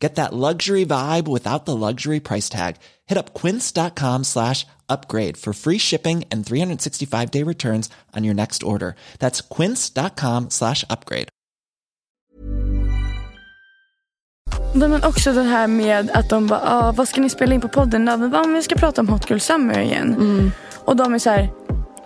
Get 0.00 0.14
that 0.14 0.32
luxury 0.32 0.86
vibe 0.86 1.28
without 1.28 1.66
the 1.66 1.76
luxury 1.76 2.20
price 2.20 2.48
tag. 2.48 2.76
Hit 3.06 3.18
up 3.18 3.34
quince.com 3.34 4.24
slash 4.24 4.66
upgrade 4.88 5.36
for 5.36 5.52
free 5.52 5.78
shipping 5.78 6.24
and 6.30 6.46
365 6.46 7.30
day 7.30 7.42
returns 7.44 7.90
on 8.16 8.24
your 8.24 8.34
next 8.34 8.62
order. 8.62 8.94
That's 9.18 9.40
quince.com 9.56 10.50
slash 10.50 10.84
upgrade. 10.90 11.28
Nej, 14.74 14.88
men 14.88 15.04
också 15.04 15.32
det 15.32 15.42
här 15.42 15.66
med 15.66 16.10
att 16.10 16.28
de 16.28 16.46
bara, 16.46 16.60
ah, 16.64 16.92
vad 16.92 17.08
ska 17.08 17.20
ni 17.20 17.30
spela 17.30 17.54
in 17.54 17.60
på 17.60 17.68
podden 17.68 18.04
då? 18.04 18.16
Vi 18.16 18.28
bara, 18.28 18.46
vi 18.46 18.62
ska 18.62 18.74
prata 18.74 19.00
om 19.00 19.08
Hot 19.08 19.30
Girl 19.30 19.38
Summer 19.38 19.80
igen. 19.80 20.52
Och 20.84 20.96
de 20.96 21.14
är 21.14 21.18
så 21.18 21.30
här, 21.30 21.50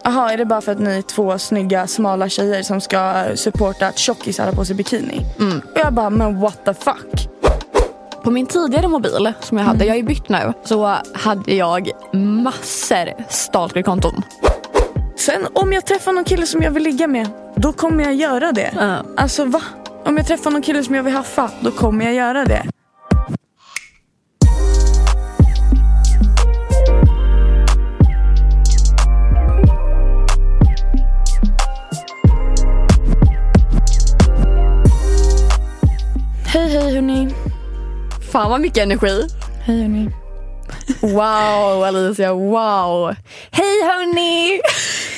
Jaha, 0.05 0.33
är 0.33 0.37
det 0.37 0.45
bara 0.45 0.61
för 0.61 0.73
att 0.73 0.79
ni 0.81 0.91
är 0.99 1.03
två 1.03 1.39
snygga 1.39 1.87
smala 1.87 2.29
tjejer 2.29 2.63
som 2.63 2.81
ska 2.81 3.27
supporta 3.35 3.87
att 3.87 3.99
tjockisar 3.99 4.47
har 4.47 4.53
på 4.53 4.65
sig 4.65 4.77
bikini? 4.77 5.27
Och 5.75 5.81
jag 5.81 5.93
bara, 5.93 6.11
men 6.11 6.41
what 6.41 6.65
the 6.65 6.75
fuck? 6.75 7.29
På 8.25 8.31
min 8.31 8.47
tidigare 8.47 8.89
mobil 8.89 9.33
som 9.41 9.59
jag 9.59 9.65
hade, 9.65 9.85
jag 9.85 9.97
är 9.97 10.03
bytt 10.03 10.29
nu, 10.29 10.53
så 10.65 10.97
hade 11.15 11.55
jag 11.55 11.91
massor 12.13 13.09
stalkerkonton. 13.29 14.23
Sen 15.17 15.47
om 15.53 15.73
jag 15.73 15.87
träffar 15.87 16.13
någon 16.13 16.25
kille 16.25 16.47
som 16.47 16.63
jag 16.63 16.71
vill 16.71 16.83
ligga 16.83 17.07
med, 17.07 17.29
då 17.57 17.73
kommer 17.73 18.05
jag 18.05 18.15
göra 18.15 18.53
det. 18.53 18.71
Ja. 18.77 18.97
Alltså 19.17 19.45
va? 19.45 19.63
Om 20.05 20.17
jag 20.17 20.27
träffar 20.27 20.51
någon 20.51 20.63
kille 20.63 20.85
som 20.85 20.95
jag 20.95 21.03
vill 21.03 21.15
haffa, 21.15 21.51
då 21.61 21.71
kommer 21.71 22.05
jag 22.05 22.15
göra 22.15 22.45
det. 22.45 22.63
Hej 36.47 36.69
hej 36.69 36.95
hörni. 36.95 37.44
Fan 38.35 38.51
vad 38.51 38.61
mycket 38.61 38.83
energi. 38.83 39.29
Hej 39.65 39.81
hörni. 39.81 40.11
Wow 41.01 41.85
Alicia, 41.85 42.33
wow. 42.35 43.15
Hej 43.51 43.83
hörni! 43.83 44.61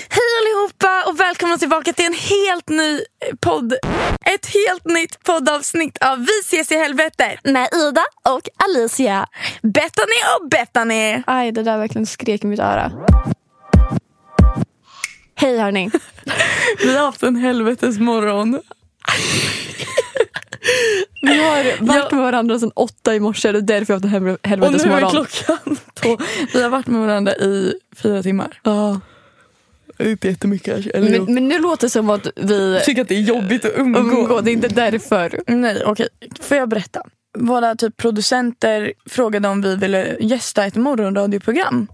Hej 0.09 0.29
allihopa 0.41 1.11
och 1.11 1.21
välkomna 1.21 1.59
tillbaka 1.59 1.93
till 1.93 2.07
en 2.07 2.15
helt 2.15 2.69
ny 2.69 3.01
podd. 3.41 3.73
Ett 4.35 4.47
helt 4.47 4.85
nytt 4.85 5.25
poddavsnitt 5.25 5.99
av 5.99 6.19
Vi 6.19 6.41
ses 6.41 6.73
i 6.73 6.75
helvetet. 6.75 7.45
Med 7.45 7.69
Ida 7.75 8.05
och 8.29 8.49
Alicia. 8.57 9.27
Bettany 9.63 10.21
och 10.41 10.49
Bettany. 10.49 11.23
Aj, 11.27 11.53
det 11.53 11.63
där 11.63 11.79
verkligen 11.79 12.07
skrek 12.07 12.45
i 12.45 12.47
mitt 12.47 12.61
öra. 12.61 12.93
Hej 15.35 15.59
hörni. 15.59 15.91
Vi 16.79 16.97
har 16.97 17.05
haft 17.05 17.23
en 17.23 17.37
helvetes 17.37 17.99
morgon. 17.99 18.61
Vi 21.27 21.41
har 21.41 21.77
varit 21.87 22.13
med 22.13 22.23
varandra 22.23 22.59
sedan 22.59 22.73
åtta 22.75 23.15
i 23.15 23.21
morse. 23.21 23.53
Det 23.53 23.59
är 23.59 23.63
därför 23.63 23.95
jag 23.95 24.01
har 24.01 24.09
haft 24.09 24.25
en 24.45 24.51
hel- 24.51 24.63
Och 24.63 24.73
nu 24.73 24.79
är 24.79 25.11
klockan 25.11 25.77
två. 25.95 26.19
Vi 26.53 26.63
har 26.63 26.71
varit 26.71 26.87
med 26.87 27.01
varandra 27.01 27.35
i 27.35 27.75
fyra 27.97 28.23
timmar. 28.23 28.61
Ja. 28.63 29.01
Inte 29.99 30.29
jättemycket 30.29 30.75
kanske. 30.75 30.91
Eller 30.91 31.11
Men, 31.21 31.35
men 31.35 31.49
nu 31.49 31.59
låter 31.59 31.87
det 31.87 31.91
som 31.91 32.11
att 32.11 32.27
vi 32.37 32.81
tycker 32.85 33.03
att 33.03 33.09
det 33.09 33.15
är 33.15 33.21
jobbigt 33.21 33.65
att 33.65 33.73
umgå. 33.77 33.99
umgås. 34.01 34.43
Det 34.45 34.51
är 34.51 34.53
inte 34.53 34.69
därför. 34.69 35.41
Nej, 35.47 35.83
okej. 35.87 36.09
Får 36.41 36.57
jag 36.57 36.69
berätta? 36.69 37.03
Våra 37.39 37.75
typ 37.77 37.97
producenter 37.97 38.93
frågade 39.11 39.49
om 39.49 39.63
vi 39.63 39.77
ville 39.77 40.17
gästa 40.21 40.65
ett 40.67 40.75
morgonradioprogram. 40.75 41.87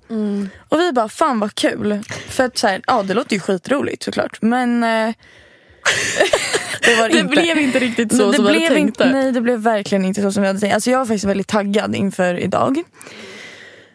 Och 0.69 0.81
vi 0.81 0.92
bara, 0.92 1.09
fan 1.09 1.41
vad 1.41 1.54
kul. 1.54 1.98
För 2.28 2.44
att 2.44 2.59
så 2.59 2.66
här, 2.66 2.81
ja 2.87 3.03
det 3.03 3.15
låter 3.15 3.34
ju 3.34 3.41
skitroligt 3.41 4.03
såklart. 4.03 4.38
Men 4.42 4.84
eh, 4.84 5.15
det 6.82 6.94
var 6.94 7.09
Det 7.09 7.19
inte. 7.19 7.28
blev 7.31 7.59
inte 7.59 7.78
riktigt 7.78 8.16
så 8.16 8.31
det 8.31 8.37
som 8.37 8.47
vi 8.47 8.53
hade 8.65 8.75
tänkt 8.75 8.88
inte. 9.00 9.12
Nej 9.12 9.32
det 9.32 9.41
blev 9.41 9.59
verkligen 9.59 10.04
inte 10.04 10.22
så 10.22 10.32
som 10.32 10.43
vi 10.43 10.47
hade 10.47 10.60
tänkt. 10.60 10.75
Alltså 10.75 10.91
jag 10.91 10.98
var 10.98 11.06
faktiskt 11.06 11.25
väldigt 11.25 11.48
taggad 11.48 11.94
inför 11.94 12.38
idag. 12.38 12.82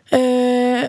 Eh, 0.09 0.19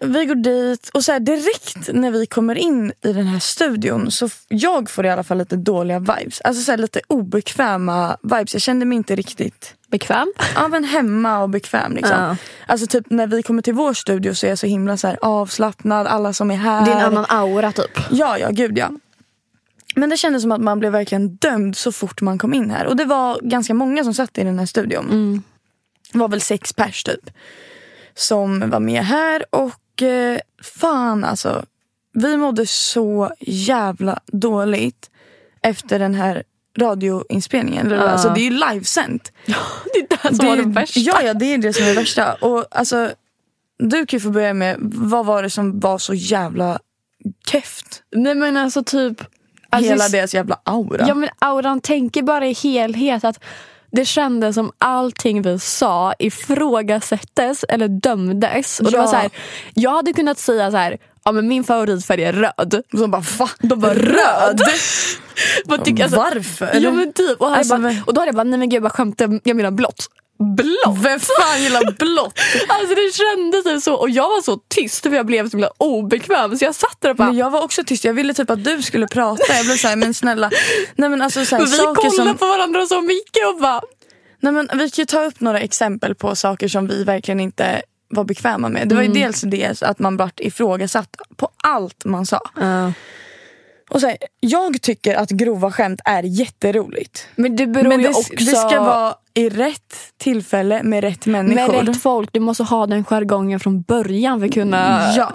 vi 0.02 0.24
går 0.26 0.34
dit 0.34 0.90
och 0.94 1.04
så 1.04 1.12
här, 1.12 1.20
direkt 1.20 1.88
när 1.92 2.10
vi 2.10 2.26
kommer 2.26 2.54
in 2.54 2.92
i 3.04 3.12
den 3.12 3.26
här 3.26 3.38
studion 3.38 4.10
så 4.10 4.28
jag 4.48 4.90
får 4.90 5.06
i 5.06 5.10
alla 5.10 5.24
fall 5.24 5.38
lite 5.38 5.56
dåliga 5.56 5.98
vibes. 5.98 6.40
Alltså 6.40 6.62
så 6.62 6.70
här, 6.72 6.78
lite 6.78 7.00
obekväma 7.06 8.16
vibes. 8.22 8.52
Jag 8.54 8.62
kände 8.62 8.86
mig 8.86 8.96
inte 8.96 9.16
riktigt 9.16 9.74
Bekväm? 9.90 10.32
ja, 10.54 10.68
men 10.68 10.84
hemma 10.84 11.38
och 11.42 11.48
bekväm. 11.50 11.92
Liksom. 11.94 12.16
Ja. 12.18 12.36
Alltså 12.66 12.86
typ 12.86 13.10
när 13.10 13.26
vi 13.26 13.42
kommer 13.42 13.62
till 13.62 13.74
vår 13.74 13.94
studio 13.94 14.34
så 14.34 14.46
är 14.46 14.50
jag 14.50 14.58
så 14.58 14.66
himla 14.66 14.96
så 14.96 15.06
här, 15.06 15.18
avslappnad. 15.22 16.06
Alla 16.06 16.32
som 16.32 16.50
är 16.50 16.56
här. 16.56 16.84
Det 16.84 16.90
är 16.92 16.96
en 16.96 17.02
annan 17.04 17.26
aura 17.28 17.72
typ. 17.72 17.98
Ja, 18.10 18.38
ja, 18.38 18.48
gud 18.50 18.78
ja. 18.78 18.90
Men 19.98 20.10
det 20.10 20.16
kändes 20.16 20.42
som 20.42 20.52
att 20.52 20.60
man 20.60 20.78
blev 20.78 20.92
verkligen 20.92 21.36
dömd 21.36 21.76
så 21.76 21.92
fort 21.92 22.20
man 22.20 22.38
kom 22.38 22.54
in 22.54 22.70
här. 22.70 22.86
Och 22.86 22.96
det 22.96 23.04
var 23.04 23.40
ganska 23.42 23.74
många 23.74 24.04
som 24.04 24.14
satt 24.14 24.38
i 24.38 24.44
den 24.44 24.58
här 24.58 24.66
studion. 24.66 25.42
Det 26.12 26.18
var 26.18 26.28
väl 26.28 26.40
sex 26.40 26.72
pers 26.72 27.04
typ. 27.04 27.30
Som 28.14 28.70
var 28.70 28.80
med 28.80 29.04
här 29.04 29.44
och 29.50 30.02
eh, 30.02 30.38
fan 30.62 31.24
alltså. 31.24 31.64
Vi 32.12 32.36
mådde 32.36 32.66
så 32.66 33.32
jävla 33.40 34.20
dåligt 34.26 35.10
efter 35.62 35.98
den 35.98 36.14
här 36.14 36.42
radioinspelningen. 36.78 37.86
Eller, 37.86 37.96
Alltså 37.98 38.28
det 38.28 38.40
är 38.40 38.50
ju 38.50 38.50
livesänt. 38.50 39.32
Det 39.92 39.98
är 39.98 40.30
det 40.30 40.36
som 40.36 40.46
var 40.46 40.56
det 40.56 40.62
värsta. 40.68 41.00
Ja, 41.00 41.22
ja, 41.22 41.34
det 41.34 41.54
är 41.54 41.58
det 41.58 41.72
som 41.72 41.84
är 41.84 41.88
det 41.88 41.94
värsta. 41.94 42.34
Och 42.34 42.66
alltså, 42.70 43.10
du 43.78 44.06
kan 44.06 44.16
ju 44.16 44.20
få 44.20 44.30
börja 44.30 44.54
med, 44.54 44.76
vad 44.80 45.26
var 45.26 45.42
det 45.42 45.50
som 45.50 45.80
var 45.80 45.98
så 45.98 46.14
jävla 46.14 46.78
keft? 47.50 48.02
Nej 48.10 48.34
men 48.34 48.56
alltså 48.56 48.84
typ. 48.84 49.22
Alltså, 49.70 49.90
Hela 49.92 50.08
deras 50.08 50.34
jävla 50.34 50.58
aura. 50.64 51.04
Ja 51.08 51.14
men 51.14 51.28
auran 51.38 51.80
tänker 51.80 52.22
bara 52.22 52.46
i 52.46 52.52
helhet 52.52 53.24
att 53.24 53.44
det 53.90 54.04
kändes 54.04 54.54
som 54.54 54.72
allting 54.78 55.42
vi 55.42 55.58
sa 55.58 56.14
ifrågasättes 56.18 57.64
eller 57.68 57.88
dömdes. 57.88 58.80
Och 58.80 58.90
det 58.90 58.96
Ja. 58.96 59.02
var 59.02 59.10
så 59.10 59.16
här, 59.16 59.30
jag 59.74 59.90
hade 59.90 60.12
kunnat 60.12 60.38
säga 60.38 60.70
så 60.70 60.76
här, 60.76 60.98
ja 61.24 61.32
men 61.32 61.48
min 61.48 61.64
favoritfärg 61.64 62.24
är 62.24 62.32
röd. 62.32 62.82
Och 62.92 62.98
så 62.98 63.08
bara, 63.08 63.22
va? 63.38 63.48
De 63.60 63.80
bara 63.80 63.94
röd! 63.94 64.60
Vad 65.64 65.84
tycker- 65.84 66.02
alltså- 66.04 66.18
Varför? 66.18 66.70
Ja 66.80 66.90
men 66.90 67.12
typ. 67.12 67.40
Och, 67.40 67.56
Alltså, 67.56 67.74
bara, 67.74 67.78
men- 67.80 68.02
och 68.06 68.14
då 68.14 68.20
hade 68.20 68.28
jag 68.28 68.34
bara, 68.34 68.44
nej 68.44 68.58
men 68.58 68.68
gud 68.68 68.76
jag 68.76 68.82
bara 68.82 68.90
skämtar, 68.90 69.40
jag 69.44 69.56
menar 69.56 69.70
blått. 69.70 70.06
Blått? 70.38 70.98
Vem 71.04 71.20
fan 71.20 71.62
gillar 71.62 71.92
blått? 71.98 72.38
Alltså 72.68 72.94
det 72.94 73.12
kändes 73.14 73.64
typ 73.64 73.82
så 73.82 73.94
och 73.94 74.10
jag 74.10 74.28
var 74.28 74.42
så 74.42 74.56
tyst 74.68 75.02
för 75.02 75.10
jag 75.10 75.26
blev 75.26 75.44
så 75.50 75.56
himla 75.56 75.70
obekväm 75.78 76.58
så 76.58 76.64
jag 76.64 76.74
satt 76.74 76.96
där 77.00 77.10
och 77.10 77.16
bara 77.16 77.28
Men 77.28 77.36
jag 77.36 77.50
var 77.50 77.62
också 77.62 77.84
tyst, 77.84 78.04
jag 78.04 78.14
ville 78.14 78.34
typ 78.34 78.50
att 78.50 78.64
du 78.64 78.82
skulle 78.82 79.06
prata. 79.06 79.54
Jag 79.56 79.66
blev 79.66 79.76
såhär, 79.76 79.96
men 79.96 80.14
snälla. 80.14 80.50
Nej 80.96 81.08
men 81.08 81.22
alltså 81.22 81.44
så 81.44 81.56
här, 81.56 81.66
vi 81.66 81.76
kollade 81.78 82.10
som, 82.30 82.38
på 82.38 82.46
varandra 82.46 82.86
så 82.86 83.00
mycket 83.00 83.46
och 83.54 83.60
bara 83.60 83.80
nej, 84.40 84.52
men 84.52 84.68
Vi 84.74 84.90
kan 84.90 85.02
ju 85.02 85.06
ta 85.06 85.24
upp 85.24 85.40
några 85.40 85.60
exempel 85.60 86.14
på 86.14 86.36
saker 86.36 86.68
som 86.68 86.86
vi 86.86 87.04
verkligen 87.04 87.40
inte 87.40 87.82
var 88.10 88.24
bekväma 88.24 88.68
med. 88.68 88.88
Det 88.88 88.94
var 88.94 89.02
ju 89.02 89.08
Mm. 89.10 89.22
dels 89.22 89.40
det 89.40 89.82
att 89.82 89.98
man 89.98 90.16
vart 90.16 90.40
ifrågasatt 90.40 91.16
på 91.36 91.48
allt 91.62 92.04
man 92.04 92.26
sa. 92.26 92.40
Och 93.88 94.00
så 94.00 94.06
här, 94.06 94.16
jag 94.40 94.82
tycker 94.82 95.14
att 95.14 95.30
grova 95.30 95.70
skämt 95.70 96.00
är 96.04 96.22
jätteroligt. 96.22 97.26
Men 97.36 97.56
det 97.56 97.66
beror 97.66 97.88
Men 97.88 98.00
ju 98.00 98.08
det, 98.08 98.14
också 98.14 98.34
det 98.34 98.44
ska 98.44 98.80
vara 98.80 99.14
i 99.34 99.48
rätt 99.48 99.96
tillfälle 100.16 100.82
med 100.82 101.04
rätt 101.04 101.26
människor. 101.26 101.72
med 101.72 101.88
rätt 101.88 102.02
folk. 102.02 102.32
Du 102.32 102.40
måste 102.40 102.62
ha 102.62 102.86
den 102.86 103.04
jargongen 103.04 103.60
från 103.60 103.82
början 103.82 104.40
för 104.40 104.46
att 104.46 104.54
kunna... 104.54 105.12
Ja. 105.16 105.32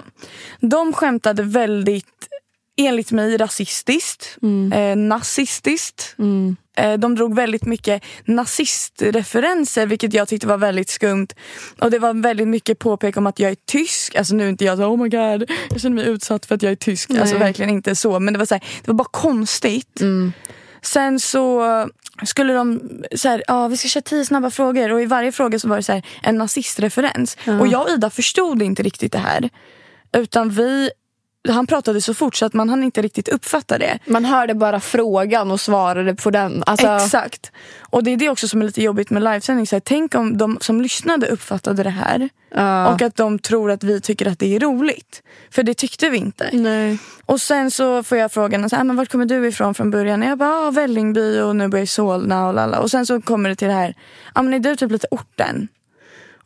De 0.60 0.92
skämtade 0.92 1.42
väldigt, 1.42 2.28
enligt 2.76 3.12
mig, 3.12 3.36
rasistiskt. 3.36 4.38
Eh, 4.72 4.96
nazistiskt. 4.96 6.16
Eh, 6.76 6.92
de 6.92 7.14
drog 7.14 7.34
väldigt 7.34 7.64
mycket 7.64 8.02
nazistreferenser 8.24 9.86
vilket 9.86 10.14
jag 10.14 10.28
tyckte 10.28 10.46
var 10.46 10.58
väldigt 10.58 10.88
skumt. 10.88 11.28
Och 11.80 11.90
det 11.90 11.98
var 11.98 12.22
väldigt 12.22 12.48
mycket 12.48 12.78
påpek 12.78 13.16
om 13.16 13.26
att 13.26 13.38
jag 13.38 13.50
är 13.50 13.56
tysk. 13.66 14.14
Alltså 14.14 14.34
nu 14.34 14.44
är 14.44 14.48
inte 14.48 14.64
jag 14.64 14.78
så 14.78 14.84
oh 14.84 15.02
my 15.02 15.08
god, 15.08 15.50
jag 15.70 15.80
känner 15.80 15.96
mig 15.96 16.08
utsatt 16.08 16.46
för 16.46 16.54
att 16.54 16.62
jag 16.62 16.72
är 16.72 16.76
tysk. 16.76 17.10
Alltså 17.10 17.34
Nej. 17.34 17.38
verkligen 17.38 17.70
inte 17.70 17.94
så. 17.94 18.20
Men 18.20 18.32
det 18.32 18.38
var, 18.38 18.46
så 18.46 18.54
här, 18.54 18.64
det 18.84 18.88
var 18.90 18.94
bara 18.94 19.08
konstigt. 19.10 20.00
Sen 20.82 21.20
så 21.20 21.62
skulle 22.24 22.52
de 22.52 22.80
så 23.16 23.28
här, 23.28 23.42
ja 23.46 23.68
vi 23.68 23.76
ska 23.76 23.88
köra 23.88 24.02
tio 24.02 24.24
snabba 24.24 24.50
frågor 24.50 24.92
och 24.92 25.02
i 25.02 25.06
varje 25.06 25.32
fråga 25.32 25.58
så 25.58 25.68
var 25.68 25.76
det 25.76 25.82
så 25.82 25.92
här, 25.92 26.02
en 26.22 26.38
nazistreferens. 26.38 27.36
Och 27.60 27.66
jag 27.66 27.82
och 27.82 27.90
Ida 27.90 28.10
förstod 28.10 28.62
inte 28.62 28.82
riktigt 28.82 29.12
det 29.12 29.18
här. 29.18 29.50
Utan 30.12 30.50
vi 30.50 30.90
han 31.48 31.66
pratade 31.66 32.00
så 32.00 32.14
fort 32.14 32.36
så 32.36 32.46
att 32.46 32.54
man 32.54 32.68
hann 32.68 32.84
inte 32.84 33.02
riktigt 33.02 33.28
uppfatta 33.28 33.78
det. 33.78 33.98
Man 34.06 34.24
hörde 34.24 34.54
bara 34.54 34.80
frågan 34.80 35.50
och 35.50 35.60
svarade 35.60 36.14
på 36.14 36.30
den. 36.30 36.62
Alltså, 36.66 36.86
Exakt. 36.86 37.52
Och 37.80 38.04
det 38.04 38.10
är 38.10 38.16
det 38.16 38.28
också 38.28 38.48
som 38.48 38.60
är 38.62 38.66
lite 38.66 38.82
jobbigt 38.82 39.10
med 39.10 39.22
livesändning. 39.22 39.66
Så 39.66 39.74
här, 39.76 39.80
tänk 39.80 40.14
om 40.14 40.38
de 40.38 40.58
som 40.60 40.80
lyssnade 40.80 41.26
uppfattade 41.26 41.82
det 41.82 41.90
här 41.90 42.28
Ja. 42.56 42.88
och 42.88 43.02
att 43.02 43.16
de 43.16 43.38
tror 43.38 43.70
att 43.70 43.84
vi 43.84 44.00
tycker 44.00 44.28
att 44.28 44.38
det 44.38 44.56
är 44.56 44.60
roligt. 44.60 45.22
För 45.50 45.62
det 45.62 45.74
tyckte 45.74 46.10
vi 46.10 46.18
inte. 46.18 46.50
Nej. 46.52 46.98
Och 47.26 47.40
sen 47.40 47.70
så 47.70 48.02
får 48.02 48.18
jag 48.18 48.32
frågan, 48.32 48.70
så 48.70 48.76
här, 48.76 48.84
men 48.84 48.96
vart 48.96 49.08
kommer 49.08 49.26
du 49.26 49.46
ifrån 49.48 49.74
från 49.74 49.90
början? 49.90 50.22
Och 50.22 50.28
jag 50.28 50.38
bara, 50.38 50.50
ah, 50.66 50.70
Vällingby 50.70 51.40
och 51.40 51.56
nu 51.56 51.68
bor 51.68 51.78
jag 51.78 51.84
i 51.84 51.86
Solna 51.86 52.48
och 52.48 52.54
lalla. 52.54 52.78
Och 52.80 52.90
sen 52.90 53.06
så 53.06 53.20
kommer 53.20 53.48
det 53.48 53.56
till 53.56 53.68
det 53.68 53.74
här, 53.74 53.94
ja 54.34 54.42
men 54.42 54.54
är 54.54 54.58
du 54.58 54.76
typ 54.76 54.90
lite 54.90 55.06
orten? 55.10 55.68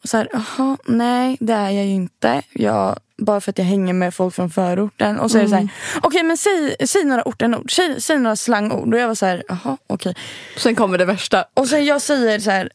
Och 0.02 0.08
så 0.08 0.16
här, 0.16 0.28
jaha, 0.32 0.76
nej 0.86 1.36
det 1.40 1.52
är 1.52 1.70
jag 1.70 1.84
ju 1.84 1.92
inte. 1.92 2.42
Jag, 2.52 2.98
bara 3.18 3.40
för 3.40 3.50
att 3.50 3.58
jag 3.58 3.64
hänger 3.64 3.92
med 3.92 4.14
folk 4.14 4.34
från 4.34 4.50
förorten. 4.50 5.18
Och 5.20 5.30
så 5.30 5.38
är 5.38 5.42
det 5.42 5.48
så 5.48 5.54
här, 5.54 5.68
okej 6.02 6.22
men 6.22 6.36
säg, 6.36 6.76
säg 6.86 7.04
några 7.04 7.22
ortenord, 7.28 7.72
säg, 7.72 8.00
säg 8.00 8.18
några 8.18 8.36
slangord. 8.36 8.94
Och 8.94 9.00
jag 9.00 9.08
var 9.08 9.14
så 9.14 9.26
här, 9.26 9.42
jaha 9.48 9.76
okej. 9.86 10.14
Sen 10.56 10.74
kommer 10.74 10.98
det 10.98 11.04
värsta. 11.04 11.44
Och 11.54 11.68
sen 11.68 11.84
jag 11.84 12.02
säger 12.02 12.38
så 12.38 12.50
här, 12.50 12.70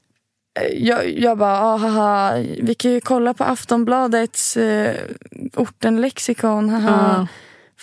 eh, 0.59 0.87
jag, 0.87 1.19
jag 1.19 1.37
bara, 1.37 1.61
ah, 1.61 1.77
haha, 1.77 2.33
vi 2.61 2.75
kan 2.75 2.91
ju 2.91 3.01
kolla 3.01 3.33
på 3.33 3.43
Aftonbladets 3.43 4.57
eh, 4.57 4.95
ortenlexikon, 5.55 6.69
haha. 6.69 7.15
Ja. 7.17 7.27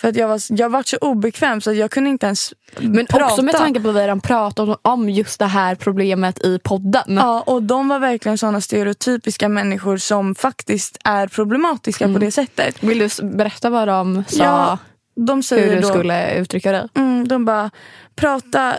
För 0.01 0.07
att 0.07 0.15
jag 0.15 0.27
var, 0.27 0.41
jag 0.49 0.69
var 0.69 0.83
så 0.83 0.97
obekväm 0.97 1.61
så 1.61 1.69
att 1.69 1.75
jag 1.77 1.91
kunde 1.91 2.09
inte 2.09 2.25
ens 2.25 2.53
Men 2.79 3.05
prata. 3.05 3.25
också 3.25 3.41
med 3.41 3.55
tanke 3.55 3.79
på 3.79 3.89
att 3.89 3.95
vi 3.95 3.99
redan 3.99 4.21
pratat 4.21 4.79
om, 4.81 5.09
just 5.09 5.39
det 5.39 5.45
här 5.45 5.75
problemet 5.75 6.45
i 6.45 6.59
podden. 6.59 7.03
Ja, 7.15 7.41
och 7.41 7.63
de 7.63 7.87
var 7.87 7.99
verkligen 7.99 8.37
såna 8.37 8.61
stereotypiska 8.61 9.49
människor 9.49 9.97
som 9.97 10.35
faktiskt 10.35 10.97
är 11.03 11.27
problematiska 11.27 12.13
på 12.13 12.19
det 12.19 12.31
sättet. 12.31 12.83
Vill 12.83 12.99
du 12.99 13.09
berätta 13.23 13.69
vad 13.69 13.87
de 13.87 14.23
sa? 14.27 14.43
Ja, 14.43 14.77
de 15.15 15.41
hur 15.51 15.75
du 15.75 15.81
då, 15.81 15.87
skulle 15.87 16.35
uttrycka 16.35 16.71
dig? 16.71 16.87
mm, 16.95 17.27
de 17.27 17.45
bara, 17.45 17.71
prata, 18.15 18.77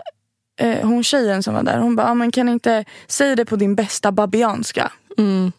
eh, 0.61 0.87
hon 0.87 1.05
tjejen 1.05 1.43
som 1.43 1.55
var 1.55 1.63
där, 1.63 1.79
hon 1.79 1.97
bara, 1.97 2.15
men 2.15 2.31
kan 2.31 2.49
inte 2.49 2.85
säga 3.07 3.37
det 3.37 3.45
på 3.45 3.57
din 3.57 3.75
bästa 3.75 4.13
babianska. 4.13 4.93
Mm. 5.19 5.53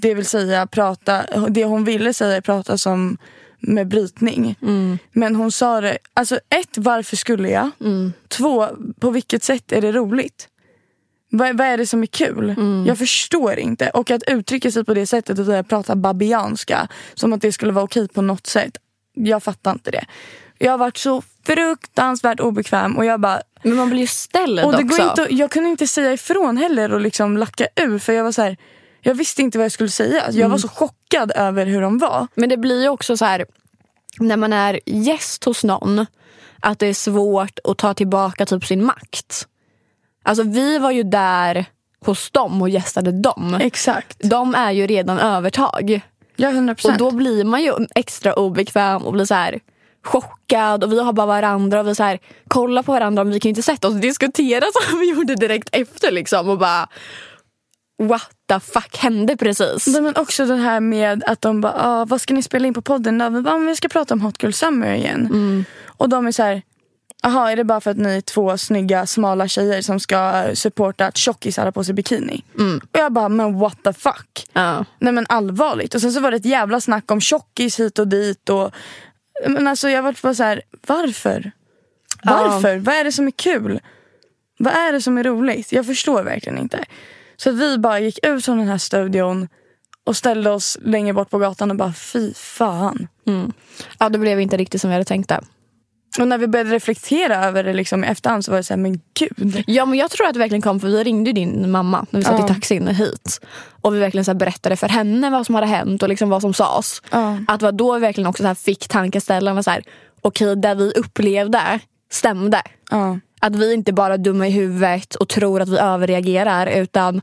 Det 0.00 0.14
vill 0.14 0.26
säga 0.26 0.66
prata, 0.66 1.22
det 1.48 1.64
hon 1.64 1.84
ville 1.84 2.14
säga 2.14 2.36
är 2.36 2.40
prata 2.40 2.78
som 2.78 3.18
med 3.62 3.88
brytning. 3.88 4.56
Mm. 4.62 4.98
Men 5.12 5.36
hon 5.36 5.52
sa 5.52 5.80
det, 5.80 5.98
alltså 6.14 6.36
ett, 6.36 6.78
varför 6.78 7.16
skulle 7.16 7.50
jag? 7.50 7.70
Mm. 7.80 8.12
Två, 8.28 8.68
på 9.00 9.10
vilket 9.10 9.42
sätt 9.42 9.72
är 9.72 9.80
det 9.80 9.92
roligt? 9.92 10.48
Vad, 11.30 11.58
vad 11.58 11.66
är 11.66 11.76
det 11.76 11.86
som 11.86 12.02
är 12.02 12.06
kul? 12.06 12.50
Mm. 12.50 12.84
Jag 12.86 12.98
förstår 12.98 13.58
inte. 13.58 13.90
Och 13.90 14.10
att 14.10 14.22
uttrycka 14.26 14.70
sig 14.70 14.84
på 14.84 14.94
det 14.94 15.06
sättet 15.06 15.38
och 15.38 15.68
prata 15.68 15.96
babianska 15.96 16.88
som 17.14 17.32
att 17.32 17.40
det 17.40 17.52
skulle 17.52 17.72
vara 17.72 17.84
okej 17.84 18.08
på 18.08 18.22
något 18.22 18.46
sätt. 18.46 18.76
Jag 19.14 19.42
fattar 19.42 19.72
inte 19.72 19.90
det. 19.90 20.04
Jag 20.58 20.70
har 20.70 20.78
varit 20.78 20.96
så 20.96 21.22
fruktansvärt 21.46 22.40
obekväm 22.40 22.96
och 22.96 23.04
jag 23.04 23.20
bara... 23.20 23.42
Men 23.62 23.76
man 23.76 23.90
blir 23.90 24.00
ju 24.00 24.06
ställd 24.06 24.60
Och 24.60 24.72
det 24.72 24.84
också. 24.84 24.96
går 24.96 25.08
inte, 25.08 25.26
jag 25.34 25.50
kunde 25.50 25.68
inte 25.68 25.86
säga 25.86 26.12
ifrån 26.12 26.56
heller 26.56 26.92
och 26.92 27.00
liksom 27.00 27.36
lacka 27.36 27.66
ur 27.76 27.98
för 27.98 28.12
jag 28.12 28.24
var 28.24 28.32
så 28.32 28.42
här, 28.42 28.56
Jag 29.02 29.14
visste 29.14 29.42
inte 29.42 29.58
vad 29.58 29.64
jag 29.64 29.72
skulle 29.72 29.88
säga. 29.88 30.22
Jag 30.26 30.34
Mm. 30.36 30.50
var 30.50 30.58
så 30.58 30.68
chockad 30.68 31.32
över 31.34 31.66
hur 31.66 31.80
de 31.80 31.98
var. 31.98 32.26
Men 32.34 32.48
det 32.48 32.56
blir 32.56 32.82
ju 32.82 32.88
också 32.88 33.16
så 33.16 33.24
här 33.24 33.46
när 34.18 34.36
man 34.36 34.52
är 34.52 34.80
gäst 34.86 35.44
hos 35.44 35.64
någon 35.64 36.06
att 36.60 36.78
det 36.78 36.86
är 36.86 36.94
svårt 36.94 37.58
att 37.64 37.78
ta 37.78 37.94
tillbaka 37.94 38.46
typ 38.46 38.64
sin 38.66 38.84
makt. 38.84 39.46
Alltså 40.22 40.42
vi 40.42 40.78
var 40.78 40.90
ju 40.90 41.02
där 41.02 41.64
hos 42.06 42.30
dem 42.30 42.62
och 42.62 42.68
gästade 42.68 43.12
dem. 43.12 43.58
Exakt. 43.60 44.16
De 44.24 44.54
är 44.54 44.70
ju 44.72 44.86
redan 44.86 45.18
övertag. 45.18 46.00
Ja, 46.36 46.48
100 46.50 46.72
Och 46.72 46.76
procent. 46.78 46.98
då 46.98 47.10
blir 47.10 47.44
man 47.44 47.62
ju 47.62 47.72
extra 47.94 48.32
obekväm 48.34 49.02
och 49.02 49.12
blir 49.12 49.24
så 49.24 49.34
här 49.34 49.60
chockad 50.04 50.84
och 50.84 50.92
vi 50.92 51.02
har 51.02 51.12
bara 51.12 51.26
varandra 51.26 51.80
och 51.80 51.88
vi 51.88 51.94
så 51.94 52.02
här, 52.02 52.18
kollar 52.48 52.82
på 52.82 52.92
varandra 52.92 53.24
men 53.24 53.32
vi 53.32 53.40
kan 53.40 53.48
ju 53.48 53.50
inte 53.50 53.62
sätta 53.62 53.88
oss 53.88 53.94
och 53.94 54.00
diskutera 54.00 54.64
som 54.90 54.98
vi 54.98 55.10
gjorde 55.10 55.34
direkt 55.34 55.68
efter 55.72 56.10
liksom 56.10 56.48
och 56.48 56.58
bara 56.58 56.88
what 57.98 58.30
the 58.48 58.60
fuck 58.60 58.96
hände 58.96 59.36
precis? 59.36 59.86
Nej, 59.86 60.02
men 60.02 60.16
också 60.16 60.46
det 60.46 60.56
här 60.56 60.80
med 60.80 61.24
att 61.26 61.40
de 61.40 61.60
bara, 61.60 61.74
ah, 61.76 62.04
vad 62.04 62.20
ska 62.20 62.34
ni 62.34 62.42
spela 62.42 62.66
in 62.66 62.74
på 62.74 62.82
podden 62.82 63.18
då? 63.18 63.28
Vi 63.30 63.40
bara, 63.42 63.54
"Ah, 63.54 63.58
men 63.58 63.66
vi 63.66 63.76
ska 63.76 63.88
prata 63.88 64.14
om 64.14 64.20
Hot 64.20 64.42
Girl 64.42 64.52
Summer 64.52 64.94
igen. 64.94 65.64
Och 65.86 66.08
de 66.08 66.26
är 66.26 66.32
så 66.32 66.42
här, 66.42 66.62
jaha 67.22 67.52
är 67.52 67.56
det 67.56 67.64
bara 67.64 67.80
för 67.80 67.90
att 67.90 67.96
ni 67.96 68.16
är 68.16 68.20
två 68.20 68.58
snygga 68.58 69.06
smala 69.06 69.48
tjejer 69.48 69.82
som 69.82 70.00
ska 70.00 70.44
supporta 70.54 71.06
att 71.06 71.16
tjockisar 71.16 71.64
har 71.64 71.72
på 71.72 71.84
sig 71.84 71.94
bikini? 71.94 72.44
Och 72.92 72.98
jag 73.00 73.12
bara, 73.12 73.28
men 73.28 73.58
what 73.58 73.78
the 73.84 73.92
fuck? 73.92 74.46
Ja. 74.52 74.84
Nej 74.98 75.12
men 75.12 75.26
allvarligt. 75.28 75.94
Och 75.94 76.00
sen 76.00 76.12
så 76.12 76.20
var 76.20 76.30
det 76.30 76.36
ett 76.36 76.44
jävla 76.44 76.80
snack 76.80 77.10
om 77.10 77.20
tjockis 77.20 77.80
hit 77.80 77.98
och 77.98 78.08
dit. 78.08 78.48
Och, 78.48 78.70
men 79.48 79.66
alltså 79.68 79.88
jag 79.88 80.02
var 80.02 80.14
bara 80.22 80.34
så 80.34 80.42
här, 80.42 80.62
varför? 80.86 81.52
Varför? 82.24 82.76
Vad 82.76 82.94
är 82.94 83.04
det 83.04 83.12
som 83.12 83.26
är 83.26 83.30
kul? 83.30 83.80
Vad 84.58 84.72
är 84.74 84.92
det 84.92 85.00
som 85.02 85.18
är 85.18 85.24
roligt? 85.24 85.72
Jag 85.72 85.86
förstår 85.86 86.22
verkligen 86.22 86.58
inte. 86.58 86.84
Så 87.42 87.50
vi 87.50 87.78
bara 87.78 88.00
gick 88.00 88.18
ut 88.26 88.44
från 88.44 88.58
den 88.58 88.68
här 88.68 88.78
studion 88.78 89.48
och 90.06 90.16
ställde 90.16 90.50
oss 90.50 90.78
längre 90.82 91.12
bort 91.12 91.30
på 91.30 91.38
gatan 91.38 91.70
och 91.70 91.76
bara 91.76 91.92
fy 91.92 92.34
fan. 92.34 93.08
ja, 93.98 94.08
det 94.08 94.18
blev 94.18 94.40
inte 94.40 94.56
riktigt 94.56 94.80
som 94.80 94.90
vi 94.90 94.94
hade 94.94 95.04
tänkt 95.04 95.28
det. 95.28 95.40
Och 96.20 96.28
när 96.28 96.38
vi 96.38 96.46
började 96.46 96.70
reflektera 96.70 97.44
över 97.44 97.64
det 97.64 97.72
liksom 97.72 98.04
i 98.04 98.06
efterhand 98.06 98.44
så 98.44 98.50
var 98.50 98.56
det 98.58 98.64
så 98.64 98.72
här, 98.72 98.78
men 98.80 99.00
gud. 99.18 99.64
Ja 99.66 99.86
men 99.86 99.98
jag 99.98 100.10
tror 100.10 100.26
att 100.26 100.32
det 100.32 100.38
verkligen 100.38 100.62
kom 100.62 100.80
för 100.80 100.88
vi 100.88 101.04
ringde 101.04 101.30
ju 101.30 101.34
din 101.34 101.70
mamma 101.70 102.06
när 102.10 102.20
vi 102.20 102.24
satt 102.24 102.38
Ja. 102.38 102.44
i 102.44 102.48
taxin 102.48 102.88
hit. 102.88 103.40
Och 103.82 103.94
vi 103.94 103.98
verkligen 103.98 104.24
så 104.24 104.34
berättade 104.34 104.76
för 104.76 104.88
henne 104.88 105.30
vad 105.30 105.46
som 105.46 105.54
hade 105.54 105.66
hänt 105.66 106.02
och 106.02 106.08
liksom 106.08 106.28
vad 106.30 106.40
som 106.40 106.54
sades. 106.54 107.02
Ja. 107.10 107.38
Att 107.48 107.60
det 107.60 107.64
var 107.66 107.72
då 107.72 107.94
vi 107.94 108.00
verkligen 108.00 108.26
också 108.28 108.42
så 108.42 108.54
fick 108.54 108.88
tankeställaren 108.88 109.64
så 109.64 109.70
här, 109.70 109.82
okej 110.20 110.56
det 110.56 110.74
vi 110.74 110.92
upplevde 110.92 111.80
stämde. 112.10 112.62
Ja. 112.90 113.18
Att 113.46 113.56
vi 113.56 113.74
inte 113.74 113.92
bara 113.92 114.14
är 114.14 114.18
dumma 114.18 114.46
i 114.46 114.50
huvudet 114.50 115.14
och 115.14 115.28
tror 115.28 115.60
att 115.60 115.68
vi 115.68 115.78
överreagerar 115.78 116.66
utan 116.66 117.14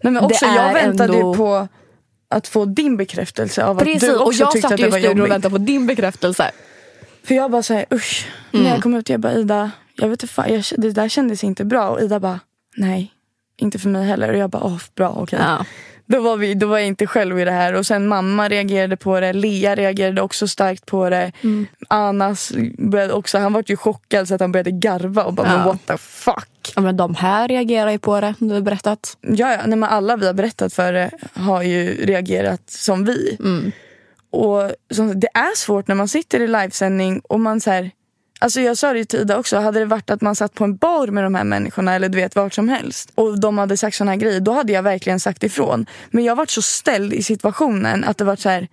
Nej, 0.00 0.12
men 0.12 0.24
också, 0.24 0.46
Det 0.46 0.54
jag 0.54 0.72
väntade 0.74 1.14
ändå- 1.14 1.30
ju 1.32 1.36
på 1.36 1.68
att 2.30 2.48
få 2.48 2.64
din 2.64 2.96
bekräftelse 2.96 3.64
av 3.64 3.78
precis. 3.78 4.02
att 4.02 4.08
du 4.08 4.16
Och 4.16 4.26
också 4.26 4.40
jag 4.42 4.52
tyckte 4.52 4.68
satt 4.68 4.72
att 4.72 4.78
det 4.80 4.88
var 4.88 4.98
studion 4.98 5.10
och 5.12 5.18
jobbigt. 5.18 5.32
väntade 5.32 5.52
på 5.52 5.58
din 5.58 5.86
bekräftelse. 5.86 6.50
För 7.24 7.34
jag 7.34 7.50
bara 7.50 7.62
såhär 7.62 7.84
usch. 7.92 8.28
Mm. 8.52 8.64
När 8.64 8.70
jag 8.74 8.82
kom 8.82 8.94
ut 8.94 9.08
jag 9.08 9.20
bara 9.20 9.32
Ida, 9.32 9.70
jag 9.94 10.08
vet 10.08 10.22
inte 10.22 10.34
fan, 10.34 10.52
jag, 10.54 10.64
det 10.76 10.90
där 10.90 11.08
kändes 11.08 11.44
inte 11.44 11.64
bra. 11.64 11.88
Och 11.88 12.00
Ida 12.00 12.20
bara 12.20 12.40
nej, 12.76 13.12
inte 13.58 13.78
för 13.78 13.88
mig 13.88 14.06
heller. 14.06 14.28
Och 14.28 14.36
jag 14.38 14.50
bara 14.50 14.62
åh 14.64 14.78
bra 14.94 15.08
okej. 15.16 15.38
Ja. 15.42 15.64
Då, 16.06 16.20
var 16.20 16.36
vi, 16.36 16.54
då 16.54 16.66
var 16.66 16.78
jag 16.78 16.86
inte 16.86 17.06
själv 17.06 17.40
i 17.40 17.44
det 17.44 17.50
här. 17.50 17.72
Och 17.74 17.86
sen 17.86 18.08
mamma 18.08 18.48
reagerade 18.48 18.96
på 18.96 19.20
det. 19.20 19.32
Lea 19.32 19.74
reagerade 19.74 20.22
också 20.22 20.48
starkt 20.48 20.86
på 20.86 21.10
det. 21.10 21.32
Mm. 21.42 21.66
Anas 21.88 22.52
började 22.78 23.12
också, 23.12 23.38
han 23.38 23.52
var 23.52 23.64
ju 23.66 23.76
chockad 23.76 24.28
så 24.28 24.34
att 24.34 24.40
han 24.40 24.52
började 24.52 24.70
garva 24.70 25.24
och 25.24 25.34
bara 25.34 25.46
Ja. 25.48 25.56
men 25.56 25.64
what 25.64 25.86
the 25.86 25.98
fuck. 25.98 26.72
Ja, 26.76 26.82
men 26.82 26.96
de 26.96 27.14
här 27.14 27.48
reagerar 27.48 27.90
ju 27.90 27.98
på 27.98 28.20
det, 28.20 28.34
du 28.38 28.54
har 28.54 28.60
berättat. 28.60 29.16
Ja, 29.20 29.52
ja 29.52 29.60
nej, 29.66 29.78
men 29.78 29.88
alla 29.88 30.16
vi 30.16 30.26
har 30.26 30.34
berättat 30.34 30.72
för 30.72 30.92
det 30.92 31.10
har 31.34 31.62
ju 31.62 32.06
reagerat 32.06 32.70
som 32.70 33.04
vi. 33.04 33.36
Mm. 33.40 33.72
Och 34.30 34.72
som, 34.90 35.20
det 35.20 35.28
är 35.34 35.56
svårt 35.56 35.88
när 35.88 35.94
man 35.94 36.08
sitter 36.08 36.40
i 36.40 36.46
livesändning 36.46 37.20
och 37.20 37.40
man 37.40 37.60
så 37.60 37.70
här, 37.70 37.90
Alltså 38.38 38.60
jag 38.60 38.78
sa 38.78 38.92
det 38.92 38.98
ju 39.14 39.20
Ida 39.20 39.38
också, 39.38 39.56
hade 39.56 39.78
det 39.78 39.84
varit 39.84 40.10
att 40.10 40.20
man 40.20 40.36
satt 40.36 40.54
på 40.54 40.64
en 40.64 40.76
bar 40.76 41.06
med 41.06 41.24
de 41.24 41.34
här 41.34 41.44
människorna 41.44 41.94
eller 41.94 42.08
du 42.08 42.16
vet 42.16 42.36
vart 42.36 42.54
som 42.54 42.68
helst 42.68 43.12
och 43.14 43.40
de 43.40 43.58
hade 43.58 43.76
sagt 43.76 43.96
såna 43.96 44.10
här 44.10 44.18
grejer, 44.18 44.40
då 44.40 44.52
hade 44.52 44.72
jag 44.72 44.82
verkligen 44.82 45.20
sagt 45.20 45.42
ifrån. 45.42 45.86
Men 46.10 46.24
jag 46.24 46.36
varit 46.36 46.50
så 46.50 46.62
ställd 46.62 47.12
i 47.12 47.22
situationen 47.22 48.04
att 48.04 48.18
det 48.18 48.24
var 48.24 48.36
så 48.36 48.48
här, 48.48 48.68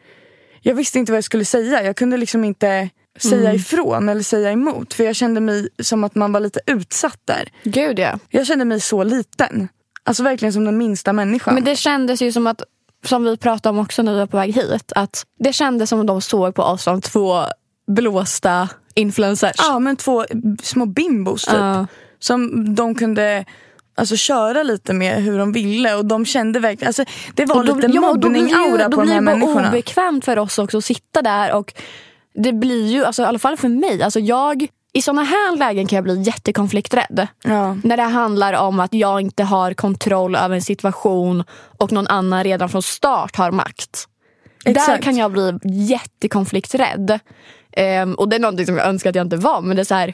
jag 0.61 0.75
visste 0.75 0.99
inte 0.99 1.11
vad 1.11 1.17
jag 1.17 1.23
skulle 1.23 1.45
säga. 1.45 1.83
Jag 1.83 1.95
kunde 1.95 2.17
liksom 2.17 2.43
inte 2.43 2.89
säga 3.19 3.53
ifrån 3.53 4.09
eller 4.09 4.21
säga 4.21 4.51
emot. 4.51 4.93
För 4.93 5.03
jag 5.03 5.15
kände 5.15 5.41
mig 5.41 5.69
som 5.79 6.03
att 6.03 6.15
man 6.15 6.31
var 6.31 6.39
lite 6.39 6.59
utsatt 6.65 7.19
där. 7.25 7.49
Gud 7.63 7.99
ja. 7.99 8.19
Jag 8.29 8.47
kände 8.47 8.65
mig 8.65 8.79
så 8.79 9.03
liten. 9.03 9.67
Alltså 10.03 10.23
verkligen 10.23 10.53
som 10.53 10.65
den 10.65 10.77
minsta 10.77 11.13
människan. 11.13 11.53
Men 11.53 11.63
det 11.63 11.75
kändes 11.75 12.21
ju 12.21 12.31
som 12.31 12.47
att, 12.47 12.61
som 13.05 13.23
vi 13.23 13.37
pratade 13.37 13.69
om 13.69 13.79
också 13.79 14.01
när 14.01 14.13
vi 14.13 14.19
var 14.19 14.27
på 14.27 14.37
väg 14.37 14.53
hit, 14.55 14.91
att 14.95 15.25
det 15.39 15.53
kändes 15.53 15.89
som 15.89 15.99
att 16.01 16.07
de 16.07 16.21
såg 16.21 16.55
på 16.55 16.63
oss 16.63 16.83
som 16.83 17.01
två 17.01 17.43
blåsta 17.87 18.69
influencers. 18.95 19.55
Ja 19.57 19.79
men 19.79 19.95
två 19.95 20.25
små 20.63 20.85
bimbos 20.85 21.45
typ. 21.45 21.53
Ja. 21.55 21.87
Som 22.19 22.75
de 22.75 22.95
kunde 22.95 23.45
alltså, 23.97 24.15
köra 24.15 24.63
lite 24.63 24.93
med 24.93 25.23
hur 25.23 25.37
de 25.37 25.51
ville 25.51 25.95
och 25.95 26.05
de 26.05 26.25
kände 26.25 26.59
verkligen, 26.59 26.87
alltså, 26.89 27.03
det 27.35 27.45
var 27.45 27.63
lite 27.63 27.87
ja, 27.93 28.09
och 28.09 28.19
då 28.19 28.29
blir 28.29 28.41
det 28.41 28.47
ju- 28.49 28.55
mobbning-aura 28.55 28.83
Då 28.89 28.97
på 28.97 29.01
de 29.01 29.01
blir 29.01 29.13
här 29.13 29.21
det 29.21 29.25
bara 29.25 29.35
människorna. 29.35 29.69
obekvämt 29.69 30.25
för 30.25 30.39
oss 30.39 30.59
också 30.59 30.77
att 30.77 30.85
sitta 30.85 31.21
där 31.21 31.53
och 31.53 31.73
det 32.43 32.53
blir 32.53 32.87
ju, 32.87 33.05
alltså, 33.05 33.21
i 33.21 33.25
alla 33.25 33.39
fall 33.39 33.57
för 33.57 33.67
mig, 33.69 34.03
alltså 34.03 34.19
jag 34.19 34.67
i 34.93 35.01
såna 35.01 35.23
här 35.23 35.57
lägen 35.57 35.87
kan 35.87 35.95
jag 35.97 36.03
bli 36.03 36.21
jättekonflikträdd. 36.21 37.27
Ja. 37.43 37.77
När 37.83 37.97
det 37.97 38.03
handlar 38.03 38.53
om 38.53 38.79
att 38.79 38.93
jag 38.93 39.21
inte 39.21 39.43
har 39.43 39.73
kontroll 39.73 40.35
över 40.35 40.55
en 40.55 40.61
situation 40.61 41.43
och 41.77 41.91
någon 41.91 42.07
annan 42.07 42.43
redan 42.43 42.69
från 42.69 42.81
start 42.81 43.35
har 43.35 43.51
makt. 43.51 44.05
Där 44.65 44.71
Exakt. 44.71 45.03
kan 45.03 45.17
jag 45.17 45.31
bli 45.31 45.59
jättekonflikträdd. 45.63 47.19
Ehm, 47.71 48.13
och 48.13 48.29
det 48.29 48.35
är 48.35 48.39
någonting 48.39 48.65
som 48.65 48.77
jag 48.77 48.87
önskar 48.87 49.09
att 49.09 49.15
jag 49.15 49.25
inte 49.25 49.37
var. 49.37 49.61
Men 49.61 49.75
det 49.75 49.81
är 49.81 49.83
så 49.83 49.95
här, 49.95 50.13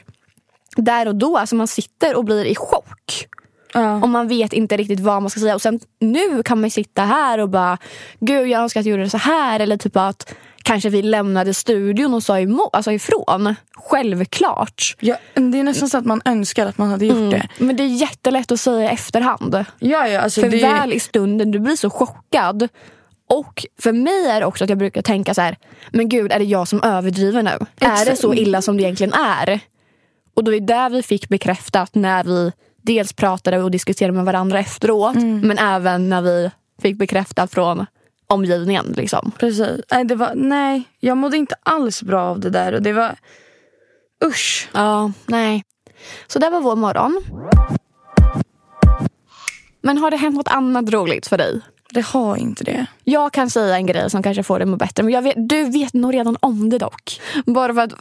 där 0.76 1.08
och 1.08 1.16
då, 1.16 1.38
alltså 1.38 1.54
man 1.54 1.66
sitter 1.66 2.16
och 2.16 2.24
blir 2.24 2.44
i 2.44 2.54
chock. 2.54 3.28
Ja. 3.74 3.94
Och 3.94 4.08
man 4.08 4.28
vet 4.28 4.52
inte 4.52 4.76
riktigt 4.76 5.00
vad 5.00 5.22
man 5.22 5.30
ska 5.30 5.40
säga. 5.40 5.54
Och 5.54 5.62
sen 5.62 5.80
nu 6.00 6.42
kan 6.42 6.60
man 6.60 6.70
sitta 6.70 7.02
här 7.02 7.38
och 7.38 7.48
bara, 7.48 7.78
gud 8.20 8.48
jag 8.48 8.62
önskar 8.62 8.80
att 8.80 8.86
jag 8.86 8.90
gjorde 8.90 9.02
det 9.02 9.10
så 9.10 9.18
här. 9.18 9.60
Eller 9.60 9.76
typ 9.76 9.96
att 9.96 10.34
kanske 10.62 10.88
vi 10.88 11.02
lämnade 11.02 11.54
studion 11.54 12.14
och 12.14 12.22
sa 12.22 12.40
emot, 12.40 12.70
alltså 12.72 12.92
ifrån. 12.92 13.54
Självklart. 13.76 14.96
Ja, 15.00 15.16
det 15.34 15.58
är 15.58 15.62
nästan 15.62 15.88
så 15.88 15.98
att 15.98 16.04
man 16.04 16.22
önskar 16.24 16.66
att 16.66 16.78
man 16.78 16.90
hade 16.90 17.06
gjort 17.06 17.30
det. 17.30 17.48
Men 17.58 17.76
det 17.76 17.82
är 17.82 17.86
jättelätt 17.86 18.52
att 18.52 18.60
säga 18.60 18.90
i 18.90 18.94
efterhand. 18.94 19.64
Ja, 19.78 20.08
ja, 20.08 20.20
alltså 20.20 20.40
För 20.40 20.48
det... 20.48 20.62
väl 20.62 20.92
i 20.92 21.00
stunden, 21.00 21.50
du 21.50 21.58
blir 21.58 21.76
så 21.76 21.90
chockad. 21.90 22.68
Och 23.32 23.66
för 23.78 23.92
mig 23.92 24.26
är 24.26 24.40
det 24.40 24.46
också 24.46 24.64
att 24.64 24.70
jag 24.70 24.78
brukar 24.78 25.02
tänka 25.02 25.34
så 25.34 25.40
här, 25.40 25.56
men 25.90 26.08
gud 26.08 26.32
är 26.32 26.38
det 26.38 26.44
jag 26.44 26.68
som 26.68 26.82
överdriver 26.82 27.42
nu? 27.42 27.50
Är 27.50 27.56
det 27.78 28.00
Exakt. 28.00 28.18
så 28.18 28.34
illa 28.34 28.62
som 28.62 28.76
det 28.76 28.82
egentligen 28.82 29.12
är? 29.12 29.60
Och 30.34 30.44
då 30.44 30.54
är 30.54 30.60
det 30.60 30.66
där 30.66 30.90
vi 30.90 31.02
fick 31.02 31.28
bekräftat 31.28 31.94
när 31.94 32.24
vi 32.24 32.52
dels 32.82 33.12
pratade 33.12 33.62
och 33.62 33.70
diskuterade 33.70 34.12
med 34.12 34.24
varandra 34.24 34.58
efteråt. 34.58 35.16
Mm. 35.16 35.40
Men 35.40 35.58
även 35.58 36.08
när 36.08 36.22
vi 36.22 36.50
fick 36.82 36.96
bekräftat 36.96 37.52
från 37.52 37.86
omgivningen. 38.26 38.94
Liksom. 38.96 39.32
Precis. 39.38 39.80
Nej, 39.90 40.04
det 40.04 40.14
var, 40.14 40.32
nej, 40.34 40.82
jag 41.00 41.16
mådde 41.16 41.36
inte 41.36 41.54
alls 41.62 42.02
bra 42.02 42.22
av 42.22 42.40
det 42.40 42.50
där. 42.50 42.72
Och 42.72 42.82
det 42.82 42.92
var... 42.92 43.16
Usch. 44.24 44.68
Ja, 44.72 45.12
nej. 45.26 45.64
Så 46.26 46.38
det 46.38 46.50
var 46.50 46.60
vår 46.60 46.76
morgon. 46.76 47.22
Men 49.80 49.98
har 49.98 50.10
det 50.10 50.16
hänt 50.16 50.36
något 50.36 50.48
annat 50.48 50.90
roligt 50.90 51.26
för 51.26 51.38
dig? 51.38 51.60
Det 51.92 52.06
har 52.06 52.36
inte 52.36 52.64
det. 52.64 52.86
Jag 53.04 53.32
kan 53.32 53.50
säga 53.50 53.76
en 53.76 53.86
grej 53.86 54.10
som 54.10 54.22
kanske 54.22 54.42
får 54.42 54.58
dig 54.58 54.62
att 54.64 54.68
må 54.68 54.76
bättre. 54.76 55.02
Men 55.02 55.12
jag 55.12 55.22
vet, 55.22 55.34
du 55.36 55.64
vet 55.64 55.94
nog 55.94 56.14
redan 56.14 56.36
om 56.40 56.70
det 56.70 56.78
dock. 56.78 57.20
Bara 57.46 57.74
för 57.74 57.80
att 57.80 57.92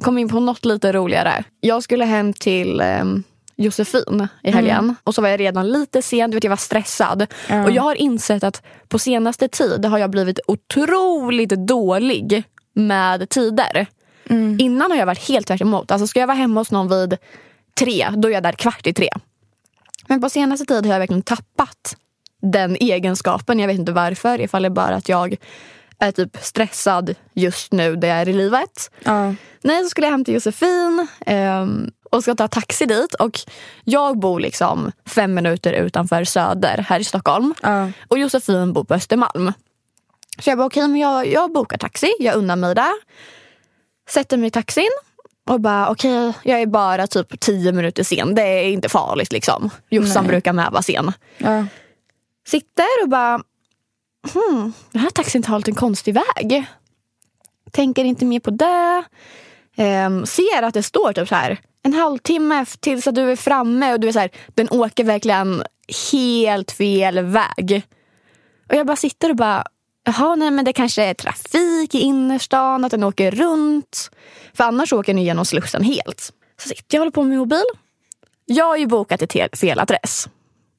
komma 0.00 0.20
in 0.20 0.28
på 0.28 0.40
något 0.40 0.64
lite 0.64 0.92
roligare. 0.92 1.44
Jag 1.60 1.82
skulle 1.82 2.04
hem 2.04 2.32
till 2.32 2.80
eh, 2.80 3.04
Josefin 3.56 4.28
i 4.42 4.50
helgen. 4.50 4.94
Och 5.04 5.14
så 5.14 5.22
var 5.22 5.28
jag 5.28 5.40
redan 5.40 5.68
lite 5.68 6.02
sen. 6.02 6.30
Du 6.30 6.36
vet, 6.36 6.44
jag 6.44 6.50
var 6.50 6.56
stressad. 6.56 7.26
Ja. 7.48 7.64
Och 7.64 7.70
jag 7.70 7.82
har 7.82 7.94
insett 7.94 8.44
att 8.44 8.62
på 8.88 8.98
senaste 8.98 9.48
tid 9.48 9.84
har 9.84 9.98
jag 9.98 10.10
blivit 10.10 10.40
otroligt 10.46 11.50
dålig 11.50 12.42
med 12.72 13.28
tider. 13.28 13.86
Innan 14.58 14.90
har 14.90 14.98
jag 14.98 15.06
varit 15.06 15.28
helt 15.28 15.46
tvärt 15.46 15.60
emot. 15.60 15.90
Alltså 15.90 16.06
ska 16.06 16.20
jag 16.20 16.26
vara 16.26 16.36
hemma 16.36 16.60
hos 16.60 16.70
någon 16.70 16.88
vid 16.88 17.16
tre, 17.80 18.08
då 18.16 18.28
är 18.28 18.32
jag 18.32 18.42
där 18.42 18.52
kvart 18.52 18.86
i 18.86 18.92
tre. 18.92 19.08
Men 20.06 20.20
på 20.20 20.30
senaste 20.30 20.66
tid 20.66 20.86
har 20.86 20.92
jag 20.92 20.98
verkligen 20.98 21.22
tappat 21.22 21.96
den 22.40 22.76
egenskapen. 22.76 23.58
Jag 23.58 23.66
vet 23.66 23.78
inte 23.78 23.92
varför. 23.92 24.40
Ifall 24.40 24.62
det 24.62 24.68
är 24.68 24.70
bara 24.70 24.94
att 24.94 25.08
jag 25.08 25.36
är 25.98 26.12
typ 26.12 26.36
stressad 26.40 27.14
just 27.32 27.72
nu 27.72 27.96
där 27.96 28.08
jag 28.08 28.18
är 28.18 28.28
i 28.28 28.32
livet. 28.32 28.90
Ja. 29.04 29.34
Nej, 29.62 29.82
så 29.82 29.88
skulle 29.88 30.06
jag 30.06 30.12
hem 30.12 30.24
till 30.24 30.34
Josefin 30.34 31.06
ehm, 31.26 31.90
och 32.10 32.22
ska 32.22 32.34
ta 32.34 32.48
taxi 32.48 32.86
dit. 32.86 33.14
Och 33.14 33.40
jag 33.84 34.18
bor 34.18 34.40
liksom 34.40 34.92
fem 35.06 35.34
minuter 35.34 35.72
utanför 35.72 36.24
Söder 36.24 36.84
här 36.88 37.00
i 37.00 37.04
Stockholm. 37.04 37.54
Ja. 37.62 37.90
Och 38.08 38.18
Josefin 38.18 38.72
bor 38.72 38.84
på 38.84 38.94
Östermalm. 38.94 39.52
Så 40.38 40.50
jag 40.50 40.58
bara, 40.58 40.66
okej, 40.66 40.88
men 40.88 41.00
jag, 41.00 41.26
jag 41.26 41.52
bokar 41.52 41.78
taxi. 41.78 42.12
Jag 42.18 42.34
unnar 42.34 42.56
mig 42.56 42.74
det. 42.74 42.92
Sätter 44.08 44.36
mig 44.36 44.46
i 44.46 44.50
taxin 44.50 44.90
och 45.48 45.60
bara, 45.60 45.88
okej, 45.90 46.32
jag 46.42 46.60
är 46.60 46.66
bara 46.66 47.06
typ 47.06 47.40
tio 47.40 47.72
minuter 47.72 48.02
sen. 48.02 48.34
Det 48.34 48.42
är 48.42 48.64
inte 48.64 48.88
farligt 48.88 49.32
liksom. 49.32 49.70
Jossan 49.88 50.26
brukar 50.26 50.52
med 50.52 50.68
vara 50.72 50.82
sen. 50.82 51.12
Ja. 51.38 51.64
Sitter 52.46 53.02
och 53.02 53.08
bara, 53.08 53.42
hmm, 54.32 54.72
den 54.92 55.02
här 55.02 55.10
taxin 55.10 55.42
tar 55.42 55.68
en 55.68 55.74
konstig 55.74 56.14
väg. 56.14 56.66
Tänker 57.70 58.04
inte 58.04 58.24
mer 58.24 58.40
på 58.40 58.50
det. 58.50 59.04
Ehm, 59.76 60.26
ser 60.26 60.62
att 60.62 60.74
det 60.74 60.82
står 60.82 61.12
typ 61.12 61.28
så 61.28 61.34
här 61.34 61.60
en 61.82 61.94
halvtimme 61.94 62.64
tills 62.80 63.06
att 63.06 63.14
du 63.14 63.32
är 63.32 63.36
framme 63.36 63.92
och 63.92 64.00
du 64.00 64.08
är 64.08 64.12
så 64.12 64.18
här, 64.18 64.30
den 64.54 64.70
åker 64.70 65.04
verkligen 65.04 65.62
helt 66.12 66.70
fel 66.70 67.24
väg. 67.24 67.82
Och 68.68 68.74
jag 68.74 68.86
bara 68.86 68.96
sitter 68.96 69.30
och 69.30 69.36
bara, 69.36 69.64
jaha 70.04 70.34
nej 70.34 70.50
men 70.50 70.64
det 70.64 70.72
kanske 70.72 71.04
är 71.04 71.14
trafik 71.14 71.94
i 71.94 72.00
innerstan, 72.00 72.84
att 72.84 72.90
den 72.90 73.04
åker 73.04 73.30
runt. 73.30 74.10
För 74.54 74.64
annars 74.64 74.92
åker 74.92 75.14
den 75.14 75.22
genom 75.22 75.44
Slussen 75.44 75.84
helt. 75.84 76.32
Så 76.62 76.68
sitter 76.68 76.84
jag 76.96 77.00
och 77.00 77.00
håller 77.00 77.10
på 77.10 77.22
med 77.22 77.38
mobil. 77.38 77.64
Jag 78.44 78.64
har 78.64 78.76
ju 78.76 78.86
bokat 78.86 79.32
helt 79.32 79.58
fel 79.58 79.78
adress. 79.78 80.28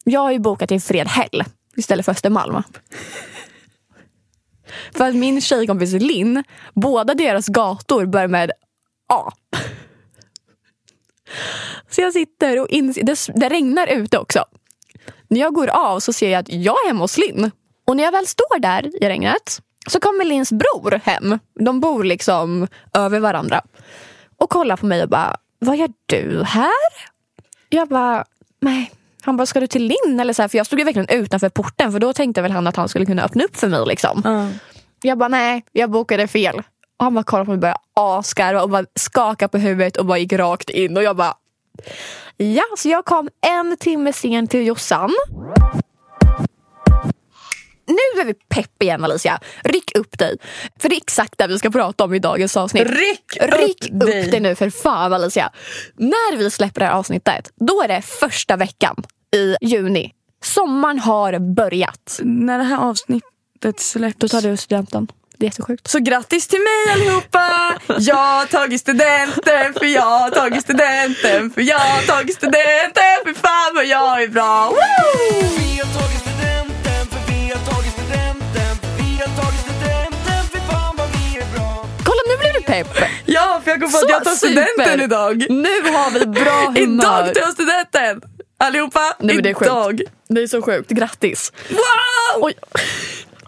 Jag 0.04 0.22
har 0.22 0.32
ju 0.32 0.40
bokat 0.40 0.70
till 0.70 0.82
Fredhäll 0.82 1.44
istället 1.76 2.06
för 2.06 2.12
Östermalm. 2.12 2.64
För 4.94 5.10
att 5.10 5.16
min 5.16 5.42
tjejkompis 5.42 5.94
Linn, 5.94 6.44
båda 6.74 7.14
deras 7.14 7.48
gator 7.48 8.06
börjar 8.06 8.28
med 8.28 8.52
A. 9.14 9.32
Så 11.90 12.02
jag 12.02 12.14
sitter 12.14 12.60
och 12.60 12.70
inser, 12.70 13.04
det, 13.04 13.28
det 13.36 13.50
regnar 13.50 13.88
ute 13.88 14.18
också. 14.18 14.46
När 15.28 15.40
jag 15.40 15.54
går 15.54 15.68
av 15.68 16.00
så 16.00 16.14
ser 16.14 16.30
jag 16.30 16.40
att 16.40 16.50
jag 16.50 16.76
är 16.84 16.88
hemma 16.88 17.04
hos 17.04 17.18
Linn. 17.18 17.52
Och 17.88 17.98
när 17.98 18.04
jag 18.04 18.12
väl 18.12 18.28
står 18.28 18.60
där 18.60 19.04
i 19.04 19.10
regnet 19.10 19.62
så 19.88 20.00
kommer 20.00 20.26
Linns 20.26 20.52
bror 20.52 21.02
hem. 21.04 21.40
De 21.60 21.80
bor 21.80 22.04
liksom 22.04 22.68
över 22.94 23.20
varandra. 23.20 23.62
Och 24.38 24.50
kollar 24.50 24.78
på 24.78 24.86
mig 24.86 25.04
och 25.04 25.10
bara, 25.10 25.38
vad 25.60 25.78
gör 25.78 25.90
du 26.06 26.44
här? 26.44 26.72
Jag 27.70 27.88
bara, 27.88 28.26
nej. 28.60 28.92
Han 29.22 29.38
bara, 29.38 29.46
ska 29.46 29.60
du 29.60 29.68
till 29.68 29.84
Linn? 29.84 30.20
Eller 30.20 30.34
så 30.34 30.42
här, 30.42 30.50
för 30.50 30.58
jag 30.58 30.66
stod 30.66 30.80
ju 30.80 30.86
verkligen 30.86 31.10
utanför 31.10 31.50
porten 31.50 31.92
för 31.92 32.00
då 32.00 32.14
tänkte 32.14 32.42
väl 32.42 32.52
han 32.52 32.68
att 32.68 32.76
han 32.76 32.90
skulle 32.90 33.06
kunna 33.06 33.24
öppna 33.24 33.44
upp 33.44 33.56
för 33.56 33.68
mig. 33.68 33.86
Liksom. 33.86 34.22
Ja. 34.24 34.48
Jag 35.02 35.18
bara, 35.18 35.30
nej, 35.30 35.66
jag 35.72 35.90
bokade 35.92 36.28
fel. 36.28 36.58
Och 36.98 37.04
han 37.04 37.14
bara 37.14 37.24
kollade 37.24 37.46
på 37.46 37.52
mig 37.52 37.56
och 37.56 37.62
började 37.62 37.80
asgarva 37.94 38.64
och 38.64 38.70
bara 38.70 38.86
skaka 38.96 39.48
på 39.48 39.58
huvudet 39.58 39.98
och 39.98 40.06
bara 40.06 40.18
gick 40.18 40.34
rakt 40.34 40.70
in. 40.70 40.98
Och 40.98 41.04
jag 41.04 41.16
bara, 41.16 41.34
ja, 42.38 42.64
så 42.78 42.90
jag 42.90 43.06
kom 43.06 43.30
en 43.48 43.78
timme 43.78 44.14
sen 44.14 44.48
till 44.48 44.68
Jossan. 44.68 45.12
Nu 47.92 48.22
är 48.22 48.26
vi 48.26 48.34
pepp 48.34 48.84
igen 48.84 49.04
Alicia. 49.04 49.40
Ryck 49.64 49.98
upp 49.98 50.18
dig. 50.18 50.38
För 50.80 50.90
det 50.90 50.96
är 50.96 50.98
exakt 50.98 51.38
det 51.38 51.48
vi 51.48 51.60
ska 51.60 51.70
prata 51.70 52.04
om 52.04 52.14
i 52.14 52.20
dagens 52.20 52.58
avsnitt. 52.58 52.88
Ryck, 52.88 53.38
Ryck 53.42 53.86
upp, 53.92 54.04
upp 54.04 54.10
dig. 54.10 54.32
dig 54.32 54.40
nu 54.40 54.56
för 54.56 54.70
fan 54.70 55.14
Alicia. 55.14 55.52
När 55.96 56.38
vi 56.38 56.52
släpper 56.52 56.80
det 56.80 56.86
här 56.86 56.94
avsnittet, 56.94 57.52
då 57.56 57.82
är 57.82 57.88
det 57.88 58.02
första 58.02 58.56
veckan 58.56 58.96
i 59.36 59.56
juni. 59.62 60.12
Sommaren 60.44 61.00
har 61.00 61.56
börjat. 61.56 62.20
När 62.24 62.58
det 62.58 62.64
här 62.64 62.78
avsnittet 62.78 63.80
släpps. 63.80 64.20
Då 64.20 64.28
tar 64.28 64.42
du 64.42 64.58
studenten. 64.58 65.08
Det 65.38 65.46
är 65.46 65.48
jättesjukt. 65.48 65.88
Så 65.88 66.00
grattis 66.00 66.48
till 66.48 66.60
mig 66.60 66.94
allihopa! 66.94 67.80
Jag 68.00 68.16
har 68.16 68.46
tagit 68.46 68.82
studenten 68.82 69.74
för 69.74 69.86
jag 69.86 70.20
har 70.20 70.30
tagit 70.30 70.62
studenten 70.64 71.52
för 71.52 71.62
jag 71.62 71.80
har 71.80 72.02
tagit 72.02 72.36
studenten 72.36 73.18
för 73.26 73.34
fan 73.34 73.76
vad 73.76 73.86
jag 73.86 74.24
är 74.24 74.28
bra! 74.28 74.70
Woo! 74.70 76.11
Pepp. 82.72 82.98
Ja, 83.26 83.62
för 83.64 83.72
jag 83.72 83.82
kom 83.82 83.92
på 83.92 83.98
att 83.98 84.10
jag 84.10 84.24
tar 84.24 84.32
super. 84.32 84.66
studenten 84.66 85.02
idag. 85.02 85.46
Nu 85.50 85.70
har 85.94 86.12
vi 86.20 86.26
bra 86.26 86.52
humör. 86.76 86.78
Idag 86.78 87.34
tar 87.36 87.42
jag 87.42 87.54
studenten! 87.54 88.22
Allihopa, 88.58 89.16
Nej, 89.20 89.36
men 89.36 89.44
det 89.44 89.50
är 89.50 89.54
sjukt. 89.54 89.66
idag! 89.72 90.02
Det 90.30 90.42
är 90.42 90.48
så 90.48 90.62
sjukt. 90.62 90.90
Grattis. 90.92 91.54
Wow! 91.70 92.44
Oj. 92.44 92.54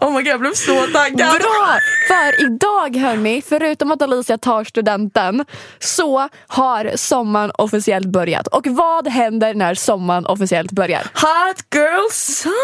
Oh 0.00 0.10
my 0.12 0.16
god, 0.18 0.26
jag 0.26 0.40
blev 0.40 0.52
så 0.52 0.86
taggad! 0.86 1.40
Bra! 1.40 1.78
För 2.08 2.42
idag 2.42 2.96
hörni, 2.96 3.42
förutom 3.48 3.92
att 3.92 4.02
Alicia 4.02 4.38
tar 4.38 4.64
studenten 4.64 5.44
så 5.78 6.28
har 6.46 6.92
sommaren 6.96 7.50
officiellt 7.58 8.06
börjat. 8.06 8.46
Och 8.46 8.66
vad 8.66 9.08
händer 9.08 9.54
när 9.54 9.74
sommaren 9.74 10.26
officiellt 10.26 10.72
börjar? 10.72 11.02
Hot 11.14 11.64
girl 11.74 12.10
summer! 12.12 12.54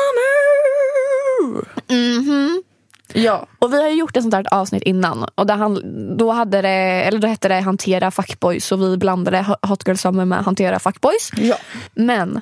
Mhm. 1.88 2.62
Ja. 3.12 3.46
Och 3.58 3.72
vi 3.72 3.82
har 3.82 3.88
ju 3.88 3.94
gjort 3.94 4.16
ett 4.16 4.22
sånt 4.22 4.34
här 4.34 4.46
avsnitt 4.50 4.82
innan. 4.82 5.26
Och 5.34 5.46
där 5.46 5.56
han, 5.56 5.80
då, 6.16 6.30
hade 6.30 6.62
det, 6.62 6.68
eller 6.68 7.18
då 7.18 7.28
hette 7.28 7.48
det 7.48 7.60
hantera 7.60 8.10
fuckboys 8.10 8.72
och 8.72 8.82
vi 8.82 8.96
blandade 8.96 9.56
Hot 9.62 9.86
Girl 9.86 9.96
Summer 9.96 10.24
med 10.24 10.44
hantera 10.44 10.78
fuckboys. 10.78 11.30
ja. 11.36 11.56
Men 11.94 12.40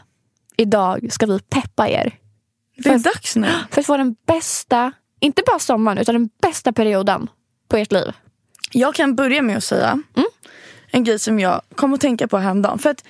idag 0.56 1.08
ska 1.12 1.26
vi 1.26 1.38
peppa 1.38 1.88
er 1.88 2.14
Det 2.76 2.88
är 2.88 2.98
dags 2.98 3.36
nu. 3.36 3.48
för 3.70 3.80
att 3.80 3.86
få 3.86 3.96
den 3.96 4.16
bästa, 4.26 4.92
inte 5.20 5.42
bara 5.46 5.58
sommaren, 5.58 5.98
utan 5.98 6.14
den 6.14 6.30
bästa 6.42 6.72
perioden 6.72 7.28
på 7.68 7.76
ert 7.76 7.92
liv. 7.92 8.12
Jag 8.72 8.94
kan 8.94 9.14
börja 9.16 9.42
med 9.42 9.56
att 9.56 9.64
säga 9.64 10.02
en 10.90 11.04
grej 11.04 11.18
som 11.18 11.40
jag 11.40 11.62
kom 11.74 11.94
att 11.94 12.00
tänka 12.00 12.28
på 12.28 12.38
häromdagen. 12.38 12.78
För 12.78 12.90
att 12.90 13.04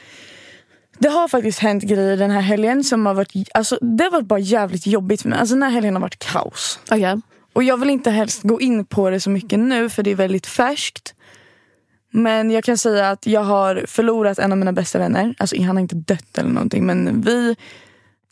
det 0.99 1.09
har 1.09 1.29
faktiskt 1.29 1.59
hänt 1.59 1.83
grejer 1.83 2.17
den 2.17 2.31
här 2.31 2.41
helgen 2.41 2.85
som 2.85 3.07
har 3.07 3.15
varit, 3.15 3.49
alltså, 3.55 3.79
det 3.81 4.05
har 4.05 4.11
varit 4.11 4.27
bara 4.27 4.39
jävligt 4.39 4.87
jobbigt 4.87 5.23
för 5.23 5.29
mig. 5.29 5.39
Alltså 5.39 5.55
den 5.55 5.63
här 5.63 5.71
helgen 5.71 5.95
har 5.95 6.01
varit 6.01 6.19
kaos. 6.19 6.81
Okej. 6.91 7.21
Och 7.59 7.65
jag 7.65 7.77
vill 7.77 7.91
inte 7.91 8.11
helst 8.11 8.43
gå 8.43 8.61
in 8.61 8.85
på 8.85 9.11
det 9.11 9.21
så 9.21 9.31
mycket 9.31 9.59
nu 9.59 9.89
för 9.89 10.03
det 10.03 10.11
är 10.11 10.15
väldigt 10.15 10.47
färskt. 10.47 11.15
Men 12.11 12.51
jag 12.51 12.65
kan 12.65 12.79
säga 12.79 13.11
att 13.11 13.27
jag 13.27 13.41
har 13.41 13.85
förlorat 13.87 14.39
en 14.39 14.53
av 14.53 14.59
mina 14.59 14.73
bästa 14.73 14.99
vänner. 14.99 15.35
Alltså 15.39 15.63
han 15.63 15.77
har 15.77 15.83
inte 15.83 15.97
dött 15.97 16.39
eller 16.39 16.51
någonting 16.51 16.87
men 16.87 17.21
vi... 17.21 17.57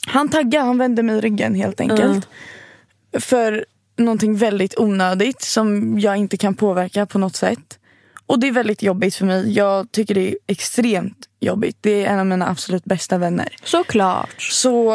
Han 0.06 0.28
taggade, 0.28 0.64
han 0.64 0.78
vände 0.78 1.02
mig 1.02 1.20
ryggen 1.20 1.54
helt 1.54 1.80
enkelt. 1.80 2.28
För 3.18 3.66
någonting 3.96 4.36
väldigt 4.36 4.78
onödigt 4.78 5.42
som 5.42 5.98
jag 5.98 6.16
inte 6.16 6.36
kan 6.36 6.54
påverka 6.54 7.06
på 7.06 7.18
något 7.18 7.36
sätt. 7.36 7.78
Och 8.26 8.38
det 8.38 8.48
är 8.48 8.52
väldigt 8.52 8.82
jobbigt 8.82 9.14
för 9.14 9.26
mig. 9.26 9.52
Jag 9.52 9.92
tycker 9.92 10.14
det 10.14 10.30
är 10.30 10.36
extremt 10.46 11.28
jobbigt. 11.40 11.76
Det 11.80 12.04
är 12.04 12.12
en 12.12 12.18
av 12.18 12.26
mina 12.26 12.48
absolut 12.48 12.84
bästa 12.84 13.18
vänner. 13.18 13.56
Såklart. 13.64 14.42
Så 14.42 14.92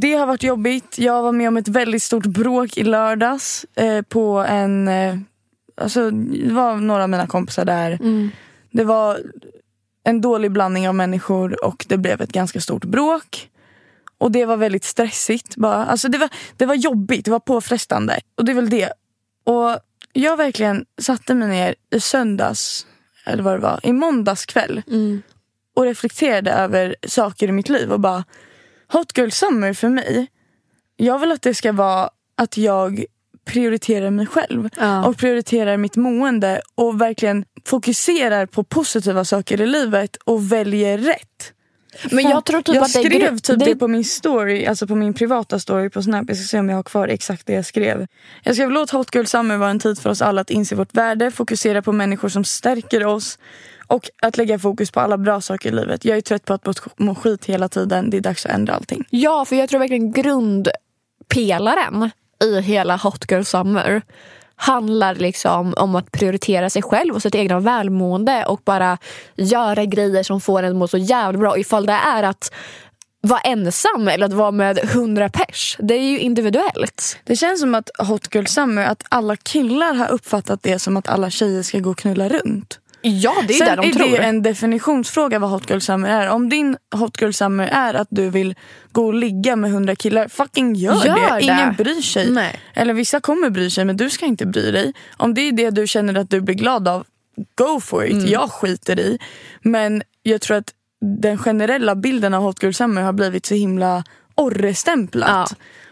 det 0.00 0.12
har 0.12 0.26
varit 0.26 0.42
jobbigt. 0.42 0.98
Jag 0.98 1.22
var 1.22 1.32
med 1.32 1.48
om 1.48 1.56
ett 1.56 1.68
väldigt 1.68 2.02
stort 2.02 2.26
bråk 2.26 2.76
i 2.76 2.84
lördags 2.84 3.66
eh, 3.74 4.02
på 4.02 4.38
en, 4.48 4.88
eh, 4.88 5.16
alltså, 5.76 6.10
det 6.10 6.52
var 6.52 6.76
några 6.76 7.02
av 7.02 7.10
mina 7.10 7.26
kompisar 7.26 7.64
där. 7.64 7.98
Det 8.70 8.84
var 8.84 9.20
en 10.04 10.20
dålig 10.20 10.52
blandning 10.52 10.88
av 10.88 10.94
människor 10.94 11.64
och 11.64 11.84
det 11.88 11.96
blev 11.96 12.20
ett 12.20 12.32
ganska 12.32 12.60
stort 12.60 12.84
bråk. 12.84 13.48
Och 14.18 14.30
det 14.30 14.44
var 14.44 14.56
väldigt 14.56 14.84
stressigt. 14.84 15.56
Bara. 15.56 15.84
Alltså 15.84 16.08
det, 16.08 16.18
var, 16.18 16.28
det 16.56 16.66
var 16.66 16.74
jobbigt, 16.74 17.24
det 17.24 17.30
var 17.30 17.40
påfrestande. 17.40 18.20
Och 18.36 18.44
det 18.44 18.52
är 18.52 18.56
väl 18.56 18.70
det. 18.70 18.92
Och 19.44 19.78
jag 20.12 20.36
verkligen 20.36 20.84
satte 20.98 21.34
mig 21.34 21.48
ner 21.48 21.74
i 21.94 22.00
söndags, 22.00 22.86
eller 23.26 23.42
vad 23.42 23.54
det 23.54 23.58
var, 23.62 23.80
i 23.82 23.92
måndags 23.92 24.46
kväll. 24.46 24.82
Och 25.76 25.84
reflekterade 25.84 26.50
över 26.52 26.96
saker 27.06 27.48
i 27.48 27.52
mitt 27.52 27.68
liv 27.68 27.92
och 27.92 28.00
bara, 28.00 28.24
Hot 28.92 29.18
Girl 29.18 29.30
Summer 29.30 29.72
för 29.74 29.88
mig, 29.88 30.26
jag 30.96 31.18
vill 31.18 31.32
att 31.32 31.42
det 31.42 31.54
ska 31.54 31.72
vara 31.72 32.10
att 32.36 32.56
jag 32.56 33.04
prioriterar 33.44 34.10
mig 34.10 34.26
själv 34.26 34.68
Ja. 34.76 35.06
och 35.06 35.16
prioriterar 35.18 35.76
mitt 35.76 35.96
mående 35.96 36.60
och 36.74 37.00
verkligen 37.00 37.44
fokuserar 37.64 38.46
på 38.46 38.64
positiva 38.64 39.24
saker 39.24 39.60
i 39.60 39.66
livet 39.66 40.16
och 40.16 40.52
väljer 40.52 40.98
rätt. 40.98 41.52
Men 42.10 42.24
jag 42.28 42.44
tror 42.44 42.62
typ 42.62 42.74
jag 42.74 42.84
att 42.84 42.92
det 42.92 42.98
skrev 43.04 43.38
typ 43.38 43.58
det... 43.58 43.64
det- 43.64 43.76
på 43.76 43.88
min 43.88 44.04
story, 44.04 44.66
alltså 44.66 44.86
på 44.86 44.94
min 44.94 45.14
privata 45.14 45.58
story 45.58 45.90
på 45.90 46.02
Snap. 46.02 46.24
Jag 46.28 46.36
ska 46.36 46.46
se 46.46 46.58
om 46.58 46.68
jag 46.68 46.76
har 46.76 46.82
kvar 46.82 47.08
exakt 47.08 47.46
det 47.46 47.52
jag 47.52 47.66
skrev. 47.66 48.06
Jag 48.42 48.54
skrev 48.54 48.70
låt 48.70 48.90
Hot 48.90 49.14
Girl 49.14 49.24
Summer 49.24 49.56
vara 49.56 49.70
en 49.70 49.78
tid 49.78 49.98
för 49.98 50.10
oss 50.10 50.22
alla 50.22 50.40
att 50.40 50.50
inse 50.50 50.74
vårt 50.74 50.94
värde, 50.94 51.30
fokusera 51.30 51.82
på 51.82 51.92
människor 51.92 52.28
som 52.28 52.44
stärker 52.44 53.06
oss 53.06 53.38
och 53.86 54.10
att 54.22 54.36
lägga 54.36 54.58
fokus 54.58 54.90
på 54.90 55.00
alla 55.00 55.18
bra 55.18 55.40
saker 55.40 55.68
i 55.68 55.72
livet. 55.74 56.04
Jag 56.04 56.16
är 56.16 56.20
trött 56.20 56.44
på 56.44 56.52
att 56.54 56.98
må 56.98 57.14
skit 57.14 57.44
hela 57.44 57.68
tiden. 57.68 58.10
Det 58.10 58.16
är 58.16 58.20
dags 58.20 58.46
att 58.46 58.52
ändra 58.52 58.74
allting. 58.74 59.04
Ja, 59.10 59.44
för 59.44 59.56
jag 59.56 59.68
tror 59.68 59.80
verkligen 59.80 60.12
grundpelaren 60.12 62.10
i 62.44 62.60
hela 62.60 62.96
Hot 62.96 63.30
Girl 63.30 63.42
Summer 63.42 64.02
handlar 64.62 65.14
liksom 65.14 65.74
om 65.76 65.94
att 65.94 66.12
prioritera 66.12 66.70
sig 66.70 66.82
själv 66.82 67.14
och 67.14 67.22
sitt 67.22 67.34
egna 67.34 67.60
välmående 67.60 68.44
och 68.44 68.60
bara 68.64 68.98
göra 69.36 69.84
grejer 69.84 70.22
som 70.22 70.40
får 70.40 70.62
en 70.62 70.70
att 70.70 70.76
må 70.76 70.88
så 70.88 70.98
jävla 70.98 71.38
bra. 71.38 71.58
Ifall 71.58 71.86
det 71.86 71.92
är 71.92 72.22
att 72.22 72.52
vara 73.20 73.40
ensam 73.40 74.08
eller 74.08 74.26
att 74.26 74.32
vara 74.32 74.50
med 74.50 74.78
hundra 74.78 75.28
pers. 75.28 75.76
Det 75.78 75.94
är 75.94 76.02
ju 76.02 76.18
individuellt. 76.18 77.18
Det 77.24 77.36
känns 77.36 77.60
som 77.60 77.74
att 77.74 77.90
Hot 77.98 78.34
Girl 78.34 78.44
Summer, 78.44 78.86
att 78.86 79.02
alla 79.08 79.36
killar 79.36 79.94
har 79.94 80.10
uppfattat 80.10 80.62
det 80.62 80.78
som 80.78 80.96
att 80.96 81.08
alla 81.08 81.30
tjejer 81.30 81.62
ska 81.62 81.78
gå 81.78 81.90
och 81.90 81.98
knulla 81.98 82.28
runt. 82.28 82.78
Ja, 83.02 83.34
det 83.48 83.54
är 83.54 83.58
Sen 83.58 83.66
det 83.68 83.82
de 83.82 83.88
är 83.88 83.92
tror. 83.92 84.10
det 84.10 84.16
en 84.16 84.42
definitionsfråga 84.42 85.38
vad 85.38 85.50
Hot 85.50 85.70
Girl 85.70 85.78
Summer 85.80 86.08
är. 86.10 86.28
Om 86.30 86.48
din 86.48 86.76
Hot 86.94 87.20
Girl 87.22 87.30
Summer 87.32 87.66
är 87.66 87.94
att 87.94 88.08
du 88.10 88.30
vill 88.30 88.54
gå 88.92 89.06
och 89.06 89.14
ligga 89.14 89.56
med 89.56 89.70
hundra 89.70 89.96
killar, 89.96 90.28
fucking 90.28 90.74
gör, 90.74 91.04
Gör 91.06 91.14
det. 91.30 91.34
det. 91.36 91.42
Ingen 91.42 91.74
bryr 91.74 92.00
sig. 92.02 92.30
Nej. 92.30 92.60
Eller 92.74 92.94
vissa 92.94 93.20
kommer 93.20 93.50
bry 93.50 93.70
sig 93.70 93.84
men 93.84 93.96
du 93.96 94.10
ska 94.10 94.26
inte 94.26 94.46
bry 94.46 94.70
dig. 94.70 94.92
Om 95.16 95.34
det 95.34 95.40
är 95.40 95.52
det 95.52 95.70
du 95.70 95.86
känner 95.86 96.14
att 96.14 96.30
du 96.30 96.40
blir 96.40 96.54
glad 96.54 96.88
av, 96.88 97.06
go 97.54 97.80
for 97.80 98.04
Mm. 98.06 98.18
it. 98.18 98.28
Jag 98.30 98.50
skiter 98.50 99.00
i. 99.00 99.18
Men 99.62 100.02
jag 100.22 100.40
tror 100.40 100.56
att 100.56 100.70
den 101.22 101.38
generella 101.38 101.94
bilden 101.94 102.34
av 102.34 102.42
Hot 102.42 102.62
Girl 102.62 102.72
Summer 102.72 103.02
har 103.02 103.12
blivit 103.12 103.46
så 103.46 103.54
himla 103.54 104.04
orrestämplat. 104.34 105.28
Ja. 105.30 105.46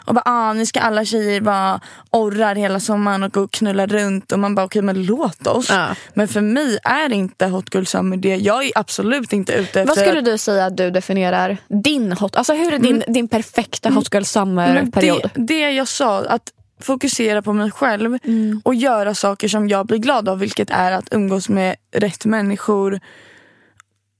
Och 0.04 0.14
bara, 0.14 0.22
ah, 0.24 0.52
nu 0.52 0.66
ska 0.66 0.80
alla 0.80 1.04
tjejer 1.04 1.40
vara 1.40 1.80
orrar 2.10 2.54
hela 2.54 2.80
sommaren 2.80 3.22
och 3.22 3.32
gå 3.32 3.40
och 3.40 3.50
knulla 3.50 3.86
runt. 3.86 4.32
Och 4.32 4.38
man 4.38 4.54
bara, 4.54 4.66
okej 4.66 4.82
men 4.82 5.04
låt 5.04 5.46
oss. 5.46 5.70
Ja. 5.70 5.88
Men 6.14 6.28
för 6.28 6.40
mig 6.40 6.78
är 6.84 7.12
inte 7.12 7.46
Hot 7.46 7.74
Girl 7.74 7.84
Summer 7.84 8.16
det. 8.16 8.36
Jag 8.36 8.64
är 8.64 8.70
absolut 8.74 9.32
inte 9.32 9.52
ute 9.52 9.80
efter... 9.80 9.86
Vad 9.86 9.98
skulle 9.98 10.20
du 10.20 10.38
säga 10.38 10.66
att 10.66 10.76
du 10.76 10.90
definierar 10.90 11.56
din 11.68 12.12
hot... 12.12 12.36
Alltså 12.36 12.54
hur 12.54 12.72
är 12.72 12.78
din, 12.78 13.04
din 13.08 13.28
perfekta 13.28 13.90
Hot 13.90 14.14
Girl 14.14 14.22
Summer-period? 14.22 15.30
det, 15.34 15.42
det 15.42 15.70
jag 15.70 15.88
sa, 15.88 16.24
att 16.24 16.52
fokusera 16.80 17.42
på 17.42 17.52
mig 17.52 17.70
själv 17.70 18.18
och 18.62 18.74
göra 18.74 19.14
saker 19.14 19.48
som 19.48 19.68
jag 19.68 19.86
blir 19.86 19.98
glad 19.98 20.28
av. 20.28 20.38
Vilket 20.38 20.70
är 20.70 20.92
att 20.92 21.08
umgås 21.14 21.48
med 21.48 21.76
rätt 21.92 22.24
människor. 22.24 23.00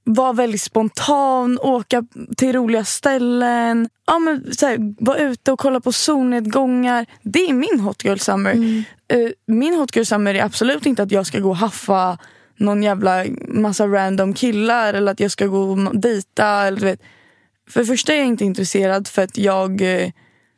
Vara 0.03 0.33
väldigt 0.33 0.61
spontan, 0.61 1.59
åka 1.61 2.03
till 2.37 2.53
roliga 2.53 2.85
ställen. 2.85 3.89
Ja, 4.07 4.19
men, 4.19 4.53
så 4.53 4.65
här, 4.65 4.95
vara 5.03 5.17
ute 5.17 5.51
och 5.51 5.59
kolla 5.59 5.79
på 5.79 5.91
solnedgångar. 5.91 7.05
Det 7.21 7.39
är 7.39 7.53
min 7.53 7.79
Hot 7.79 8.05
Girl 8.05 8.17
Summer. 8.17 8.83
Eh, 9.07 9.31
min 9.47 9.73
Hot 9.73 9.95
Girl 9.95 10.05
Summer 10.05 10.35
är 10.35 10.43
absolut 10.43 10.85
inte 10.85 11.03
att 11.03 11.11
jag 11.11 11.25
ska 11.25 11.39
gå 11.39 11.49
och 11.49 11.57
haffa 11.57 12.17
någon 12.57 12.83
jävla 12.83 13.25
massa 13.47 13.87
random 13.87 14.33
killar 14.33 14.93
eller 14.93 15.11
att 15.11 15.19
jag 15.19 15.31
ska 15.31 15.47
gå 15.47 15.59
och 15.61 15.99
dejta. 15.99 16.47
Eller, 16.47 16.79
du 16.79 16.85
vet. 16.85 17.01
För 17.69 17.79
det 17.79 17.85
första 17.85 18.13
är 18.13 18.17
jag 18.17 18.27
inte 18.27 18.45
intresserad 18.45 19.07
för 19.07 19.21
att 19.21 19.37
jag 19.37 19.81
eh, 19.81 20.11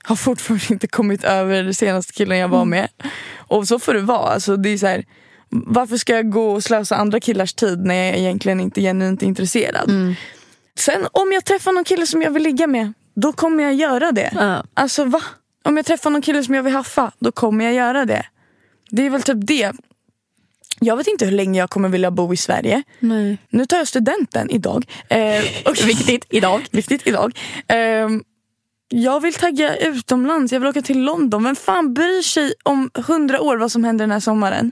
har 0.03 0.15
fortfarande 0.15 0.65
inte 0.69 0.87
kommit 0.87 1.23
över 1.23 1.63
den 1.63 1.73
senaste 1.73 2.13
killen 2.13 2.37
jag 2.37 2.47
var 2.47 2.65
med. 2.65 2.87
Och 3.37 3.67
så 3.67 3.79
får 3.79 3.93
det 3.93 4.01
vara. 4.01 4.33
Alltså, 4.33 4.57
det 4.57 4.69
är 4.69 4.77
så 4.77 4.87
här, 4.87 5.05
varför 5.53 5.97
ska 5.97 6.15
jag 6.15 6.31
gå 6.31 6.51
och 6.51 6.63
slösa 6.63 6.95
andra 6.95 7.19
killars 7.19 7.53
tid 7.53 7.85
när 7.85 7.95
jag 7.95 8.17
egentligen 8.17 8.59
inte 8.59 8.79
är 8.79 8.81
genuint 8.81 9.21
intresserad? 9.21 10.15
Sen 10.75 11.07
om 11.11 11.31
jag 11.31 11.45
träffar 11.45 11.71
någon 11.71 11.83
kille 11.83 12.07
som 12.07 12.21
jag 12.21 12.31
vill 12.31 12.43
ligga 12.43 12.67
med, 12.67 12.93
då 13.15 13.33
kommer 13.33 13.63
jag 13.63 13.73
göra 13.73 14.11
det. 14.11 14.31
Ja. 14.35 14.63
Alltså 14.73 15.05
va? 15.05 15.21
Om 15.63 15.77
jag 15.77 15.85
träffar 15.85 16.09
någon 16.09 16.21
kille 16.21 16.43
som 16.43 16.55
jag 16.55 16.63
vill 16.63 16.73
haffa, 16.73 17.11
då 17.19 17.31
kommer 17.31 17.65
jag 17.65 17.73
göra 17.73 18.05
det. 18.05 18.25
Det 18.89 19.05
är 19.05 19.09
väl 19.09 19.21
typ 19.21 19.37
det. 19.39 19.71
Jag 20.79 20.97
vet 20.97 21.07
inte 21.07 21.25
hur 21.25 21.31
länge 21.31 21.59
jag 21.59 21.69
kommer 21.69 21.89
vilja 21.89 22.11
bo 22.11 22.33
i 22.33 22.37
Sverige. 22.37 22.83
Nej. 22.99 23.37
Nu 23.49 23.65
tar 23.65 23.77
jag 23.77 23.87
studenten 23.87 24.49
idag. 24.49 24.85
Eh, 25.09 25.43
och 25.65 25.87
Viktigt 25.87 26.25
idag. 26.29 26.67
Viktigt 26.71 27.07
idag. 27.07 27.39
Ehm, 27.67 28.23
jag 28.87 29.19
vill 29.21 29.33
tagga 29.33 29.75
utomlands, 29.77 30.53
jag 30.53 30.59
vill 30.59 30.69
åka 30.69 30.81
till 30.81 31.01
London. 31.03 31.43
Men 31.43 31.55
fan 31.55 31.93
bryr 31.93 32.21
sig 32.21 32.53
om 32.63 32.89
hundra 32.93 33.41
år 33.41 33.57
vad 33.57 33.71
som 33.71 33.83
händer 33.83 34.03
den 34.03 34.11
här 34.11 34.19
sommaren? 34.19 34.71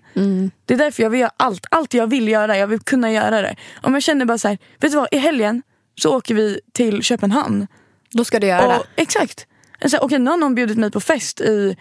Det 0.66 0.74
är 0.74 0.78
därför 0.78 1.04
jag 1.04 1.10
vill 1.10 1.20
göra 1.20 1.32
allt. 1.38 1.66
Allt 1.72 1.94
jag 1.94 2.08
vill 2.08 2.28
göra, 2.28 2.58
jag 2.58 2.68
vill 2.68 2.80
kunna 2.80 3.12
göra 3.12 3.42
det. 3.42 3.56
Om 3.82 3.94
jag 3.94 4.04
känner 4.04 4.26
bara 4.26 4.38
så 4.38 4.48
här, 4.48 4.58
vet 4.80 4.92
du 4.92 4.98
vad, 4.98 5.08
i 5.12 5.18
helgen 5.18 5.62
så 6.02 6.18
åker 6.18 6.36
vi 6.36 6.60
till 6.74 7.04
Köpenhamn. 7.04 7.68
Då 8.12 8.24
ska 8.26 8.40
du 8.40 8.48
göra 8.48 8.62
det. 8.68 8.78
Och, 8.80 8.86
exakt. 8.96 9.48
Så 9.86 9.90
här, 9.98 10.04
Okej, 10.04 10.20
nu 10.20 10.30
har 10.30 10.38
någon 10.38 10.56
bjudit 10.56 10.78
mig 10.78 10.92
på 10.92 11.00
fest 11.00 11.42
i 11.42 11.76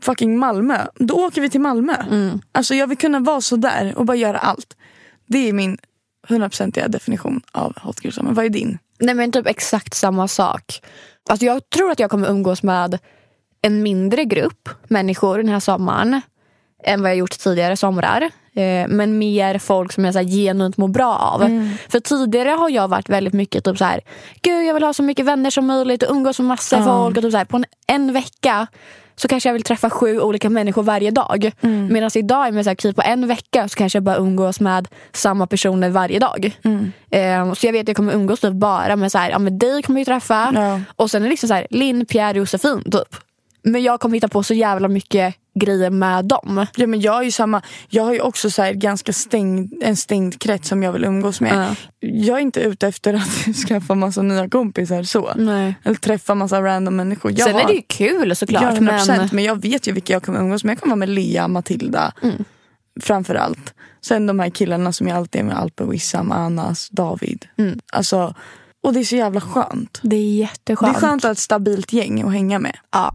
fucking 0.00 0.38
Malmö. 0.38 0.86
Då 0.94 1.14
åker 1.14 1.40
vi 1.40 1.50
till 1.50 1.60
Malmö. 1.60 1.94
Alltså 2.52 2.74
jag 2.74 2.86
vill 2.86 2.98
kunna 2.98 3.20
vara 3.20 3.40
så 3.40 3.56
där 3.56 3.98
och 3.98 4.06
bara 4.06 4.16
göra 4.16 4.38
allt. 4.38 4.76
Det 5.26 5.48
är 5.48 5.52
min 5.52 5.78
hundraprocentiga 6.28 6.88
definition 6.88 7.40
av 7.52 7.78
hot 7.82 8.04
girl 8.04 8.12
summer. 8.12 8.32
Vad 8.32 8.44
är 8.44 8.48
din? 8.48 8.78
Nej 9.00 9.14
men 9.14 9.32
typ 9.32 9.46
exakt 9.46 9.94
samma 9.94 10.28
sak. 10.28 10.80
Alltså 11.30 11.46
jag 11.46 11.70
tror 11.70 11.90
att 11.90 12.00
jag 12.00 12.10
kommer 12.10 12.28
umgås 12.28 12.62
med 12.62 12.98
en 13.62 13.82
mindre 13.82 14.24
grupp 14.24 14.68
människor 14.88 15.36
den 15.38 15.48
här 15.48 15.60
sommaren 15.60 16.20
än 16.84 17.02
vad 17.02 17.10
jag 17.10 17.16
gjort 17.18 17.38
tidigare 17.38 17.76
somrar. 17.76 18.22
Eh, 18.54 18.88
men 18.88 19.18
mer 19.18 19.58
folk 19.58 19.92
som 19.92 20.04
jag 20.04 20.14
så 20.14 20.18
här, 20.20 20.26
genuint 20.26 20.76
mår 20.76 20.88
bra 20.88 21.16
av. 21.16 21.40
För 21.88 22.00
tidigare 22.00 22.48
har 22.48 22.70
jag 22.70 22.88
varit 22.88 23.08
väldigt 23.08 23.32
mycket 23.34 23.64
typ 23.64 23.78
så 23.78 23.84
här, 23.84 24.00
gud 24.42 24.64
jag 24.66 24.74
vill 24.74 24.82
ha 24.82 24.92
så 24.92 25.02
mycket 25.02 25.26
vänner 25.26 25.50
som 25.50 25.66
möjligt 25.66 26.02
och 26.02 26.10
umgås 26.10 26.38
med 26.38 26.46
massor 26.48 26.78
Ja. 26.78 26.84
folk. 26.84 27.16
Och 27.16 27.22
typ 27.22 27.32
så 27.32 27.38
här, 27.38 27.44
på 27.44 27.56
en, 27.56 27.64
en 27.86 28.12
vecka 28.12 28.66
så 29.16 29.28
kanske 29.28 29.48
jag 29.48 29.52
vill 29.54 29.62
träffa 29.62 29.90
sju 29.90 30.20
olika 30.20 30.50
människor 30.50 30.82
varje 30.82 31.10
dag. 31.10 31.52
Medan 31.90 32.10
idag 32.14 32.46
är 32.58 32.62
så 32.62 32.70
här, 32.70 32.74
typ 32.74 32.96
på 32.96 33.02
en 33.02 33.28
vecka 33.28 33.68
så 33.68 33.76
kanske 33.76 33.96
jag 33.96 34.02
bara 34.02 34.16
umgås 34.16 34.60
med 34.60 34.88
samma 35.12 35.46
personer 35.46 35.90
varje 35.90 36.18
dag. 36.18 36.56
Eh, 37.10 37.52
så 37.52 37.66
jag 37.66 37.72
vet 37.72 37.80
att 37.82 37.88
jag 37.88 37.96
kommer 37.96 38.12
umgås 38.12 38.40
typ 38.40 38.52
bara 38.52 38.96
med, 38.96 39.12
så 39.12 39.18
här, 39.18 39.30
ja, 39.30 39.38
med 39.38 39.52
dig 39.52 39.82
kommer 39.82 40.00
jag 40.00 40.06
träffa. 40.06 40.50
Ja. 40.54 40.80
Och 40.96 41.10
sen 41.10 41.22
är 41.22 41.26
det 41.26 41.30
liksom 41.30 41.48
så 41.48 41.54
här, 41.54 41.66
Linn, 41.70 42.06
Pierre, 42.06 42.38
Josefin 42.38 42.82
typ. 42.82 43.16
Men 43.62 43.82
jag 43.82 44.00
kommer 44.00 44.16
hitta 44.16 44.28
på 44.28 44.42
så 44.42 44.54
jävla 44.54 44.88
mycket 44.88 45.34
grejer 45.54 45.90
med 45.90 46.24
dem. 46.24 46.66
Ja, 46.76 46.86
men 46.86 47.00
jag 47.00 47.18
är 47.18 47.22
ju 47.22 47.30
samma. 47.30 47.62
Jag 47.88 48.02
har 48.04 48.12
ju 48.14 48.20
också 48.20 48.50
så 48.50 48.62
här 48.62 48.72
ganska 48.72 49.12
stängd, 49.12 49.72
en 49.82 49.96
stängd 49.96 50.40
krets 50.40 50.68
som 50.68 50.82
jag 50.82 50.92
vill 50.92 51.04
umgås 51.04 51.40
med. 51.40 51.54
Ja. 51.54 51.74
Jag 52.08 52.36
är 52.38 52.42
inte 52.42 52.60
ute 52.60 52.88
efter 52.88 53.14
att 53.14 53.56
skaffa 53.68 53.94
massa 53.94 54.22
nya 54.22 54.48
kompisar 54.48 55.02
så. 55.02 55.32
Nej. 55.36 55.74
Eller 55.84 55.96
träffa 55.96 56.34
massa 56.34 56.62
random 56.62 56.96
människor. 56.96 57.30
Jag 57.30 57.40
Sen 57.40 57.54
har- 57.54 57.62
är 57.62 57.66
det 57.66 57.72
ju 57.74 57.82
kul 57.86 58.36
såklart. 58.36 58.62
Ja, 58.62 58.70
100%, 58.70 59.06
men... 59.16 59.28
men... 59.32 59.44
jag 59.44 59.62
vet 59.62 59.86
ju 59.88 59.92
vilka 59.92 60.12
jag 60.12 60.22
kommer 60.22 60.38
umgås 60.40 60.64
med. 60.64 60.72
Jag 60.72 60.80
kommer 60.80 60.90
vara 60.90 60.98
med 60.98 61.08
Lea, 61.08 61.48
Matilda. 61.48 62.12
Mm. 62.22 62.44
Framför 63.00 63.34
allt. 63.34 63.74
Sen 64.04 64.26
de 64.26 64.38
här 64.38 64.50
killarna 64.50 64.92
som 64.92 65.08
jag 65.08 65.16
alltid 65.16 65.40
är 65.40 65.44
med. 65.44 65.58
Alpe, 65.58 65.84
Wissam, 65.84 66.32
Anas, 66.32 66.88
David. 66.88 67.46
Mm. 67.58 67.78
Alltså, 67.92 68.34
och 68.82 68.92
det 68.92 69.00
är 69.00 69.04
så 69.04 69.16
jävla 69.16 69.40
skönt. 69.40 69.98
Det 70.02 70.16
är 70.16 70.20
Det 70.20 70.24
jätteskönt. 70.26 70.96
är 70.96 71.00
skönt 71.00 71.24
att 71.24 71.28
ha 71.28 71.32
ett 71.32 71.38
stabilt 71.38 71.92
gäng 71.92 72.22
att 72.22 72.32
hänga 72.32 72.58
med. 72.58 72.76
Ja. 72.92 73.14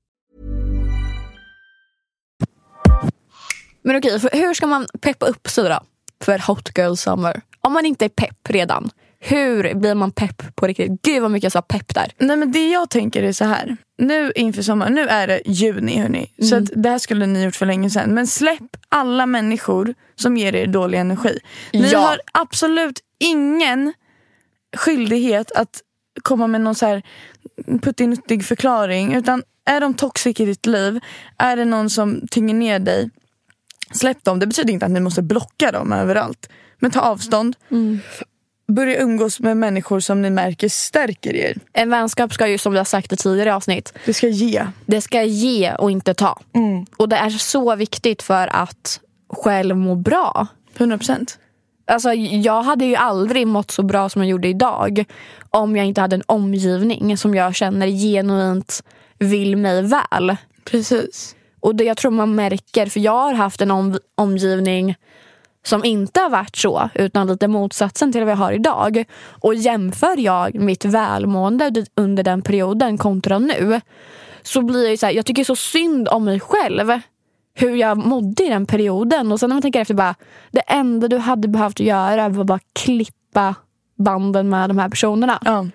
Men 3.83 3.95
okej, 3.95 4.19
för 4.19 4.29
hur 4.33 4.53
ska 4.53 4.67
man 4.67 4.87
peppa 5.01 5.25
upp 5.25 5.49
sig 5.49 5.63
då 5.69 5.79
för 6.23 6.39
Hot 6.47 6.77
Girl 6.77 6.95
Summer? 6.95 7.41
Om 7.61 7.73
man 7.73 7.85
inte 7.85 8.05
är 8.05 8.09
pepp 8.09 8.49
redan, 8.49 8.89
hur 9.19 9.73
blir 9.73 9.95
man 9.95 10.11
pepp 10.11 10.55
på 10.55 10.67
riktigt? 10.67 11.01
Gud 11.01 11.21
vad 11.21 11.31
mycket 11.31 11.43
jag 11.43 11.51
sa 11.51 11.61
pepp 11.61 11.95
där. 11.95 12.11
Nej 12.17 12.37
men 12.37 12.51
det 12.51 12.69
jag 12.69 12.89
tänker 12.89 13.23
är 13.23 13.31
så 13.31 13.45
här. 13.45 13.77
Nu 13.97 14.31
inför 14.35 14.61
sommaren, 14.61 14.93
nu 14.95 15.07
är 15.07 15.27
det 15.27 15.41
juni 15.45 15.99
hörni. 15.99 16.31
Så 16.49 16.55
att 16.55 16.69
det 16.75 16.89
här 16.89 16.97
skulle 16.97 17.25
ni 17.25 17.43
gjort 17.43 17.55
för 17.55 17.65
länge 17.65 17.89
sedan. 17.89 18.13
Men 18.13 18.27
släpp 18.27 18.77
alla 18.89 19.25
människor 19.25 19.93
som 20.15 20.37
ger 20.37 20.55
er 20.55 20.67
dålig 20.67 20.97
energi. 20.99 21.39
Ni 21.73 21.89
Ja. 21.91 21.99
har 21.99 22.19
absolut 22.31 22.99
ingen 23.19 23.93
skyldighet 24.77 25.51
att 25.51 25.81
komma 26.21 26.47
med 26.47 26.61
någon 26.61 26.75
så 26.75 26.85
här 26.85 27.01
puttinuttig 27.81 28.45
förklaring. 28.45 29.13
Utan 29.15 29.43
är 29.65 29.79
de 29.81 29.93
toxic 29.93 30.39
i 30.39 30.45
ditt 30.45 30.65
liv, 30.65 30.99
är 31.37 31.55
det 31.55 31.65
någon 31.65 31.89
som 31.89 32.27
tynger 32.31 32.53
ner 32.53 32.79
dig, 32.79 33.09
släpp 33.91 34.23
dem. 34.23 34.39
Det 34.39 34.47
betyder 34.47 34.73
inte 34.73 34.85
att 34.85 34.91
ni 34.91 34.99
måste 34.99 35.21
blocka 35.21 35.71
dem 35.71 35.93
överallt. 35.93 36.49
Men 36.79 36.91
ta 36.91 36.99
avstånd. 37.01 37.55
Börja 38.67 38.97
umgås 39.01 39.39
med 39.39 39.57
människor 39.57 39.99
som 39.99 40.21
ni 40.21 40.29
märker 40.29 40.69
stärker 40.69 41.35
er. 41.35 41.57
En 41.73 41.89
vänskap 41.89 42.33
ska 42.33 42.47
ju 42.47 42.57
som 42.57 42.71
vi 42.71 42.77
har 42.77 42.85
sagt 42.85 43.13
i 43.13 43.17
tidigare 43.17 43.55
avsnitt, 43.55 43.93
Det 44.05 44.13
ska 44.13 44.27
ge. 44.27 44.65
det 44.85 45.01
ska 45.01 45.23
ge 45.23 45.73
och 45.73 45.91
inte 45.91 46.13
ta. 46.13 46.39
Och 46.97 47.09
det 47.09 47.15
är 47.15 47.29
så 47.29 47.75
viktigt 47.75 48.21
för 48.21 48.47
att 48.47 48.99
själv 49.29 49.77
må 49.77 49.95
bra. 49.95 50.47
100 50.77 50.97
procent. 50.97 51.39
Alltså, 51.87 52.13
jag 52.13 52.61
hade 52.63 52.85
ju 52.85 52.95
aldrig 52.95 53.47
mått 53.47 53.71
så 53.71 53.83
bra 53.83 54.09
som 54.09 54.21
jag 54.21 54.29
gjorde 54.29 54.47
idag 54.47 55.05
om 55.49 55.75
jag 55.75 55.85
inte 55.85 56.01
hade 56.01 56.15
en 56.15 56.23
omgivning 56.25 57.17
som 57.17 57.35
jag 57.35 57.55
känner 57.55 57.87
genuint 57.87 58.83
vill 59.19 59.55
mig 59.57 59.81
väl. 59.81 60.35
Precis. 60.65 61.35
Och 61.61 61.75
det 61.75 61.83
jag 61.83 61.97
tror 61.97 62.11
man 62.11 62.35
märker, 62.35 62.85
för 62.85 62.99
jag 62.99 63.11
har 63.11 63.33
haft 63.33 63.61
en 63.61 63.71
om, 63.71 63.99
omgivning 64.15 64.95
som 65.63 65.85
inte 65.85 66.19
har 66.19 66.29
varit 66.29 66.55
så, 66.55 66.89
utan 66.95 67.27
lite 67.27 67.47
motsatsen 67.47 68.11
till 68.11 68.21
vad 68.23 68.31
jag 68.31 68.37
har 68.37 68.51
idag. 68.51 69.05
Och 69.23 69.55
jämför 69.55 70.19
jag 70.19 70.55
mitt 70.55 70.85
välmående 70.85 71.85
under 71.95 72.23
den 72.23 72.41
perioden 72.41 72.97
kontra 72.97 73.39
nu, 73.39 73.81
så 74.41 74.61
blir 74.61 74.81
jag 74.81 74.91
ju 74.91 74.97
så 74.97 75.05
här, 75.05 75.13
jag 75.13 75.25
tycker 75.25 75.43
så 75.43 75.55
synd 75.55 76.07
om 76.09 76.23
mig 76.23 76.39
själv. 76.39 76.99
Hur 77.53 77.75
jag 77.75 77.97
mådde 77.97 78.43
i 78.43 78.49
den 78.49 78.65
perioden. 78.65 79.31
Och 79.31 79.39
sen 79.39 79.49
när 79.49 79.55
man 79.55 79.61
tänker 79.61 79.81
efter, 79.81 79.93
bara, 79.93 80.15
det 80.51 80.59
enda 80.59 81.07
du 81.07 81.17
hade 81.17 81.47
behövt 81.47 81.79
göra 81.79 82.29
var 82.29 82.43
bara 82.43 82.59
klippa 82.73 83.55
banden 83.97 84.49
med 84.49 84.69
de 84.69 84.77
här 84.77 84.89
personerna. 84.89 85.39
Ja. 85.45 85.65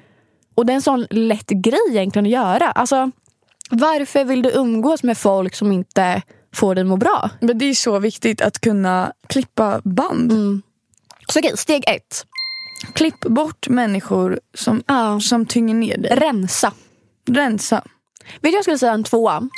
Och 0.54 0.66
det 0.66 0.72
är 0.72 0.74
en 0.74 0.82
sån 0.82 1.06
lätt 1.10 1.48
grej 1.48 1.78
egentligen 1.90 2.26
att 2.26 2.32
göra. 2.32 2.70
Alltså, 2.70 3.10
varför 3.70 4.24
vill 4.24 4.42
du 4.42 4.50
umgås 4.50 5.02
med 5.02 5.18
folk 5.18 5.54
som 5.54 5.72
inte 5.72 6.22
får 6.54 6.74
dig 6.74 6.84
må 6.84 6.96
bra? 6.96 7.30
Men 7.40 7.58
det 7.58 7.64
är 7.64 7.74
så 7.74 7.98
viktigt 7.98 8.40
att 8.40 8.60
kunna 8.60 9.12
klippa 9.28 9.80
band. 9.84 10.32
Så 11.32 11.38
okej, 11.38 11.56
steg 11.56 11.84
ett. 11.86 12.26
Klipp 12.94 13.20
bort 13.20 13.68
människor 13.68 14.40
som, 14.54 14.82
Ja. 14.86 15.20
som 15.20 15.46
tynger 15.46 15.74
ner 15.74 15.98
dig. 15.98 16.14
Rensa. 16.16 16.72
Rensa. 17.30 17.82
Vet 18.40 18.42
du 18.42 18.50
jag 18.50 18.64
skulle 18.64 18.78
säga 18.78 18.92
en 18.92 19.04
tvåa? 19.04 19.48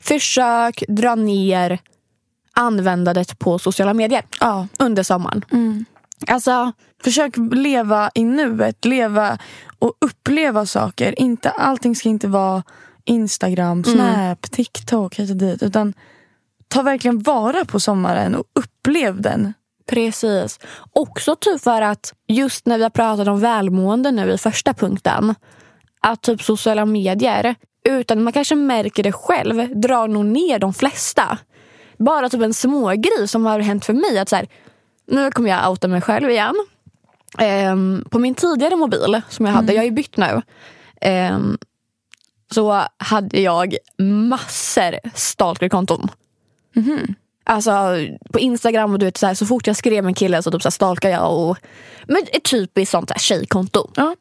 Försök 0.00 0.82
dra 0.88 1.14
ner 1.14 1.78
användandet 2.52 3.38
på 3.38 3.58
sociala 3.58 3.94
medier 3.94 4.22
Ja. 4.40 4.66
under 4.78 5.02
sommaren. 5.02 5.44
Alltså, 6.26 6.72
Försök 7.04 7.36
leva 7.36 8.10
i 8.14 8.24
nuet. 8.24 8.84
Leva 8.84 9.38
och 9.78 9.92
uppleva 10.00 10.66
saker. 10.66 11.20
Inte, 11.20 11.50
allting 11.50 11.96
ska 11.96 12.08
inte 12.08 12.28
vara 12.28 12.62
Instagram, 13.04 13.84
Snap, 13.84 14.50
TikTok 14.50 15.14
hit 15.14 15.30
och 15.30 15.36
dit. 15.36 15.62
Utan 15.62 15.94
ta 16.68 16.82
verkligen 16.82 17.22
vara 17.22 17.64
på 17.64 17.80
sommaren 17.80 18.34
och 18.34 18.44
upplev 18.54 19.20
den. 19.20 19.54
Precis. 19.88 20.58
Också 20.92 21.36
typ 21.36 21.62
för 21.62 21.82
att 21.82 22.14
just 22.28 22.66
när 22.66 22.76
vi 22.76 22.82
har 22.82 22.90
pratat 22.90 23.28
om 23.28 23.40
välmående 23.40 24.10
nu 24.10 24.32
i 24.32 24.38
första 24.38 24.74
punkten. 24.74 25.34
Att 26.00 26.22
typ 26.22 26.42
sociala 26.42 26.86
medier, 26.86 27.54
utan 27.88 28.22
man 28.22 28.32
kanske 28.32 28.54
märker 28.54 29.02
det 29.02 29.12
själv, 29.12 29.80
drar 29.80 30.08
nog 30.08 30.24
ner 30.24 30.58
de 30.58 30.74
flesta. 30.74 31.38
Bara 31.98 32.28
typ 32.28 32.42
en 32.42 32.54
smågrej 32.54 33.28
som 33.28 33.46
har 33.46 33.60
hänt 33.60 33.84
för 33.84 33.92
mig. 33.92 34.18
att 34.18 34.28
så 34.28 34.36
här, 34.36 34.48
Nu 35.06 35.30
kommer 35.30 35.50
jag 35.50 35.70
outa 35.70 35.88
mig 35.88 36.00
själv 36.00 36.30
igen. 36.30 36.54
Ehm, 37.38 38.04
på 38.10 38.18
min 38.18 38.34
tidigare 38.34 38.76
mobil 38.76 39.20
som 39.28 39.46
jag 39.46 39.52
hade, 39.52 39.72
jag 39.72 39.80
har 39.80 39.84
ju 39.84 39.90
bytt 39.90 40.16
nu. 40.16 40.42
ehm, 41.00 41.58
så 42.50 42.82
hade 42.98 43.40
jag 43.40 43.76
massor 43.98 44.94
stalkerkonton. 45.14 46.08
Alltså 47.44 47.70
på 48.32 48.38
Instagram 48.38 48.92
och 48.92 48.98
du 48.98 49.06
vet 49.06 49.16
så, 49.16 49.26
här, 49.26 49.34
så 49.34 49.46
fort 49.46 49.66
jag 49.66 49.76
skrev 49.76 50.04
med 50.04 50.10
en 50.10 50.14
kille 50.14 50.42
så 50.42 50.50
typ 50.50 50.62
så 50.62 50.66
här, 50.66 50.70
stalkade 50.70 51.14
jag. 51.14 51.38
Och, 51.48 51.58
men 52.06 52.22
ett 52.32 52.44
typiskt 52.50 52.90
sånt 52.92 53.10
här 53.10 53.18
tjejkonto. 53.18 53.90
Ja. 53.96 54.16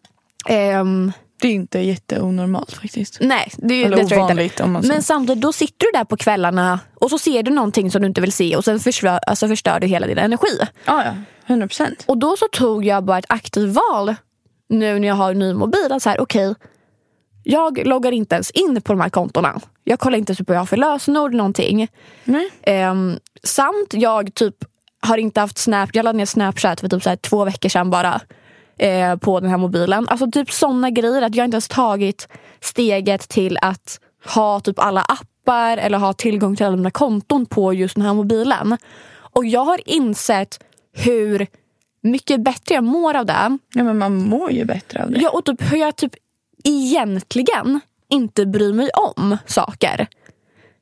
Ehm, 0.46 1.12
Det 1.42 1.48
är 1.48 1.52
inte 1.52 1.80
jätteonormalt 1.80 2.74
faktiskt. 2.74 3.18
nej, 3.22 3.52
det, 3.58 3.84
Eller 3.84 3.98
det 3.98 4.06
tror 4.06 4.20
jag 4.30 4.42
inte. 4.44 4.64
om 4.64 4.72
man 4.72 4.82
säger. 4.82 4.94
Men 4.96 5.04
samtidigt 5.04 5.42
då 5.42 5.54
sitter 5.54 5.86
du 5.86 5.98
där 5.98 6.06
på 6.06 6.18
kvällarna 6.18 6.80
och 6.96 7.10
så 7.10 7.18
ser 7.20 7.44
du 7.44 7.52
någonting 7.52 7.92
som 7.92 8.02
du 8.02 8.08
inte 8.08 8.22
vill 8.22 8.32
se 8.32 8.56
och 8.56 8.64
sen 8.66 8.80
förstör, 8.80 9.20
alltså 9.28 9.48
förstör 9.48 9.80
du 9.80 9.88
hela 9.88 10.08
din 10.08 10.18
energi. 10.18 10.60
Ja, 10.86 11.04
ja. 11.06 11.14
100 11.48 11.68
procent. 11.68 12.04
Och 12.08 12.18
då 12.18 12.38
så 12.38 12.46
tog 12.52 12.86
jag 12.86 13.04
bara 13.04 13.18
ett 13.18 13.26
aktivt 13.30 13.76
val 13.76 14.16
nu 14.70 15.00
när 15.00 15.08
jag 15.08 15.16
har 15.16 15.32
en 15.32 15.40
ny 15.40 15.54
mobil. 15.54 15.92
Att 15.92 16.04
så 16.04 16.10
här, 16.10 16.20
okej, 16.22 16.56
jag 17.44 17.88
loggar 17.88 18.12
inte 18.12 18.36
ens 18.36 18.52
in 18.52 18.82
på 18.82 18.94
de 18.94 19.00
här 19.02 19.10
kontona. 19.10 19.60
Jag 19.84 20.00
kollar 20.00 20.18
inte 20.18 20.36
typ 20.36 20.48
vad 20.48 20.56
jag 20.56 20.62
har 20.62 20.66
för 20.66 20.78
lösenord 20.78 21.34
någonting. 21.34 21.88
Nej. 22.24 22.50
Ehm, 22.64 23.20
samt 23.44 23.94
jag 23.94 24.34
typ 24.34 24.56
har 25.02 25.18
inte 25.18 25.40
haft 25.40 25.58
Snap, 25.58 25.90
jag 25.94 26.04
laddade 26.04 26.18
ner 26.18 26.26
Snapchat 26.26 26.80
för 26.80 26.90
typ 26.90 27.04
så 27.04 27.10
här 27.10 27.16
två 27.16 27.46
veckor 27.46 27.70
sedan 27.70 27.90
bara. 27.90 28.22
Eh, 28.78 29.16
på 29.16 29.40
den 29.40 29.50
här 29.50 29.58
mobilen. 29.58 30.08
Alltså 30.08 30.32
typ 30.32 30.52
såna 30.52 30.90
grejer 30.90 31.22
att 31.22 31.36
jag 31.36 31.46
inte 31.46 31.56
ens 31.56 31.68
tagit 31.68 32.28
steget 32.62 33.30
till 33.30 33.58
att 33.62 34.00
ha 34.26 34.60
typ 34.60 34.80
alla 34.80 35.02
appar 35.02 35.78
eller 35.78 35.98
ha 35.98 36.14
tillgång 36.14 36.56
till 36.56 36.66
alla 36.66 36.76
mina 36.76 36.92
konton 36.92 37.46
på 37.46 37.74
just 37.74 37.96
den 37.96 38.06
här 38.06 38.14
mobilen. 38.14 38.78
Och 39.18 39.46
jag 39.46 39.66
har 39.66 39.90
insett 39.90 40.64
hur 40.94 41.48
mycket 42.02 42.42
bättre 42.42 42.76
jag 42.76 42.84
mår 42.84 43.16
av 43.16 43.26
det. 43.26 43.58
Ja, 43.74 43.84
men 43.84 43.98
man 43.98 44.16
mår 44.16 44.52
ju 44.52 44.66
bättre 44.66 45.04
av 45.04 45.12
det. 45.12 45.20
Ja, 45.20 45.30
och 45.30 45.46
typ 45.46 45.72
hur 45.72 45.78
jag 45.78 45.96
typ 45.96 46.14
egentligen 46.64 47.80
inte 48.10 48.46
bryr 48.46 48.74
mig 48.74 48.90
om 48.90 49.38
saker. 49.46 50.08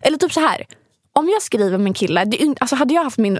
Eller 0.02 0.18
typ 0.18 0.34
så 0.34 0.40
här. 0.40 0.66
Om 1.14 1.30
jag 1.30 1.42
skriver 1.42 1.78
med 1.78 1.88
en 1.88 1.94
kille, 1.94 2.26
det, 2.26 2.56
alltså 2.60 2.76
hade 2.76 2.94
jag 2.94 3.04
haft 3.04 3.18
min 3.18 3.40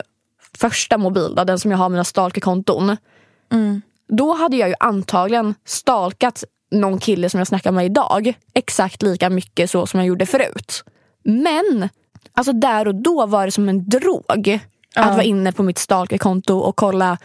första 0.58 0.98
mobil, 0.98 1.34
då, 1.36 1.44
den 1.44 1.60
som 1.60 1.72
jag 1.72 1.78
har 1.78 1.90
mina 1.90 2.04
stalkerkonton. 2.04 2.98
Då 4.18 4.34
hade 4.34 4.58
jag 4.58 4.70
ju 4.70 4.76
antagligen 4.80 5.56
stalkat 5.66 6.44
någon 6.72 7.00
kille 7.00 7.30
som 7.30 7.38
jag 7.38 7.48
snackar 7.48 7.72
med 7.72 7.86
idag. 7.86 8.34
Exakt 8.54 9.02
lika 9.02 9.30
mycket 9.30 9.70
så 9.70 9.88
som 9.88 10.00
jag 10.00 10.08
gjorde 10.08 10.26
förut. 10.26 10.84
Men 11.24 11.90
alltså 12.34 12.54
där 12.54 12.88
och 12.88 12.96
då 12.96 13.26
var 13.26 13.46
det 13.46 13.52
som 13.52 13.70
en 13.70 13.90
drog. 13.90 14.60
Att 14.96 15.12
vara 15.12 15.24
inne 15.24 15.52
på 15.52 15.64
mitt 15.64 15.78
stalkerkonto 15.78 16.58
och 16.58 16.76
kolla 16.76 17.18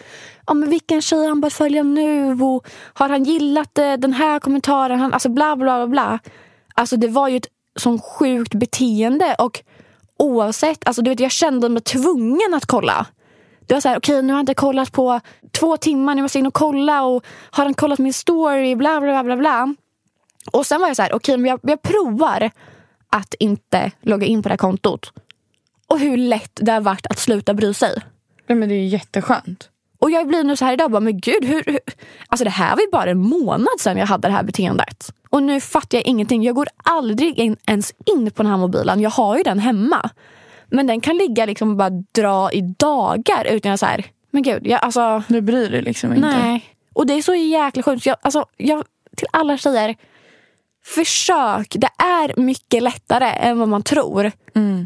ja, 0.47 0.55
men 0.55 0.71
vilken 0.71 1.03
tjej 1.03 1.27
han 1.27 1.41
bör 1.41 1.51
följa 1.51 1.83
nu 1.83 2.43
och 2.43 2.69
har 2.95 3.09
han 3.09 3.25
gillat 3.25 3.79
eh, 3.79 3.93
den 3.93 4.13
här 4.13 4.41
kommentaren? 4.41 5.01
Han, 5.01 5.13
alltså 5.13 5.29
bla 5.29 5.57
bla 5.57 5.65
bla 5.65 5.87
bla. 5.87 6.19
Alltså 6.75 6.97
det 6.97 7.09
var 7.09 7.29
ju 7.29 7.37
ett 7.37 7.47
sånt 7.77 8.05
sjukt 8.05 8.55
beteende 8.55 9.35
och 9.39 9.63
oavsett, 10.19 10.89
alltså 10.89 11.03
du 11.03 11.11
vet 11.11 11.21
jag 11.21 11.31
kände 11.31 11.69
mig 11.69 11.83
tvungen 11.83 12.55
att 12.55 12.67
kolla. 12.67 13.07
Det 13.69 13.75
var 13.75 13.81
så 13.81 13.89
här, 13.89 13.99
okej 13.99 14.23
nu 14.23 14.33
har 14.33 14.39
jag 14.39 14.43
inte 14.43 14.55
kollat 14.55 14.93
på 14.93 15.21
två 15.53 15.77
timmar, 15.77 16.15
nu 16.15 16.23
måste 16.23 16.39
jag 16.39 16.43
in 16.43 16.47
och 16.47 16.55
kolla 16.55 17.03
och 17.03 17.25
har 17.51 17.65
han 17.65 17.75
kollat 17.75 17.99
min 17.99 18.13
story, 18.13 18.77
bla 18.77 19.01
bla 19.01 19.25
bla 19.25 19.37
bla. 19.37 19.75
Och 20.53 20.67
sen 20.67 20.81
var 20.81 20.89
jag 20.89 20.97
så 20.97 21.03
här, 21.03 21.15
okej 21.15 21.37
men 21.37 21.51
jag, 21.51 21.61
jag 21.63 21.83
provar 21.83 22.51
att 23.11 23.35
inte 23.39 23.91
logga 24.03 24.27
in 24.27 24.43
på 24.43 24.49
det 24.49 24.53
här 24.53 24.57
kontot. 24.57 25.13
Och 25.87 25.99
hur 25.99 26.17
lätt 26.17 26.53
det 26.55 26.73
har 26.73 26.81
varit 26.81 27.07
att 27.07 27.19
sluta 27.19 27.55
bry 27.55 27.75
sig. 27.75 28.03
Nej, 28.47 28.59
men 28.59 28.69
det 28.69 28.75
är 28.75 28.87
jätteskönt. 28.87 29.69
Och 29.99 30.11
jag 30.11 30.29
blir 30.29 30.45
nu 30.45 30.57
så 30.57 30.65
här 30.65 30.73
idag, 30.73 30.91
bara, 30.91 31.01
men 31.01 31.21
gud, 31.21 31.45
hur, 31.45 31.63
hur? 31.67 31.79
Alltså 32.29 32.45
det 32.45 32.51
här 32.51 32.77
var 32.77 32.81
ju 32.81 32.91
bara 32.93 33.11
en 33.11 33.19
månad 33.19 33.81
sedan 33.81 33.97
jag 33.97 34.07
hade 34.07 34.29
det 34.29 34.33
här 34.33 34.43
beteendet. 34.43 35.13
Och 35.31 35.43
nu 35.43 35.61
fattar 35.61 35.99
jag 35.99 36.07
ingenting. 36.07 36.43
Jag 36.43 36.55
går 36.55 36.69
aldrig 36.85 37.39
in, 37.39 37.57
ens 37.67 37.93
in 38.05 38.31
på 38.31 38.43
den 38.43 38.51
här 38.51 38.59
mobilen. 38.59 39.01
Jag 39.01 39.11
har 39.11 39.37
ju 39.37 39.43
den 39.43 39.59
hemma. 39.59 40.11
Men 40.71 40.87
den 40.87 41.01
kan 41.01 41.17
ligga 41.17 41.47
liksom 41.47 41.71
och 41.71 41.77
bara 41.77 41.91
dra 41.91 42.53
i 42.53 42.61
dagar 42.79 43.45
utan 43.45 43.71
jag 43.71 43.79
så 43.79 43.87
här, 43.87 44.07
men 44.31 44.43
gud, 44.43 44.67
jag, 44.67 44.85
alltså 44.85 45.23
Du 45.29 45.41
bryr 45.41 45.71
dig 45.71 45.83
liksom 45.83 46.13
inte. 46.15 46.29
nej. 46.29 46.65
Och 46.93 47.07
det 47.07 47.15
är 47.15 47.23
så 47.23 47.35
jäkla 47.35 47.83
sjukt. 47.83 48.07
Jag, 48.07 48.17
alltså, 48.23 48.45
jag, 48.57 48.85
till 49.17 49.27
alla 49.33 49.57
tjejer, 49.59 49.97
försök. 50.85 51.77
Det 51.79 51.91
är 52.05 52.41
mycket 52.41 52.83
lättare 52.83 53.25
än 53.31 53.59
vad 53.59 53.69
man 53.69 53.83
tror. 53.83 54.33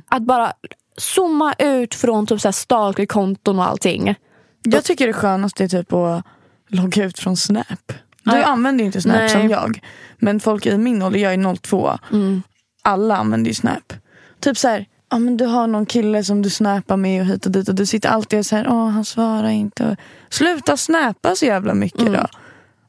Att 0.06 0.22
bara 0.22 0.52
zooma 0.96 1.54
ut 1.58 1.94
från 1.94 2.26
typ 2.26 2.40
så 2.40 2.52
stalkerkonton 2.52 3.58
och 3.58 3.68
allting. 3.68 4.14
Jag 4.62 4.84
tycker 4.84 5.06
det 5.06 5.12
skönaste 5.12 5.64
är 5.64 5.68
typ 5.68 5.92
att 5.92 6.24
logga 6.68 7.04
ut 7.04 7.18
från 7.18 7.36
Snap. 7.36 7.92
Du 8.24 8.30
Ja. 8.36 8.44
använder 8.44 8.82
ju 8.82 8.86
inte 8.86 9.00
Snap 9.02 9.16
Nej. 9.16 9.28
som 9.28 9.48
jag. 9.48 9.80
Men 10.18 10.40
folk 10.40 10.66
i 10.66 10.78
min 10.78 11.02
ålder, 11.02 11.18
jag 11.20 11.32
är 11.34 11.54
02. 11.56 11.98
Alla 12.82 13.16
använder 13.16 13.48
ju 13.50 13.54
Snap. 13.54 13.92
Typ 14.40 14.58
så 14.58 14.68
här, 14.68 14.86
ja, 15.12 15.18
men 15.18 15.36
du 15.36 15.44
har 15.46 15.66
någon 15.66 15.86
kille 15.86 16.24
som 16.24 16.42
du 16.42 16.50
snappar 16.50 16.96
med 16.96 17.20
och 17.20 17.26
hit 17.26 17.46
och 17.46 17.52
dit 17.52 17.68
och 17.68 17.74
du 17.74 17.86
sitter 17.86 18.08
alltid 18.08 18.38
och 18.38 18.46
säger 18.46 18.68
åh 18.68 18.88
han 18.88 19.04
svarar 19.04 19.48
inte. 19.48 19.96
Sluta 20.30 20.76
snappa 20.76 21.36
så 21.36 21.44
jävla 21.46 21.74
mycket 21.74 22.06
då. 22.12 22.26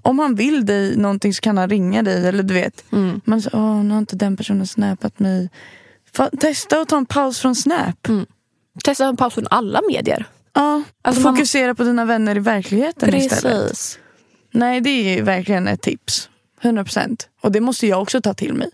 Om 0.01 0.19
han 0.19 0.36
vill 0.36 0.65
dig 0.65 0.97
någonting 0.97 1.33
så 1.33 1.41
kan 1.41 1.57
han 1.57 1.69
ringa 1.69 2.03
dig 2.03 2.27
eller 2.27 2.43
du 2.43 2.53
vet. 2.53 2.83
Man 3.25 3.41
säger 3.41 3.55
åh 3.57 3.83
nu 3.83 3.91
har 3.91 3.99
inte 3.99 4.15
den 4.15 4.38
personen 4.38 4.67
snappat 4.67 5.19
mig. 5.19 5.49
Fa- 6.17 6.38
testa 6.39 6.81
att 6.81 6.89
ta 6.89 6.97
en 6.97 7.05
paus 7.05 7.39
från 7.39 7.55
Snap. 7.55 8.07
Testa 8.83 9.05
en 9.05 9.17
paus 9.17 9.33
från 9.33 9.47
alla 9.49 9.81
medier. 9.91 10.25
Ja, 10.53 10.83
Alltså, 11.01 11.19
och 11.19 11.23
man- 11.23 11.36
fokusera 11.36 11.75
på 11.75 11.83
dina 11.83 12.05
vänner 12.05 12.36
i 12.36 12.39
verkligheten 12.39 13.15
istället. 13.15 13.69
Precis. 13.69 13.99
Nej, 14.51 14.81
det 14.81 14.89
är 14.89 15.15
ju 15.17 15.21
verkligen 15.21 15.67
ett 15.67 15.81
tips. 15.81 16.29
100%. 16.62 17.27
Och 17.41 17.51
det 17.51 17.59
måste 17.62 17.88
jag 17.88 18.01
också 18.01 18.21
ta 18.21 18.33
till 18.33 18.53
mig. 18.53 18.69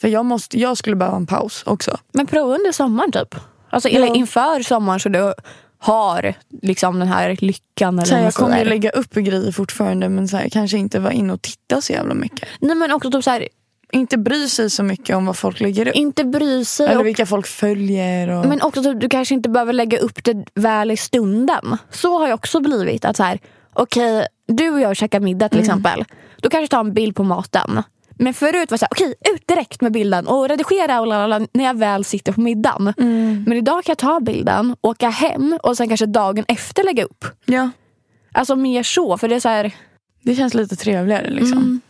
För 0.00 0.08
jag, 0.08 0.24
måste, 0.24 0.58
jag 0.58 0.76
skulle 0.76 0.96
behöva 0.96 1.16
en 1.16 1.26
paus 1.26 1.62
också. 1.66 1.98
Men 2.12 2.26
prova 2.26 2.54
under 2.54 2.72
sommaren 2.72 3.12
typ. 3.12 3.34
Alltså, 3.70 3.88
Ja. 3.88 3.96
Eller 3.96 4.16
inför 4.16 4.62
sommaren 4.62 5.00
så 5.00 5.08
du 5.08 5.34
har 5.78 6.34
liksom 6.62 6.98
den 6.98 7.08
här 7.08 7.36
lyckan. 7.40 7.98
Eller 7.98 8.06
Så 8.06 8.14
jag 8.14 8.34
kommer 8.34 8.58
ju 8.58 8.64
lägga 8.64 8.90
upp 8.90 9.14
grejer 9.14 9.52
fortfarande 9.52 10.08
men 10.08 10.28
så 10.28 10.36
här, 10.36 10.48
kanske 10.48 10.78
inte 10.78 10.98
vara 10.98 11.12
inne 11.12 11.32
och 11.32 11.42
titta 11.42 11.80
så 11.80 11.92
jävla 11.92 12.14
mycket. 12.14 12.48
Nej 12.60 12.76
men 12.76 12.92
också 12.92 13.10
typ 13.10 13.24
så 13.24 13.30
här, 13.30 13.48
Inte 13.92 14.18
bry 14.18 14.48
sig 14.48 14.70
så 14.70 14.82
mycket 14.82 15.16
om 15.16 15.26
vad 15.26 15.36
folk 15.36 15.60
lägger 15.60 15.88
upp. 15.88 15.94
inte 15.94 16.24
bry 16.24 16.64
sig. 16.64 16.86
Eller 16.86 17.00
Och, 17.00 17.06
vilka 17.06 17.26
folk 17.26 17.46
följer. 17.46 18.28
Och... 18.28 18.46
men 18.46 18.62
också 18.62 18.82
typ, 18.82 19.00
du 19.00 19.08
kanske 19.08 19.34
inte 19.34 19.48
behöver 19.48 19.72
lägga 19.72 19.98
upp 19.98 20.24
det 20.24 20.44
väl 20.54 20.90
i 20.90 20.96
stunden. 20.96 21.76
Så 21.90 22.18
har 22.18 22.28
jag 22.28 22.34
också 22.34 22.60
blivit. 22.60 23.04
att 23.04 23.16
så 23.16 23.22
här, 23.22 23.38
Okej, 23.72 24.26
du 24.46 24.70
och 24.70 24.80
jag 24.80 24.96
käkar 24.96 25.20
middag 25.20 25.48
till 25.48 25.60
exempel. 25.60 26.04
Då 26.42 26.50
kanske 26.50 26.70
tar 26.70 26.80
en 26.80 26.94
bild 26.94 27.16
på 27.16 27.22
maten. 27.22 27.82
Men 28.18 28.34
förut 28.34 28.70
var 28.70 28.74
det 28.74 28.78
så 28.78 28.84
här, 28.84 28.90
okej 28.90 29.14
ut 29.34 29.46
direkt 29.48 29.80
med 29.80 29.92
bilden 29.92 30.26
och 30.26 30.48
redigera 30.48 31.00
och 31.00 31.06
lalala, 31.06 31.46
när 31.52 31.64
jag 31.64 31.78
väl 31.78 32.04
sitter 32.04 32.32
på 32.32 32.40
middagen. 32.40 32.92
Men 33.46 33.52
idag 33.52 33.84
kan 33.84 33.90
jag 33.92 33.98
ta 33.98 34.20
bilden, 34.20 34.76
åka 34.80 35.08
hem 35.08 35.58
och 35.62 35.76
sen 35.76 35.88
kanske 35.88 36.06
dagen 36.06 36.44
efter 36.48 36.84
lägga 36.84 37.04
upp. 37.04 37.24
Ja, 37.44 37.70
Alltså 38.32 38.56
mer 38.56 38.82
så, 38.82 39.18
för 39.18 39.28
det 39.28 39.34
är 39.36 39.40
så 39.40 39.48
här, 39.48 39.72
det 40.22 40.34
känns 40.34 40.54
lite 40.54 40.76
trevligare 40.76 41.30
liksom. 41.30 41.80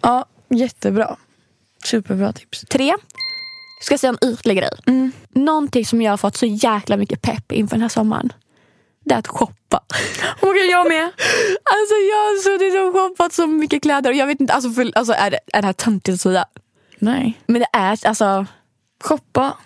Ja, 0.00 0.26
jättebra. 0.48 1.16
Superbra 1.84 2.32
tips. 2.32 2.64
Tre. 2.70 2.94
Ska 3.82 3.92
jag 3.92 4.00
säga 4.00 4.14
en 4.22 4.28
ytlig 4.28 4.56
grej. 4.56 4.70
Någonting 5.28 5.86
som 5.86 6.02
jag 6.02 6.12
har 6.12 6.16
fått 6.16 6.36
så 6.36 6.46
jäkla 6.46 6.96
mycket 6.96 7.22
pepp 7.22 7.52
inför 7.52 7.76
den 7.76 7.82
här 7.82 7.88
sommaren. 7.88 8.32
Det 9.04 9.14
är 9.14 9.18
att 9.18 9.28
shoppa. 9.28 9.80
Oh 10.42 10.48
God, 10.48 10.70
jag 10.70 10.88
med. 10.88 11.04
Alltså 11.74 11.94
jag 12.10 12.16
har 12.16 12.42
suttit 12.42 12.74
och 12.74 12.92
shoppat 12.92 13.32
så 13.32 13.46
mycket 13.46 13.82
kläder. 13.82 14.10
Och 14.10 14.16
jag 14.16 14.26
vet 14.26 14.40
inte, 14.40 14.52
alltså, 14.52 14.70
för, 14.70 14.90
alltså 14.94 15.12
är, 15.12 15.30
det, 15.30 15.38
är 15.52 15.62
det 15.62 15.66
här 15.66 15.72
töntigt 15.72 16.14
att 16.14 16.20
säga? 16.20 16.44
Nej. 16.98 17.40
Men 17.46 17.60
det 17.60 17.66
är 17.72 18.06
alltså 18.06 18.46
Shoppa. 19.04 19.56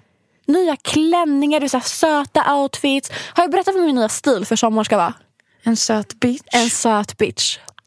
nya 0.46 0.77
klänningar, 0.77 1.61
är 1.61 1.68
så 1.68 1.77
här 1.77 1.85
söta 1.85 2.55
outfits. 2.55 3.11
Har 3.35 3.44
jag 3.44 3.51
berättat 3.51 3.75
vad 3.75 3.85
min 3.85 3.94
nya 3.94 4.09
stil 4.09 4.46
för 4.46 4.57
sommaren 4.57 4.85
ska 4.85 4.96
vara? 4.96 5.14
En 5.62 5.77
söt 5.77 6.20
bitch. 6.20 6.42
En 6.53 6.70
söt 6.70 7.18
bitch. 7.18 7.59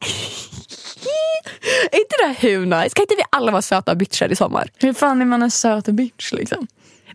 är 1.90 1.98
inte 1.98 2.16
det 2.22 2.48
hur 2.48 2.66
nice? 2.66 2.94
Kan 2.94 3.02
inte 3.02 3.14
vi 3.16 3.22
alla 3.30 3.52
vara 3.52 3.62
söta 3.62 3.94
bitchar 3.94 4.32
i 4.32 4.36
sommar? 4.36 4.70
Hur 4.76 4.92
fan 4.92 5.20
är 5.20 5.24
man 5.24 5.42
en 5.42 5.50
söt 5.50 5.86
bitch 5.86 6.32
liksom? 6.32 6.66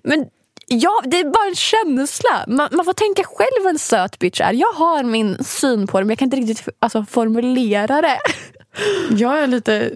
Men 0.03 0.25
ja, 0.67 1.01
det 1.05 1.19
är 1.19 1.23
bara 1.23 1.47
en 1.47 1.55
känsla. 1.55 2.45
Man, 2.47 2.69
man 2.71 2.85
får 2.85 2.93
tänka 2.93 3.23
själv 3.23 3.63
vad 3.63 3.69
en 3.69 3.79
söt 3.79 4.19
bitch 4.19 4.41
är. 4.41 4.53
Jag 4.53 4.73
har 4.73 5.03
min 5.03 5.43
syn 5.43 5.87
på 5.87 5.99
det 5.99 6.05
men 6.05 6.09
jag 6.09 6.19
kan 6.19 6.25
inte 6.25 6.37
riktigt 6.37 6.75
alltså, 6.79 7.05
formulera 7.09 8.01
det. 8.01 8.17
Jag 9.09 9.39
är 9.39 9.47
lite... 9.47 9.91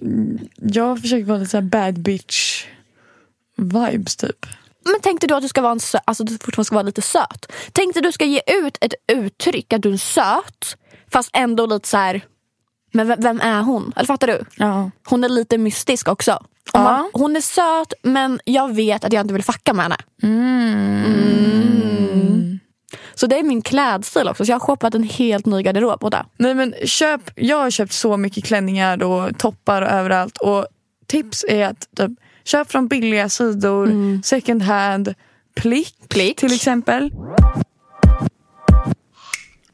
Jag 0.55 1.01
försöker 1.01 1.25
vara 1.25 1.37
lite 1.37 1.51
så 1.51 1.61
bad 1.61 1.99
bitch 1.99 2.65
vibes 3.57 4.15
typ. 4.15 4.45
Men 4.83 5.01
tänkte 5.01 5.27
du 5.27 5.35
att 5.35 5.41
du 5.41 5.47
ska 5.47 5.61
vara 5.61 5.71
en 5.71 5.79
sö- 5.79 5.99
alltså, 6.05 6.23
du 6.23 6.31
fortfarande 6.31 6.65
ska 6.65 6.75
vara 6.75 6.83
lite 6.83 7.01
söt? 7.01 7.51
Tänkte 7.71 8.01
du 8.01 8.11
ska 8.11 8.25
ge 8.25 8.41
ut 8.47 8.77
ett 8.81 8.93
uttryck 9.07 9.73
att 9.73 9.81
du 9.81 9.93
är 9.93 9.97
söt 9.97 10.77
fast 11.11 11.29
ändå 11.33 11.65
lite 11.65 11.87
så 11.87 11.97
här. 11.97 12.21
Men 12.91 13.07
vem, 13.07 13.19
vem 13.21 13.41
är 13.41 13.61
hon? 13.61 13.93
Eller 13.95 14.05
fattar 14.07 14.27
du? 14.27 14.43
Ja. 14.55 14.91
Hon 15.09 15.23
är 15.23 15.29
lite 15.29 15.57
mystisk 15.57 16.07
också. 16.07 16.39
Ja. 16.73 16.83
man, 16.83 17.09
hon 17.13 17.35
är 17.35 17.41
söt 17.41 17.93
men 18.03 18.39
jag 18.45 18.75
vet 18.75 19.05
att 19.05 19.13
jag 19.13 19.21
inte 19.21 19.33
vill 19.33 19.43
fucka 19.43 19.73
med 19.73 19.83
henne. 19.83 19.97
Mm. 20.23 21.39
Så 23.15 23.27
det 23.27 23.39
är 23.39 23.43
min 23.43 23.61
klädstil 23.61 24.27
också. 24.27 24.45
Så 24.45 24.51
jag 24.51 24.55
har 24.55 24.59
shoppat 24.59 24.95
en 24.95 25.03
helt 25.03 25.45
ny 25.45 25.61
garderob 25.63 26.11
det. 26.11 26.25
Nej 26.37 26.53
men 26.53 26.73
köp, 26.85 27.21
jag 27.35 27.57
har 27.57 27.69
köpt 27.69 27.93
så 27.93 28.17
mycket 28.17 28.45
klänningar 28.45 29.03
och 29.03 29.37
toppar 29.37 29.81
och 29.81 29.87
överallt. 29.87 30.37
Och 30.37 30.67
tips 31.07 31.45
är 31.49 31.65
att 31.65 31.87
typ, 31.97 32.11
köp 32.43 32.71
från 32.71 32.87
billiga 32.87 33.29
sidor, 33.29 34.21
second 34.23 34.61
hand, 34.61 35.13
plick, 35.55 35.95
Plick. 36.09 36.39
till 36.39 36.53
exempel. 36.53 37.11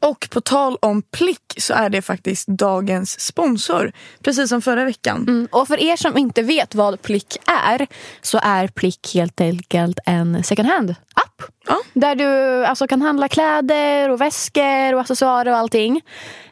Och 0.06 0.28
på 0.30 0.40
tal 0.40 0.76
om 0.82 1.02
plick 1.02 1.54
så 1.56 1.74
är 1.74 1.90
det 1.90 2.02
faktiskt 2.02 2.48
dagens 2.48 3.20
sponsor. 3.20 3.92
Precis 4.22 4.48
som 4.48 4.62
förra 4.62 4.84
veckan. 4.84 5.16
Mm. 5.16 5.48
Och 5.52 5.68
för 5.68 5.80
er 5.80 5.96
som 5.96 6.18
inte 6.18 6.42
vet 6.42 6.74
vad 6.74 7.02
Plick 7.02 7.36
är 7.46 7.86
så 8.22 8.40
är 8.42 8.68
Plick 8.68 9.14
helt 9.14 9.40
enkelt 9.40 9.98
en 10.06 10.44
second 10.44 10.68
hand-app. 10.68 11.42
Ja. 11.66 11.76
Där 11.92 12.14
du 12.14 12.64
alltså, 12.64 12.86
kan 12.86 13.02
handla 13.02 13.28
kläder 13.28 14.10
och 14.10 14.20
väskor 14.20 14.94
och 14.94 15.00
accessoarer 15.00 15.50
och 15.50 15.56
allting. 15.56 16.00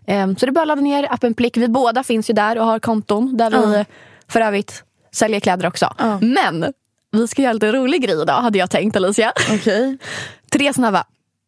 Ehm, 0.06 0.36
så 0.36 0.46
det 0.46 0.50
är 0.50 0.52
bara 0.52 0.62
att 0.62 0.68
ladda 0.68 0.82
ner 0.82 1.12
appen 1.12 1.34
Plick. 1.34 1.56
Vi 1.56 1.68
båda 1.68 2.04
finns 2.04 2.30
ju 2.30 2.34
där 2.34 2.58
och 2.58 2.66
har 2.66 2.78
konton 2.78 3.36
där 3.36 3.50
vi 3.50 3.84
för 4.28 4.40
övrigt 4.40 4.84
säljer 5.12 5.40
kläder 5.40 5.66
också. 5.66 5.94
Ja. 5.98 6.18
Men 6.20 6.72
vi 7.12 7.28
ska 7.28 7.42
göra 7.42 7.52
lite 7.52 7.72
rolig 7.72 8.02
grej 8.02 8.22
idag 8.22 8.40
hade 8.40 8.58
jag 8.58 8.70
tänkt 8.70 8.96
Alicia. 8.96 9.32
Okej. 9.50 9.98
Tre 10.50 10.72
snabba 10.72 11.04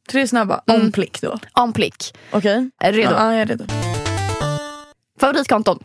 Tre 0.09 0.29
snabba 0.29 0.61
om 0.67 0.93
plick 0.93 1.21
då. 1.23 1.39
om 1.53 1.73
Plick. 1.73 2.17
Okej. 2.31 2.71
Du 2.81 2.93
redo? 2.93 3.13
Ja, 3.13 3.33
jag 3.33 3.41
är 3.43 3.47
redo. 3.47 3.65
Favoritkonton? 5.21 5.85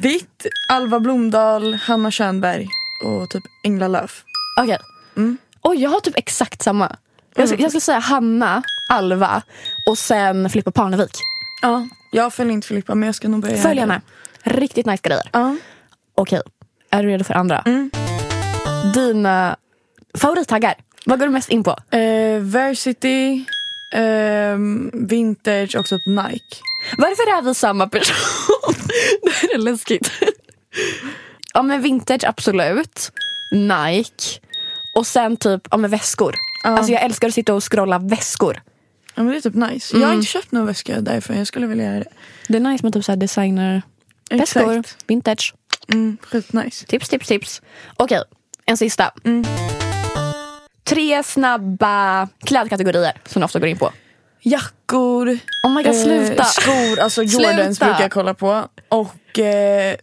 Ditt, 0.00 0.46
Alva 0.70 1.00
Blomdahl, 1.00 1.74
Hanna 1.74 2.10
Könberg 2.10 2.68
och 3.04 3.30
typ 3.30 3.42
Engla 3.64 3.88
Löf. 3.88 4.24
Okej. 4.60 4.78
Oj, 5.62 5.82
jag 5.82 5.90
har 5.90 6.00
typ 6.00 6.18
exakt 6.18 6.62
samma. 6.62 6.96
Jag, 7.34 7.48
ska, 7.48 7.58
jag 7.58 7.70
skulle 7.70 7.80
säga 7.80 7.98
Hanna, 7.98 8.62
Alva 8.90 9.42
och 9.90 9.98
sen 9.98 10.50
Filippa 10.50 10.70
Parnevik. 10.70 11.16
Ja. 11.62 11.88
Jag 12.12 12.32
följer 12.34 12.52
inte 12.52 12.66
Filippa 12.68 12.94
men 12.94 13.06
jag 13.06 13.14
ska 13.14 13.28
nog 13.28 13.40
börja 13.42 13.56
Följ 13.56 13.80
henne. 13.80 14.00
Riktigt 14.42 14.86
nice 14.86 15.00
grejer. 15.02 15.30
Ja. 15.32 15.56
Okej, 16.14 16.40
är 16.90 17.02
du 17.02 17.08
redo 17.08 17.24
för 17.24 17.34
andra? 17.34 17.62
Mm. 17.66 17.90
Dina 18.94 19.56
favorittaggar. 20.14 20.74
Vad 21.04 21.18
går 21.18 21.26
du 21.26 21.32
mest 21.32 21.48
in 21.48 21.64
på? 21.64 21.70
Eh, 21.96 22.40
Versity, 22.40 23.44
ehm, 23.94 24.90
Vintage 24.94 25.76
och 25.76 25.86
typ 25.86 26.06
Nike. 26.06 26.56
Varför 26.98 27.38
är 27.38 27.42
vi 27.42 27.54
samma 27.54 27.88
person? 27.88 28.16
det 29.22 29.30
här 29.30 29.54
är 29.54 29.58
läskigt. 29.58 30.10
ja 31.54 31.62
men 31.62 31.82
vintage 31.82 32.24
absolut. 32.24 33.12
Nike. 33.52 34.40
Och 34.96 35.06
sen 35.06 35.36
typ 35.36 35.68
ja, 35.70 35.76
men 35.76 35.90
väskor. 35.90 36.34
Ja. 36.64 36.70
Alltså 36.70 36.92
jag 36.92 37.02
älskar 37.02 37.28
att 37.28 37.34
sitta 37.34 37.54
och 37.54 37.72
scrolla 37.72 37.98
väskor. 37.98 38.62
Ja 39.14 39.22
men 39.22 39.32
det 39.32 39.36
är 39.36 39.40
typ 39.40 39.54
nice. 39.54 39.96
Jag 39.96 40.06
har 40.06 40.14
inte 40.14 40.26
köpt 40.26 40.52
någon 40.52 40.66
väska 40.66 41.00
därför 41.00 41.34
jag 41.34 41.46
skulle 41.46 41.66
vilja 41.66 41.84
göra 41.84 41.98
det. 41.98 42.10
Det 42.48 42.56
är 42.56 42.60
nice 42.60 42.86
med 42.86 42.92
typ 42.92 43.04
så 43.04 43.12
här 43.12 43.16
designer 43.16 43.82
väskor. 44.30 44.76
Exakt. 44.76 44.96
Vintage. 45.06 45.54
Mm, 45.88 46.16
skitnice. 46.22 46.86
Tips, 46.86 47.08
tips, 47.08 47.28
tips. 47.28 47.62
Okej, 47.96 48.22
en 48.66 48.76
sista. 48.76 49.10
Mm. 49.24 49.44
Tre 50.94 51.22
snabba 51.22 52.28
klädkategorier 52.44 53.12
som 53.26 53.40
du 53.40 53.44
ofta 53.44 53.58
går 53.58 53.68
in 53.68 53.78
på. 53.78 53.90
jackor, 54.40 55.38
Oh 55.66 55.70
my 55.76 55.82
god, 55.82 55.96
sluta. 55.96 56.42
eh, 56.42 56.46
skor, 56.46 56.98
alltså 57.00 57.22
Jordans 57.22 57.76
Sluta. 57.76 57.84
brukar 57.86 58.02
jag 58.02 58.12
kolla 58.12 58.34
på. 58.34 58.68
Och 58.88 59.38
eh, 59.38 59.96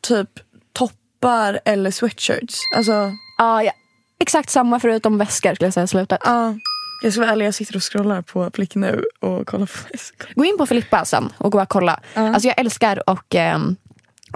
typ 0.00 0.28
toppar 0.72 1.60
eller 1.64 1.90
sweatshirts. 1.90 2.58
Alltså, 2.76 3.12
Ja, 3.38 3.62
ja. 3.62 3.72
Exakt 4.20 4.50
samma 4.50 4.80
förutom 4.80 5.18
väskor 5.18 5.54
skulle 5.54 5.66
jag 5.66 5.74
säga 5.74 5.86
slutet. 5.86 6.18
ja. 6.24 6.54
jag 7.02 7.12
ska 7.12 7.20
vara 7.20 7.30
ärlig, 7.32 7.46
jag 7.46 7.54
sitter 7.54 7.76
och 7.76 7.92
scrollar 7.92 8.22
på 8.22 8.50
Plick 8.50 8.74
nu 8.74 9.04
och 9.20 9.46
kollar 9.46 9.66
på 9.66 9.78
väskor. 9.92 10.28
Gå 10.34 10.44
in 10.44 10.58
på 10.58 10.66
Filippa 10.66 11.04
sen 11.04 11.32
och 11.38 11.52
gå 11.52 11.62
och 11.62 11.68
kolla. 11.68 12.00
Alltså 12.14 12.48
jag 12.48 12.58
älskar 12.60 13.10
och 13.10 13.34
ehm, 13.34 13.76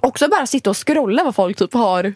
också 0.03 0.29
bara 0.29 0.47
sitta 0.47 0.71
och 0.71 0.87
scrolla 0.87 1.25
vad 1.25 1.35
folk 1.35 1.57
typ 1.59 1.75
har 1.75 2.15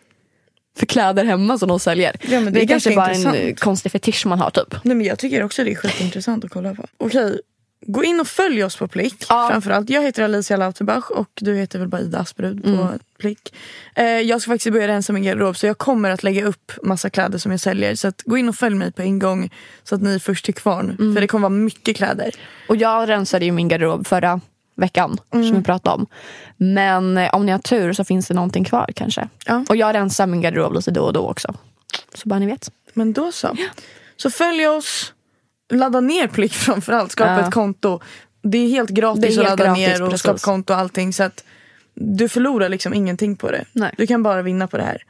för 0.78 0.86
kläder 0.86 1.24
hemma 1.24 1.58
som 1.58 1.68
de 1.68 1.80
säljer. 1.80 2.16
Ja, 2.28 2.40
men 2.40 2.52
det 2.52 2.62
är 2.62 2.66
kanske 2.66 2.96
bara 2.96 3.06
en 3.10 3.14
intressant. 3.16 3.36
eh, 3.36 3.54
konstig 3.54 3.92
fetisch 3.92 4.26
man 4.26 4.38
har 4.40 4.50
typ. 4.50 4.84
Nej, 4.84 4.96
men 4.96 5.06
jag 5.06 5.18
tycker 5.18 5.42
också 5.42 5.64
det 5.64 5.70
är 5.70 5.74
skitintressant 5.74 6.44
att 6.44 6.50
kolla 6.50 6.74
på. 6.74 6.86
Okej, 6.98 7.40
gå 7.86 8.04
in 8.04 8.20
och 8.20 8.26
följ 8.28 8.64
oss 8.64 8.76
på 8.76 8.88
Plick. 8.88 9.26
Ja. 9.28 9.48
Framförallt. 9.50 9.90
Jag 9.90 10.02
heter 10.02 10.22
Alicia 10.22 10.56
Lauterbach 10.56 11.10
och 11.10 11.28
du 11.40 11.54
heter 11.56 11.78
väl 11.78 11.88
bara 11.88 12.00
Ida 12.00 12.18
Asprud 12.18 12.62
på 12.62 12.68
Mm. 12.68 12.98
Plick. 13.18 13.54
Eh, 13.94 14.04
jag 14.04 14.40
ska 14.42 14.50
faktiskt 14.50 14.72
börja 14.72 14.88
rensa 14.88 15.12
min 15.12 15.22
garderob 15.22 15.56
så 15.56 15.66
jag 15.66 15.78
kommer 15.78 16.10
att 16.10 16.22
lägga 16.22 16.44
upp 16.44 16.72
massa 16.82 17.10
kläder 17.10 17.38
som 17.38 17.50
jag 17.50 17.60
säljer. 17.60 17.94
Så 17.94 18.08
att 18.08 18.22
gå 18.22 18.36
in 18.38 18.48
och 18.48 18.54
följ 18.56 18.74
mig 18.74 18.92
på 18.92 19.02
en 19.02 19.18
gång 19.18 19.50
så 19.84 19.94
att 19.94 20.02
ni 20.02 20.14
är 20.14 20.18
först 20.18 20.44
till 20.44 20.54
kvarn. 20.54 20.96
Mm. 20.98 21.14
För 21.14 21.20
det 21.20 21.26
kommer 21.26 21.42
vara 21.48 21.58
mycket 21.58 21.96
kläder. 21.96 22.30
Och 22.68 22.76
jag 22.76 23.08
rensade 23.08 23.44
ju 23.44 23.52
min 23.52 23.68
garderob 23.68 24.06
förra 24.06 24.40
veckan 24.78 25.18
som 25.30 25.56
vi 25.56 25.62
pratade 25.62 25.94
om. 25.94 26.06
Men 26.56 27.18
eh, 27.18 27.34
om 27.34 27.46
ni 27.46 27.52
har 27.52 27.58
tur 27.58 27.92
så 27.92 28.04
finns 28.04 28.28
det 28.28 28.34
någonting 28.34 28.64
kvar 28.64 28.90
kanske. 28.96 29.28
Ja. 29.46 29.64
Och 29.68 29.76
jag 29.76 29.94
rensar 29.94 30.26
min 30.26 30.40
garderob 30.40 30.74
lite 30.74 30.90
då 30.90 31.02
och 31.04 31.12
då 31.12 31.28
också. 31.30 31.54
Så 32.14 32.28
bara 32.28 32.38
ni 32.38 32.46
vet. 32.46 32.70
Men 32.94 33.12
då 33.12 33.32
så. 33.32 33.56
Så 34.16 34.30
följ 34.30 34.66
oss. 34.66 35.12
Ladda 35.72 36.00
ner 36.00 36.26
Plick 36.26 36.52
framförallt. 36.54 37.12
Skapa 37.12 37.30
Ja. 37.30 37.46
ett 37.46 37.54
konto. 37.54 38.00
Det 38.42 38.58
är 38.58 38.68
helt 38.68 38.90
gratis 38.90 39.24
är 39.24 39.28
helt 39.28 39.38
att 39.38 39.44
ladda 39.44 39.64
gratis, 39.64 39.86
ner 39.86 40.02
och 40.02 40.10
precis. 40.10 40.20
skapa 40.22 40.38
konto 40.38 40.72
och 40.72 40.78
allting. 40.78 41.12
Så 41.12 41.22
att 41.22 41.44
du 41.94 42.28
förlorar 42.28 42.68
liksom 42.68 42.94
ingenting 42.94 43.36
på 43.36 43.50
det. 43.50 43.64
Nej. 43.72 43.94
Du 43.96 44.06
kan 44.06 44.22
bara 44.22 44.42
vinna 44.42 44.66
på 44.66 44.76
det 44.76 44.82
här. 44.82 45.02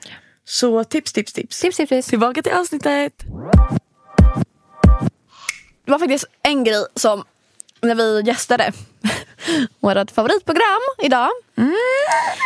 Så 0.45 0.85
tips, 0.85 1.13
tips, 1.13 1.33
tips. 1.33 1.61
Tips, 1.61 1.77
tips, 1.77 1.89
tips. 1.91 2.07
Tillbaka 2.09 2.43
till 2.43 2.53
avsnittet. 2.53 3.13
Det 5.85 5.91
var 5.91 5.99
faktiskt 5.99 6.25
en 6.43 6.65
grej 6.65 6.85
som 6.95 7.25
när 7.81 7.95
vi 7.95 8.23
gästade 8.27 8.73
vårt 9.81 10.11
favoritprogram 10.11 10.81
idag. 11.03 11.29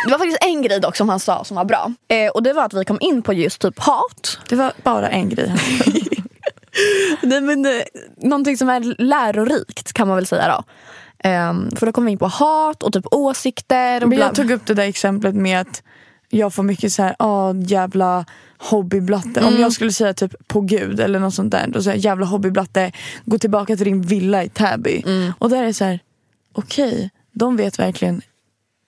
Det 0.07 0.11
var 0.11 0.19
faktiskt 0.19 0.45
en 0.45 0.63
grej 0.63 0.81
dock 0.81 0.97
som 0.97 1.09
han 1.09 1.21
sa 1.21 1.45
som 1.45 1.57
var 1.57 1.65
bra. 1.65 1.93
Eh, 2.09 2.31
och 2.31 2.43
det 2.43 2.53
var 2.53 2.65
att 2.65 2.75
vi 2.75 2.85
kom 2.85 2.99
in 3.01 3.23
på 3.23 3.33
just 3.33 3.61
typ 3.61 3.79
hat. 3.79 4.39
Det 4.49 4.57
var 4.57 4.73
bara 4.83 5.09
en 5.09 5.29
grej. 5.29 5.53
Nej, 7.23 7.41
men, 7.41 7.67
eh, 7.67 7.83
någonting 8.17 8.57
som 8.57 8.69
är 8.69 9.03
lärorikt 9.03 9.93
kan 9.93 10.09
man 10.09 10.17
väl 10.17 10.27
säga 10.27 10.49
då. 10.57 10.65
Ehm, 11.29 11.71
för 11.77 11.87
då 11.87 11.93
kom 11.93 12.05
vi 12.05 12.13
in 12.13 12.19
på 12.19 12.27
hat 12.27 12.83
och 12.83 12.93
typ 12.93 13.05
åsikter. 13.11 14.03
Och 14.03 14.09
Men 14.09 14.19
jag 14.19 14.35
tog 14.35 14.51
upp 14.51 14.67
det 14.67 14.75
där 14.75 14.83
exemplet 14.89 15.35
med 15.35 15.61
att 15.61 15.83
jag 16.29 16.55
får 16.55 16.63
mycket 16.63 16.93
så 16.93 17.03
här, 17.03 17.17
ah 17.19 17.55
jävla 17.55 18.25
hobbyblatte. 18.59 19.45
Om 19.45 19.57
jag 19.61 19.73
skulle 19.73 19.93
säga 19.93 20.15
typ 20.15 20.49
på 20.49 20.61
gud 20.61 21.01
eller 21.01 21.19
något 21.19 21.35
sånt 21.35 21.53
där. 21.53 21.67
Då 21.69 21.83
säger 21.83 21.97
jag 21.97 22.05
jävla 22.05 22.27
hobbyblatte, 22.27 22.93
gå 23.25 23.39
tillbaka 23.39 23.77
till 23.77 23.85
din 23.85 24.03
villa 24.03 24.45
i 24.45 24.49
Täby. 24.49 25.03
Och 25.39 25.51
där 25.51 25.63
är 25.63 25.67
det 25.67 25.75
så 25.75 25.85
här, 25.85 26.01
okej, 26.53 27.11
de 27.33 27.57
vet 27.57 27.79
verkligen 27.79 28.23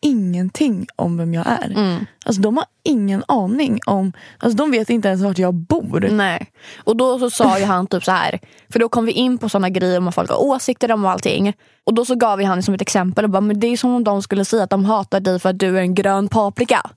ingenting 0.01 0.87
om 0.97 1.17
vem 1.17 1.35
jag 1.35 1.47
är. 1.47 1.99
Alltså 2.25 2.43
de 2.43 2.57
har 2.57 2.67
ingen 2.83 3.25
aning 3.29 3.81
om, 3.87 4.13
alltså 4.39 4.57
de 4.57 4.71
vet 4.71 4.91
inte 4.91 5.09
ens 5.09 5.23
vart 5.23 5.39
jag 5.39 5.55
bor. 5.55 6.09
Nej. 6.11 6.53
Och 6.77 6.97
då 6.97 7.19
så 7.19 7.31
sa 7.31 7.59
ju 7.59 7.65
han 7.65 7.87
typ 7.87 8.05
så 8.05 8.13
här. 8.13 8.41
För 8.73 8.79
då 8.79 8.89
kom 8.89 9.07
vi 9.07 9.13
in 9.13 9.39
på 9.39 9.49
såna 9.49 9.71
grejer 9.71 9.99
om 9.99 10.05
vad 10.05 10.15
folk 10.15 10.31
har 10.31 10.43
åsikter 10.43 10.93
om 10.93 11.05
och 11.05 11.11
allting. 11.11 11.53
Och 11.85 11.95
då 11.95 12.05
så 12.05 12.15
gav 12.15 12.39
vi 12.39 12.45
han 12.45 12.63
som 12.63 12.75
ett 12.75 12.83
exempel 12.83 13.25
och 13.25 13.31
bara, 13.31 13.41
men 13.41 13.61
det 13.61 13.67
är 13.67 13.77
som 13.77 13.95
om 13.95 14.05
de 14.05 14.23
skulle 14.23 14.45
säga 14.45 14.63
att 14.63 14.71
de 14.71 14.85
hatar 14.85 15.21
dig 15.21 15.39
för 15.39 15.49
att 15.49 15.59
du 15.59 15.79
är 15.79 15.83
en 15.83 15.95
grön 15.95 16.29
paprika. 16.29 16.91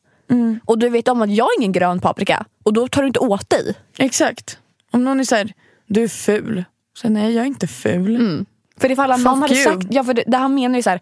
Och 0.65 0.79
du 0.79 0.89
vet 0.89 1.07
om 1.07 1.21
att 1.21 1.35
jag 1.35 1.45
är 1.45 1.59
ingen 1.59 1.71
grön 1.71 1.99
paprika. 1.99 2.45
Och 2.63 2.73
då 2.73 2.87
tar 2.87 3.01
du 3.01 3.07
inte 3.07 3.19
åt 3.19 3.49
dig. 3.49 3.75
Exakt. 3.97 4.59
Om 4.91 5.03
någon 5.03 5.19
är 5.19 5.23
så 5.23 5.35
här, 5.35 5.53
du 5.85 6.03
är 6.03 6.07
ful. 6.07 6.63
Så 7.01 7.09
nej 7.09 7.33
jag 7.33 7.43
är 7.43 7.47
inte 7.47 7.67
ful. 7.67 8.45
För 8.77 8.91
ifall 8.91 9.13
Fuck 9.13 9.23
någon 9.25 9.41
hade 9.41 9.53
you. 9.55 9.63
sagt, 9.63 9.87
ja 9.89 10.03
för 10.03 10.13
det, 10.13 10.23
det 10.27 10.37
han 10.37 10.55
menar 10.55 10.75
ju 10.75 10.83
så 10.83 10.89
här. 10.89 10.99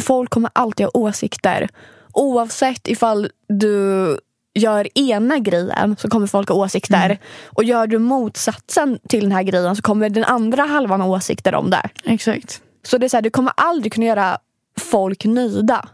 Folk 0.00 0.30
kommer 0.30 0.50
alltid 0.52 0.86
ha 0.86 0.90
åsikter. 0.94 1.68
Oavsett 2.12 2.88
ifall 2.88 3.30
du 3.48 4.18
gör 4.54 4.98
ena 4.98 5.38
grejen 5.38 5.96
så 5.98 6.08
kommer 6.08 6.26
folk 6.26 6.48
ha 6.48 6.56
åsikter. 6.56 7.18
Och 7.44 7.64
gör 7.64 7.86
du 7.86 7.98
motsatsen 7.98 8.98
till 9.08 9.22
den 9.22 9.32
här 9.32 9.42
grejen 9.42 9.76
så 9.76 9.82
kommer 9.82 10.10
den 10.10 10.24
andra 10.24 10.62
halvan 10.62 11.00
ha 11.00 11.08
åsikter 11.08 11.54
om 11.54 11.70
det. 11.70 11.88
Exakt. 12.04 12.62
Så 12.86 12.98
det 12.98 13.06
är 13.06 13.08
så 13.08 13.16
här, 13.16 13.22
du 13.22 13.30
kommer 13.30 13.52
aldrig 13.56 13.92
kunna 13.92 14.06
göra 14.06 14.38
folk 14.80 15.24
nöjda. 15.24 15.88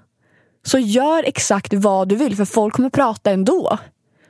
Så 0.65 0.79
gör 0.79 1.23
exakt 1.23 1.75
vad 1.75 2.09
du 2.09 2.17
vill 2.17 2.37
för 2.37 2.45
folk 2.45 2.75
kommer 2.75 2.91
prata 2.91 3.31
ändå. 3.31 3.79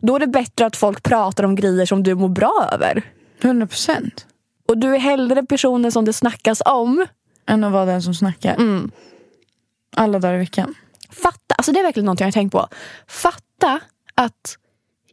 Då 0.00 0.16
är 0.16 0.20
det 0.20 0.26
bättre 0.26 0.66
att 0.66 0.76
folk 0.76 1.02
pratar 1.02 1.44
om 1.44 1.54
grejer 1.54 1.86
som 1.86 2.02
du 2.02 2.14
mår 2.14 2.28
bra 2.28 2.68
över. 2.72 3.02
100 3.40 3.66
procent. 3.66 4.26
Och 4.68 4.78
du 4.78 4.94
är 4.94 4.98
hellre 4.98 5.42
personen 5.42 5.92
som 5.92 6.04
det 6.04 6.12
snackas 6.12 6.62
om. 6.64 7.06
Än 7.46 7.64
att 7.64 7.72
vara 7.72 7.84
den 7.84 8.02
som 8.02 8.14
snackar. 8.14 8.56
Alla 9.96 10.18
dagar 10.18 10.34
i 10.34 10.38
veckan. 10.38 10.74
Fatta, 11.10 11.54
alltså 11.54 11.72
det 11.72 11.78
är 11.78 11.82
verkligen 11.82 12.04
någonting 12.04 12.24
jag 12.24 12.28
har 12.28 12.32
tänkt 12.32 12.52
på. 12.52 12.68
Fatta 13.06 13.80
att 14.14 14.56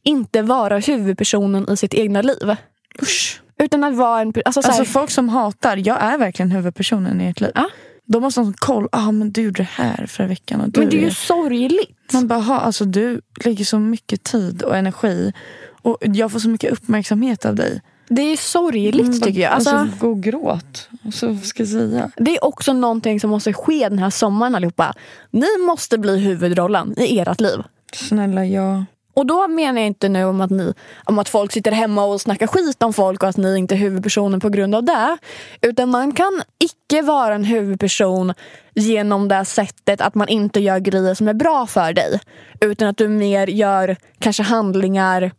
inte 0.03 0.41
vara 0.41 0.79
huvudpersonen 0.79 1.69
i 1.69 1.77
sitt 1.77 1.93
egna 1.93 2.21
liv. 2.21 2.55
Usch. 3.01 3.41
Utan 3.57 3.83
att 3.83 3.95
vara 3.95 4.21
en... 4.21 4.33
Alltså, 4.45 4.61
Alltså 4.61 4.85
folk 4.85 5.09
som 5.09 5.29
hatar, 5.29 5.77
jag 5.77 6.01
är 6.01 6.17
verkligen 6.17 6.51
huvudpersonen 6.51 7.21
i 7.21 7.25
ert 7.29 7.41
liv. 7.41 7.51
Ja. 7.55 7.69
De 8.05 8.21
måste 8.21 8.39
ha 8.39 8.45
sån 8.45 8.53
koll, 8.53 8.87
ah, 8.91 9.11
men 9.11 9.31
du 9.31 9.41
gjorde 9.41 9.57
det 9.57 9.69
här 9.71 10.05
förra 10.05 10.27
veckan. 10.27 10.61
Och 10.61 10.69
du 10.69 10.79
men 10.79 10.89
det 10.89 10.97
är 10.97 11.01
ju 11.01 11.11
sorgligt. 11.11 12.13
Man 12.13 12.27
bara, 12.27 12.39
ha, 12.39 12.59
alltså 12.59 12.85
du 12.85 13.21
lägger 13.43 13.65
så 13.65 13.79
mycket 13.79 14.23
tid 14.23 14.63
och 14.63 14.77
energi. 14.77 15.33
Och 15.81 15.97
jag 16.01 16.31
får 16.31 16.39
så 16.39 16.49
mycket 16.49 16.71
uppmärksamhet 16.71 17.45
av 17.45 17.55
dig. 17.55 17.81
Det 18.09 18.21
är 18.21 18.37
sorgligt 18.37 19.19
bara, 19.19 19.27
tycker 19.27 19.41
jag. 19.41 19.51
Alltså, 19.51 19.69
alltså, 19.69 19.97
gå 19.99 20.11
och 20.11 20.23
gråt. 20.23 20.89
Alltså, 21.05 21.37
ska 21.37 21.63
jag 21.63 21.69
säga? 21.69 22.11
Det 22.15 22.35
är 22.35 22.43
också 22.43 22.73
någonting 22.73 23.19
som 23.19 23.29
måste 23.29 23.53
ske 23.53 23.89
den 23.89 23.99
här 23.99 24.09
sommaren 24.09 24.55
allihopa. 24.55 24.93
Ni 25.31 25.47
måste 25.67 25.97
bli 25.97 26.19
huvudrollen 26.19 26.93
i 26.97 27.19
ert 27.19 27.41
liv. 27.41 27.59
Snälla 27.93 28.45
jag. 28.45 28.85
Och 29.13 29.25
då 29.25 29.47
menar 29.47 29.81
jag 29.81 29.87
inte 29.87 30.09
nu 30.09 30.25
om 30.25 30.41
att, 30.41 30.49
ni, 30.49 30.73
om 31.03 31.19
att 31.19 31.29
folk 31.29 31.51
sitter 31.51 31.71
hemma 31.71 32.05
och 32.05 32.21
snackar 32.21 32.47
skit 32.47 32.83
om 32.83 32.93
folk 32.93 33.23
och 33.23 33.29
att 33.29 33.37
ni 33.37 33.57
inte 33.57 33.75
är 33.75 33.77
huvudpersonen 33.77 34.39
på 34.39 34.49
grund 34.49 34.75
av 34.75 34.83
det. 34.83 35.17
Utan 35.61 35.89
man 35.89 36.11
kan 36.11 36.41
icke 36.59 37.01
vara 37.01 37.35
en 37.35 37.43
huvudperson 37.43 38.33
genom 38.75 39.27
det 39.27 39.45
sättet 39.45 40.01
att 40.01 40.15
man 40.15 40.27
inte 40.27 40.59
gör 40.59 40.79
grejer 40.79 41.13
som 41.13 41.27
är 41.27 41.33
bra 41.33 41.65
för 41.65 41.93
dig. 41.93 42.19
Utan 42.61 42.87
att 42.87 42.97
du 42.97 43.07
mer 43.07 43.47
gör 43.47 43.95
kanske 44.19 44.43
handlingar 44.43 45.31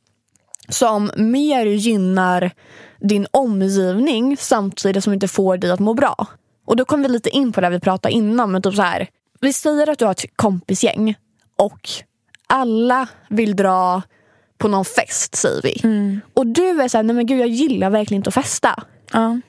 som 0.70 1.10
mer 1.16 1.66
gynnar 1.66 2.50
din 3.00 3.26
omgivning 3.30 4.36
samtidigt 4.36 5.04
som 5.04 5.12
inte 5.12 5.28
får 5.28 5.56
dig 5.56 5.70
att 5.70 5.80
må 5.80 5.94
bra. 5.94 6.26
Och 6.66 6.76
då 6.76 6.84
kommer 6.84 7.02
vi 7.02 7.12
lite 7.12 7.30
in 7.30 7.52
på 7.52 7.60
det 7.60 7.70
vi 7.70 7.80
pratade 7.80 8.14
innan. 8.14 8.52
Men 8.52 8.62
typ 8.62 8.74
så 8.74 8.82
här, 8.82 9.08
vi 9.40 9.52
säger 9.52 9.90
att 9.90 9.98
du 9.98 10.04
har 10.04 10.12
ett 10.12 10.36
kompisgäng 10.36 11.14
och 11.56 11.88
alla 12.46 13.08
vill 13.28 13.56
dra 13.56 14.02
på 14.58 14.68
någon 14.68 14.84
fest 14.84 15.34
säger 15.34 15.62
vi. 15.62 15.80
Och 16.34 16.46
du 16.46 16.82
är 16.82 16.88
så 16.88 16.98
här, 16.98 17.02
nej 17.02 17.16
men 17.16 17.26
gud 17.26 17.40
jag 17.40 17.48
gillar 17.48 17.90
verkligen 17.90 18.18
inte 18.18 18.28
att 18.28 18.34
festa. 18.34 18.82
Ja. 19.12 19.40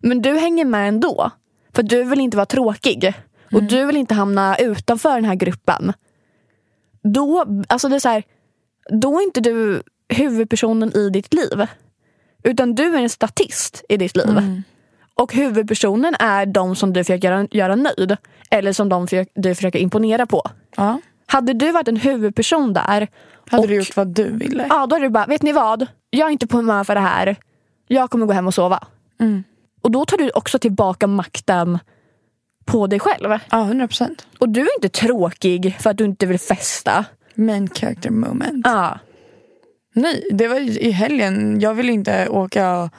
Men 0.00 0.22
du 0.22 0.38
hänger 0.38 0.64
med 0.64 0.88
ändå. 0.88 1.30
För 1.74 1.82
du 1.82 2.04
vill 2.04 2.20
inte 2.20 2.36
vara 2.36 2.46
tråkig. 2.46 3.14
Och 3.52 3.62
du 3.62 3.86
vill 3.86 3.96
inte 3.96 4.14
hamna 4.14 4.56
utanför 4.56 5.14
den 5.14 5.24
här 5.24 5.34
gruppen. 5.34 5.92
Då, 7.02 7.44
alltså 7.68 7.88
det 7.88 7.94
är 7.94 8.00
så 8.00 8.08
här, 8.08 8.22
då 8.90 9.18
är 9.18 9.22
inte 9.22 9.40
du 9.40 9.82
huvudpersonen 10.08 10.96
i 10.96 11.10
ditt 11.10 11.34
liv. 11.34 11.66
Utan 12.42 12.74
du 12.74 12.94
är 12.94 13.02
en 13.02 13.08
statist 13.08 13.84
i 13.88 13.96
ditt 13.96 14.16
liv. 14.16 14.62
Och 15.14 15.34
huvudpersonen 15.34 16.14
är 16.18 16.46
de 16.46 16.76
som 16.76 16.92
du 16.92 17.04
försöker 17.04 17.30
göra, 17.30 17.46
göra 17.50 17.76
nöjd. 17.76 18.16
Eller 18.50 18.72
som 18.72 18.88
de 18.88 19.06
försöker, 19.06 19.42
du 19.42 19.54
försöker 19.54 19.78
imponera 19.78 20.26
på. 20.26 20.42
ja. 20.76 21.00
Hade 21.30 21.52
du 21.52 21.72
varit 21.72 21.88
en 21.88 21.96
huvudperson 21.96 22.72
där. 22.72 23.08
Hade 23.50 23.62
och, 23.62 23.68
du 23.68 23.74
gjort 23.74 23.96
vad 23.96 24.08
du 24.08 24.30
ville? 24.30 24.66
Ja, 24.70 24.86
då 24.86 24.96
är 24.96 25.00
du 25.00 25.08
bara, 25.08 25.26
vet 25.26 25.42
ni 25.42 25.52
vad? 25.52 25.86
Jag 26.10 26.26
är 26.26 26.32
inte 26.32 26.46
på 26.46 26.56
humör 26.56 26.84
för 26.84 26.94
det 26.94 27.00
här. 27.00 27.36
Jag 27.88 28.10
kommer 28.10 28.26
gå 28.26 28.32
hem 28.32 28.46
och 28.46 28.54
sova. 28.54 28.86
Mm. 29.20 29.44
Och 29.80 29.90
då 29.90 30.04
tar 30.04 30.16
du 30.16 30.30
också 30.30 30.58
tillbaka 30.58 31.06
makten 31.06 31.78
på 32.64 32.86
dig 32.86 33.00
själv. 33.00 33.38
Ja, 33.50 33.60
100 33.62 33.88
procent. 33.88 34.26
Och 34.38 34.48
du 34.48 34.60
är 34.60 34.74
inte 34.76 34.88
tråkig 34.88 35.76
för 35.80 35.90
att 35.90 35.98
du 35.98 36.04
inte 36.04 36.26
vill 36.26 36.38
festa. 36.38 37.04
Main 37.34 37.68
character 37.68 38.10
moment. 38.10 38.66
Ja. 38.66 38.98
Nej, 40.00 40.24
det 40.32 40.48
var 40.48 40.60
i 40.82 40.90
helgen. 40.90 41.60
Jag 41.60 41.74
ville 41.74 41.92
inte 41.92 42.28
åka 42.28 42.90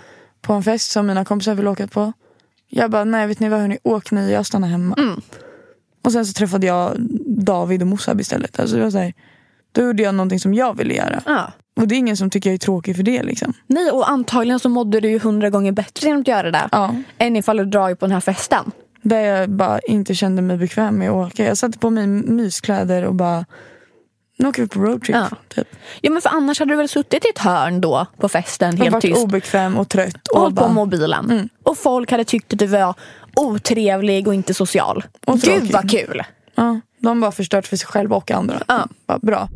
på 0.42 0.54
en 0.54 0.64
fest 0.64 0.92
som 0.92 1.08
mina 1.08 1.26
kompisar 1.26 1.56
ville 1.56 1.70
åka 1.70 1.88
på. 1.88 2.14
Jag 2.68 2.92
bara, 2.92 3.04
nej 3.04 3.28
vet 3.28 3.40
ni 3.40 3.50
vad 3.50 3.60
hörni, 3.60 3.78
åk 3.84 4.12
ni, 4.12 4.32
jag 4.32 4.46
stannar 4.46 4.68
hemma. 4.68 4.96
Och 6.04 6.12
sen 6.12 6.26
så 6.26 6.34
träffade 6.34 6.68
jag 6.68 6.96
David 7.26 7.82
och 7.82 7.88
Mossab 7.88 8.22
istället. 8.22 8.60
Alltså 8.60 8.76
det 8.76 8.84
var 8.84 8.92
så 8.92 8.98
här, 8.98 9.14
då 9.72 9.82
gjorde 9.82 10.04
jag 10.04 10.16
någonting 10.16 10.40
som 10.40 10.54
jag 10.54 10.78
ville 10.78 10.94
göra. 10.94 11.22
ja. 11.26 11.52
Och 11.76 11.88
det 11.88 11.96
är 11.96 11.98
ingen 11.98 12.18
som 12.18 12.30
tycker 12.30 12.50
jag 12.50 12.54
är 12.54 12.58
tråkig 12.58 12.96
för 12.96 13.04
det 13.04 13.24
liksom. 13.24 13.54
Nej, 13.68 13.92
och 13.92 14.10
antagligen 14.10 14.60
så 14.60 14.70
mådde 14.70 15.00
du 15.00 15.10
ju 15.10 15.20
hundra 15.20 15.50
gånger 15.50 15.72
bättre 15.72 16.08
genom 16.08 16.22
att 16.22 16.28
göra 16.28 16.52
det. 16.52 16.70
Ja. 16.72 16.96
Än 17.18 17.36
ifall 17.36 17.58
du 17.58 17.66
drar 17.66 17.96
på 17.96 18.06
den 18.06 18.12
här 18.14 18.20
festen. 18.20 18.72
Där 19.02 19.20
jag 19.20 19.50
bara 19.50 19.80
inte 19.80 20.16
kände 20.16 20.42
mig 20.42 20.58
bekväm 20.58 20.96
med 20.96 21.10
att 21.10 21.28
åka. 21.28 21.46
Jag 21.46 21.58
satte 21.58 21.80
på 21.80 21.90
mig 21.90 22.08
myskläder 22.08 23.06
och 23.06 23.16
bara, 23.16 23.46
nu 24.40 24.48
åker 24.48 24.62
vi 24.62 24.68
på 24.68 24.80
roadtrip. 24.80 25.16
Ja. 25.16 25.30
Typ. 25.48 25.68
Ja 26.02 26.12
men 26.12 26.22
för 26.22 26.30
annars 26.30 26.60
hade 26.60 26.72
du 26.74 26.78
väl 26.78 26.90
suttit 26.90 27.26
i 27.26 27.30
ett 27.30 27.38
hörn 27.38 27.82
då 27.82 28.06
på 28.18 28.30
festen 28.30 28.78
helt 28.78 28.92
varit 28.92 29.02
tyst. 29.02 29.24
obekväm 29.24 29.78
och 29.78 29.90
trött. 29.90 30.28
och 30.28 30.36
Och 30.36 30.42
hållit 30.42 30.56
på 30.56 30.62
bara, 30.62 30.72
mobilen. 30.74 31.32
Mm. 31.32 31.50
Och 31.64 31.78
folk 31.78 32.12
hade 32.12 32.24
tyckt 32.24 32.54
att 32.54 32.60
du 32.60 32.66
var 32.66 32.94
otrevlig 33.36 34.28
och 34.28 34.34
inte 34.34 34.54
social. 34.54 35.04
Och 35.26 35.34
Gud 35.40 35.44
tråkig. 35.44 35.74
vad 35.74 35.92
kul! 35.92 36.24
ja, 36.56 36.80
de 37.00 37.22
bara 37.22 37.32
förstört 37.32 37.68
för 37.68 37.78
sig 37.78 37.88
själva 37.88 38.16
och 38.16 38.32
andra. 38.32 38.64
Ja. 38.68 38.88
Bara, 39.08 39.20
bra. 39.20 39.50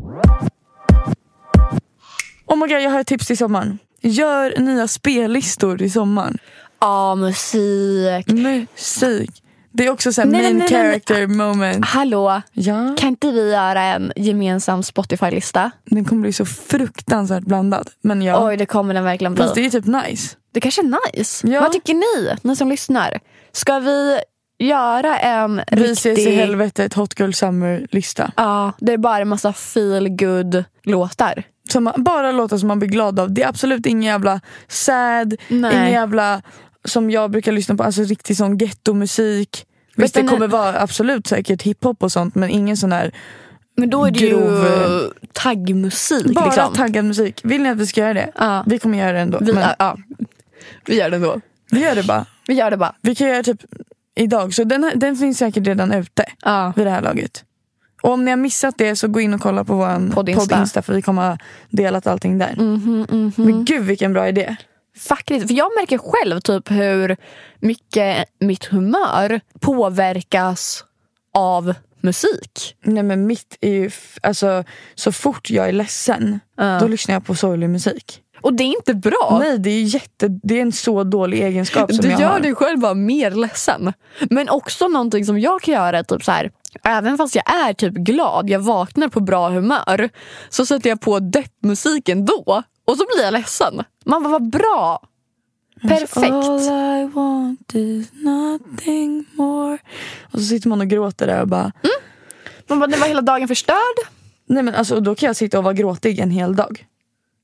Oh 2.45 2.55
my 2.57 2.67
God, 2.67 2.81
jag 2.81 2.89
har 2.89 2.99
ett 2.99 3.07
tips 3.07 3.27
till 3.27 3.37
sommaren. 3.37 3.79
Gör 4.01 4.59
nya 4.59 4.87
spellistor 4.87 5.81
i 5.81 5.89
sommaren. 5.89 6.37
Ja, 6.79 7.15
musik. 7.15 8.27
Musik. 8.27 9.42
Det 9.73 9.85
är 9.85 9.89
också 9.91 10.13
så 10.13 10.21
här 10.21 10.27
Nej, 10.27 10.41
nej, 10.41 10.53
main 10.53 10.57
nej, 10.59 10.67
nej, 10.71 10.81
nej. 10.83 10.91
character 10.91 11.27
moment. 11.27 11.85
Hallå, 11.85 12.41
Ja. 12.51 12.95
kan 12.97 13.09
inte 13.09 13.31
vi 13.31 13.51
göra 13.51 13.81
en 13.83 14.11
gemensam 14.15 14.83
Spotify-lista? 14.83 15.71
Den 15.85 16.05
kommer 16.05 16.21
bli 16.21 16.33
så 16.33 16.45
fruktansvärt 16.45 17.43
blandad. 17.43 17.89
Men 18.01 18.21
ja. 18.21 18.47
Oj, 18.47 18.57
det 18.57 18.65
kommer 18.65 18.93
den 18.93 19.03
verkligen 19.03 19.33
bli. 19.33 19.43
Fast 19.43 19.55
det 19.55 19.65
är 19.65 19.69
typ 19.69 19.85
nice. 19.85 20.35
Det 20.53 20.59
kanske 20.61 20.81
är 20.81 21.13
nice. 21.15 21.47
Ja. 21.47 21.61
Vad 21.61 21.71
tycker 21.71 21.93
ni, 21.93 22.35
ni 22.41 22.55
som 22.55 22.69
lyssnar? 22.69 23.19
Ska 23.51 23.79
vi 23.79 24.19
göra 24.59 25.17
en 25.17 25.55
Vi 25.71 25.75
riktig... 25.75 25.91
ses 25.91 26.19
i 26.19 26.35
helvetet 26.35 26.93
Hot 26.93 27.19
Girl 27.19 27.31
Summer-lista. 27.31 28.31
Ja, 28.35 28.71
det 28.79 28.93
är 28.93 28.97
bara 28.97 29.17
en 29.21 29.27
massa 29.27 29.53
feel 29.53 30.09
good 30.09 30.63
låtar 30.83 31.43
Som 31.69 31.83
man, 31.83 31.93
bara 31.97 32.31
låtar 32.31 32.57
som 32.57 32.67
man 32.67 32.79
blir 32.79 32.89
glad 32.89 33.19
av. 33.19 33.33
Det 33.33 33.43
är 33.43 33.47
absolut 33.47 33.85
ingen 33.85 34.03
jävla 34.03 34.41
sad, 34.67 35.35
Nej. 35.47 35.75
ingen 35.75 35.91
jävla 35.91 36.41
som 36.85 37.11
jag 37.11 37.31
brukar 37.31 37.51
lyssna 37.51 37.75
på, 37.75 37.83
alltså 37.83 38.01
riktig 38.03 38.37
sån 38.37 38.57
gettomusik. 38.57 39.65
Visst 39.95 40.13
det 40.15 40.23
kommer 40.23 40.47
vara 40.47 40.79
absolut 40.81 41.27
säkert 41.27 41.61
hiphop 41.61 42.03
och 42.03 42.11
sånt 42.11 42.35
men 42.35 42.49
ingen 42.49 42.77
sån 42.77 42.89
där 42.89 43.11
Men 43.77 43.89
då 43.89 44.05
är 44.05 44.11
det 44.11 44.19
Grov, 44.19 44.65
ju 44.65 45.09
taggmusik. 45.33 46.33
bara 46.35 46.45
liksom. 46.45 46.73
taggad 46.73 47.05
musik. 47.05 47.41
Vill 47.43 47.63
ni 47.63 47.69
att 47.69 47.77
vi 47.77 47.87
ska 47.87 48.01
göra 48.01 48.13
det? 48.13 48.31
Ja. 48.37 48.63
Vi 48.67 48.79
kommer 48.79 48.97
göra 48.97 49.11
det 49.11 49.19
ändå. 49.19 49.37
Vi, 49.41 49.53
men 49.53 49.69
ja, 49.79 49.97
vi 50.85 50.95
gör 50.99 51.09
det 51.09 51.19
då. 51.19 51.41
vi 51.71 51.79
gör 51.81 51.95
det 51.95 52.03
bara. 52.03 52.25
Vi 52.47 52.53
gör 52.53 52.71
det 52.71 52.77
bara. 52.77 52.95
Vi 53.01 53.15
kan 53.15 53.27
göra 53.27 53.43
typ 53.43 53.61
idag, 54.15 54.53
så 54.53 54.63
den, 54.63 54.83
här, 54.83 54.95
den 54.95 55.15
finns 55.15 55.37
säkert 55.37 55.67
redan 55.67 55.91
ute 55.91 56.25
Ja. 56.43 56.73
vid 56.75 56.85
det 56.85 56.91
här 56.91 57.01
laget. 57.01 57.43
Och 58.01 58.11
om 58.11 58.25
ni 58.25 58.31
har 58.31 58.37
missat 58.37 58.77
det 58.77 58.95
så 58.95 59.07
gå 59.07 59.19
in 59.21 59.33
och 59.33 59.41
kolla 59.41 59.63
på 59.63 59.75
vår 59.75 60.11
Podd 60.11 60.29
Insta. 60.29 60.55
podd 60.55 60.61
Insta 60.61 60.81
för 60.81 60.93
vi 60.93 61.01
kommer 61.01 61.29
ha 61.29 61.37
delat 61.69 62.07
allting 62.07 62.37
där. 62.37 62.55
Mhm, 62.57 63.31
Men 63.35 63.65
gud 63.65 63.83
vilken 63.83 64.13
bra 64.13 64.27
idé. 64.27 64.55
Faktiskt, 64.97 65.47
för 65.47 65.53
jag 65.53 65.71
märker 65.79 65.97
själv 65.97 66.39
typ 66.39 66.71
hur 66.71 67.17
mycket 67.59 68.25
mitt 68.39 68.65
humör 68.65 69.41
påverkas 69.59 70.83
av 71.33 71.73
musik. 72.01 72.75
Nej 72.83 73.03
men 73.03 73.27
mitt 73.27 73.57
är 73.61 73.69
ju, 73.71 73.91
alltså 74.23 74.63
så 74.95 75.11
fort 75.11 75.49
jag 75.49 75.67
är 75.67 75.71
ledsen 75.71 76.39
Ja. 76.57 76.79
då 76.81 76.87
lyssnar 76.87 77.15
jag 77.15 77.25
på 77.25 77.35
sorglig 77.35 77.69
musik. 77.69 78.19
Och 78.41 78.53
det 78.53 78.63
är 78.63 78.67
inte 78.77 78.93
bra. 78.93 79.37
Nej 79.39 79.57
det 79.59 79.69
är 79.69 79.81
jätte, 79.83 80.27
det 80.27 80.57
är 80.57 80.61
en 80.61 80.71
så 80.71 81.03
dålig 81.03 81.41
egenskap 81.43 81.93
som 81.93 82.01
du 82.05 82.11
jag 82.11 82.21
gör 82.21 82.29
har. 82.29 82.39
dig 82.39 82.55
själv 82.55 82.79
bara 82.79 82.93
mer 82.93 83.31
ledsen. 83.31 83.93
Men 84.29 84.49
också 84.49 84.87
någonting 84.87 85.25
som 85.25 85.39
jag 85.39 85.61
kan 85.61 85.73
göra 85.73 85.99
är 85.99 86.03
typ 86.03 86.23
så 86.23 86.31
här. 86.31 86.51
Även 86.83 87.17
fast 87.17 87.35
jag 87.35 87.53
är 87.55 87.73
typ 87.73 87.93
glad, 87.93 88.49
jag 88.49 88.59
vaknar 88.59 89.07
på 89.07 89.19
bra 89.19 89.49
humör. 89.49 90.09
Så 90.49 90.65
sätter 90.65 90.89
jag 90.89 91.01
på 91.01 91.19
deppmusiken 91.19 92.25
då. 92.25 92.63
Och 92.85 92.97
så 92.97 93.05
blir 93.15 93.23
jag 93.23 93.31
ledsen. 93.31 93.83
Man 94.05 94.23
bara, 94.23 94.31
vad 94.31 94.49
bra. 94.49 95.07
Perfekt. 95.81 96.31
All 96.31 96.59
I 96.61 97.05
want 97.13 97.75
is 97.75 98.07
nothing 98.13 99.25
more. 99.33 99.77
Och 100.21 100.39
så 100.39 100.45
sitter 100.45 100.69
man 100.69 100.81
och 100.81 100.87
gråter 100.87 101.27
där 101.27 101.41
och 101.41 101.47
bara 101.47 101.71
Man 102.67 102.79
bara, 102.79 102.87
nu 102.87 102.97
var 102.97 103.07
hela 103.07 103.21
dagen 103.21 103.47
förstörd. 103.47 103.95
Nej 104.45 104.63
men 104.63 104.75
alltså 104.75 104.99
då 104.99 105.15
kan 105.15 105.27
jag 105.27 105.35
sitta 105.35 105.57
och 105.57 105.63
vara 105.63 105.73
gråtig 105.73 106.19
en 106.19 106.31
hel 106.31 106.55
dag. 106.55 106.85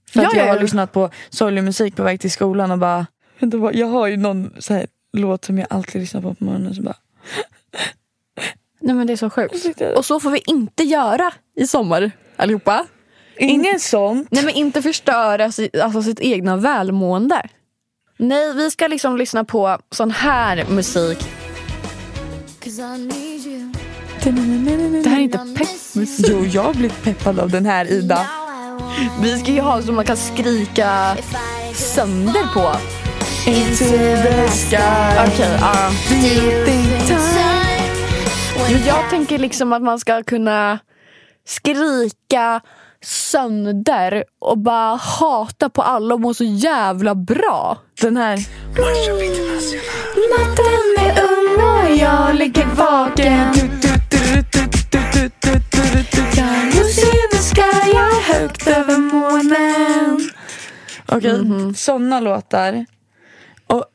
För 0.09 0.21
Ja, 0.21 0.27
att 0.27 0.33
jag 0.33 0.45
ja, 0.45 0.49
har 0.49 0.55
ja. 0.55 0.61
lyssnat 0.61 0.91
på 0.91 1.09
sorglig 1.29 1.63
musik 1.63 1.95
på 1.95 2.03
väg 2.03 2.19
till 2.21 2.31
skolan 2.31 2.71
och 2.71 2.77
bara 2.77 3.05
Jag 3.73 3.87
har 3.87 4.07
ju 4.07 4.17
någon 4.17 4.53
så 4.59 4.73
här, 4.73 4.87
låt 5.13 5.45
som 5.45 5.57
jag 5.57 5.67
alltid 5.69 6.01
lyssnar 6.01 6.21
på 6.21 6.33
på 6.33 6.43
morgonen 6.43 6.75
så 6.75 6.81
bara 6.81 6.95
Nej 8.81 8.95
men 8.95 9.07
det 9.07 9.13
är 9.13 9.17
så 9.17 9.29
sjukt. 9.29 9.81
Och 9.95 10.05
så 10.05 10.19
får 10.19 10.31
vi 10.31 10.41
inte 10.45 10.83
göra 10.83 11.33
i 11.55 11.67
sommar 11.67 12.11
allihopa. 12.35 12.85
Ingen 13.39 13.79
sånt. 13.79 14.27
Nej 14.31 14.43
men 14.45 14.53
inte 14.53 14.81
förstöra 14.81 15.51
si- 15.51 15.79
alltså, 15.83 16.03
sitt 16.03 16.19
egna 16.19 16.57
välmående. 16.57 17.41
Nej, 18.17 18.53
vi 18.53 18.71
ska 18.71 18.87
liksom 18.87 19.17
lyssna 19.17 19.43
på 19.43 19.77
sån 19.91 20.11
här 20.11 20.65
musik. 20.69 21.19
Det 24.23 25.09
här 25.09 25.17
är 25.17 25.19
inte 25.19 25.37
peppmusik. 25.37 26.25
Jo, 26.29 26.45
jag 26.45 26.75
blivit 26.75 27.03
peppad 27.03 27.39
av 27.39 27.49
den 27.49 27.65
här 27.65 27.91
Ida. 27.91 28.27
Vi 29.21 29.39
ska 29.39 29.51
ju 29.51 29.61
ha 29.61 29.81
som 29.81 29.95
man 29.95 30.05
kan 30.05 30.17
skrika 30.17 31.17
sönder 31.75 32.53
på. 32.53 32.75
Into 33.49 33.85
the 34.23 34.47
sky. 34.49 34.77
Okej. 35.27 35.59
Do 36.09 36.15
you 36.27 36.65
think 36.65 37.07
time? 37.07 37.19
Men 38.71 38.85
jag 38.87 39.09
tänker 39.09 39.37
liksom 39.37 39.73
att 39.73 39.81
man 39.81 39.99
ska 39.99 40.23
kunna 40.23 40.79
skrika 41.47 42.61
sönder 43.01 44.23
och 44.39 44.57
bara 44.57 44.95
hata 44.95 45.69
på 45.69 45.81
alla 45.81 46.13
och 46.13 46.21
må 46.21 46.33
så 46.33 46.43
jävla 46.43 47.15
bra. 47.15 47.77
Den 48.01 48.17
här. 48.17 48.37
Natten 50.29 51.05
är 51.05 51.23
ung 51.23 51.63
och 51.63 51.97
jag 51.97 52.35
ligger 52.35 52.65
vaken. 52.65 53.53
ska 57.41 57.61
jag 57.93 58.21
högt 58.21 58.67
över 58.67 58.97
månen. 58.97 60.29
Okej, 61.05 61.73
såna 61.75 62.19
låtar. 62.19 62.85
Och 63.67 63.85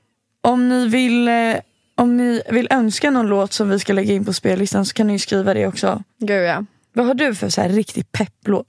om 0.41 0.69
ni 0.69 0.89
vill 0.89 1.29
eh, 1.29 1.57
om 1.97 2.17
ni 2.17 2.43
vill 2.51 2.69
önska 2.71 3.11
någon 3.11 3.27
låt 3.27 3.53
som 3.53 3.69
vi 3.69 3.79
ska 3.79 3.93
lägga 3.93 4.15
in 4.15 4.25
på 4.25 4.33
spellistan 4.33 4.87
så 4.87 4.95
kan 4.95 5.07
ni 5.07 5.19
skriva 5.19 5.55
det 5.55 5.67
också. 5.67 6.03
Gud 6.19 6.45
ja. 6.45 6.65
Vad 6.93 7.07
har 7.07 7.15
du 7.15 7.35
för 7.35 7.49
så 7.49 7.61
här 7.61 7.69
riktig 7.69 8.13
pepplåt? 8.13 8.67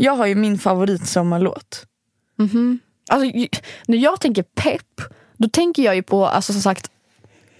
Jag 0.00 0.12
har 0.12 0.26
ju 0.26 0.34
min 0.34 0.58
favoritsommarlåt. 0.58 1.86
Alltså, 3.10 3.24
ju- 3.38 3.48
när 3.86 3.98
jag 3.98 4.20
tänker 4.20 4.42
pepp, 4.42 5.00
då 5.36 5.48
tänker 5.48 5.82
jag 5.82 5.94
ju 5.96 6.02
på 6.02 6.26
alltså, 6.26 6.52
som 6.52 6.62
sagt 6.62 6.90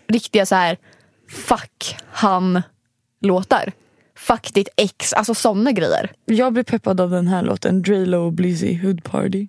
riktiga 0.09 0.47
så 0.47 0.55
här 0.55 0.77
fuck 1.31 1.97
han-låtar. 2.13 3.73
Fuck 4.17 4.55
ditt 4.55 4.69
ex, 4.77 5.13
alltså 5.13 5.35
såna 5.35 5.73
grejer. 5.73 6.13
Jag 6.25 6.53
blir 6.53 6.63
peppad 6.65 7.01
av 7.01 7.11
den 7.11 7.27
här 7.29 7.43
låten, 7.43 7.83
Drelo 7.83 8.19
och 8.27 8.33
Blizzy 8.33 8.79
Hood 8.79 9.05
Party. 9.05 9.49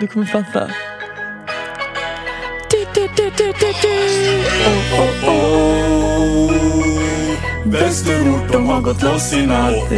Du 0.00 0.06
kommer 0.06 0.26
fatta. 0.26 0.70
Du, 2.70 2.86
du, 2.94 3.08
du, 3.16 3.30
du, 3.30 3.52
du, 3.52 3.72
du. 3.82 4.42
Oh, 4.66 5.00
oh, 5.00 5.28
oh. 5.28 6.99
Västerort, 7.70 8.52
de 8.52 8.66
har 8.66 8.80
gått 8.80 9.02
loss 9.02 9.32
i 9.32 9.46
natt 9.46 9.88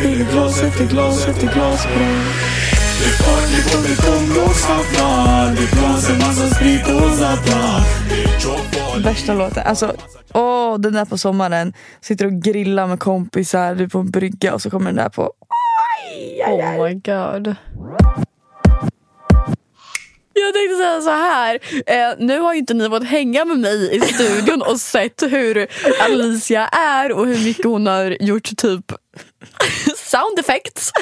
Fyller 0.00 0.32
glas 0.32 0.62
efter 0.62 0.86
glas 0.86 1.28
efter 1.28 1.46
glas 1.54 1.84
bra 1.84 2.08
Det 2.98 3.06
är 3.06 3.16
party 3.24 3.62
på 3.70 3.82
betongblåshaffar 3.88 5.50
Det 5.50 5.76
blåser 5.76 6.18
massa 6.18 6.54
sprit 6.54 6.86
och 6.86 7.10
jobbval 8.44 9.02
Värsta 9.04 9.34
låten. 9.34 9.62
Alltså, 9.66 9.94
åh, 10.34 10.78
den 10.78 10.92
där 10.92 11.04
på 11.04 11.18
sommaren. 11.18 11.72
Sitter 12.00 12.26
och 12.26 12.32
grillar 12.32 12.86
med 12.86 13.00
kompisar, 13.00 13.74
du 13.74 13.88
på 13.88 13.98
en 13.98 14.10
brygga 14.10 14.54
och 14.54 14.62
så 14.62 14.70
kommer 14.70 14.86
den 14.86 14.96
där 14.96 15.08
på. 15.08 15.32
Oh 16.48 16.84
my 16.84 16.94
god. 16.94 17.56
Jag 20.40 20.54
tänkte 20.54 20.76
säga 20.76 21.00
så 21.00 21.10
här. 21.10 21.58
Eh, 21.86 22.14
nu 22.18 22.38
har 22.38 22.52
ju 22.52 22.58
inte 22.58 22.74
ni 22.74 22.88
fått 22.88 23.04
hänga 23.04 23.44
med 23.44 23.58
mig 23.58 23.96
i 23.96 24.00
studion 24.00 24.62
och 24.62 24.80
sett 24.80 25.22
hur 25.22 25.66
Alicia 26.00 26.66
är 26.66 27.12
och 27.12 27.26
hur 27.26 27.44
mycket 27.44 27.64
hon 27.64 27.86
har 27.86 28.22
gjort 28.22 28.56
typ 28.56 28.92
sound 29.96 30.38
effects. 30.38 30.92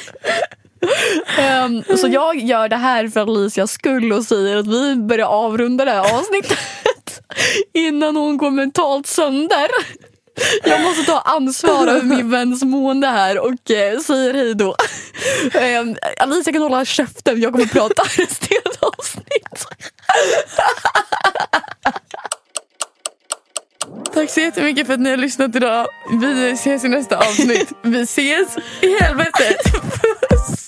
um, 1.64 1.96
så 1.96 2.08
jag 2.08 2.36
gör 2.36 2.68
det 2.68 2.76
här 2.76 3.08
för 3.08 3.20
Alicias 3.20 3.72
skull 3.72 4.12
och 4.12 4.24
säger 4.24 4.56
att 4.56 4.66
vi 4.66 4.96
börjar 4.96 5.26
avrunda 5.26 5.84
det 5.84 5.90
här 5.90 6.18
avsnittet 6.18 6.58
innan 7.74 8.16
hon 8.16 8.36
går 8.36 8.50
mentalt 8.50 9.06
sönder. 9.06 9.68
Jag 10.64 10.80
måste 10.80 11.02
ta 11.02 11.20
ansvar 11.20 11.86
över 11.86 12.02
min 12.02 12.30
väns 12.38 12.62
mående 12.62 13.06
här 13.06 13.38
och 13.38 13.70
eh, 13.70 13.98
säger 14.00 14.34
hej 14.34 14.54
då. 14.54 14.76
Eh, 15.54 15.84
Alicia 16.18 16.52
kan 16.52 16.62
hålla 16.62 16.84
käften, 16.84 17.40
jag 17.40 17.52
kommer 17.52 17.66
prata 17.66 18.02
resten 18.16 18.72
avsnitt. 18.80 19.66
Tack 24.14 24.30
så 24.30 24.40
jättemycket 24.40 24.86
för 24.86 24.94
att 24.94 25.00
ni 25.00 25.10
har 25.10 25.16
lyssnat 25.16 25.56
idag. 25.56 25.86
Vi 26.20 26.50
ses 26.50 26.84
i 26.84 26.88
nästa 26.88 27.16
avsnitt. 27.18 27.72
Vi 27.82 28.00
ses 28.00 28.56
i 28.80 28.98
helvetet. 29.00 29.56
Puss. 29.72 30.67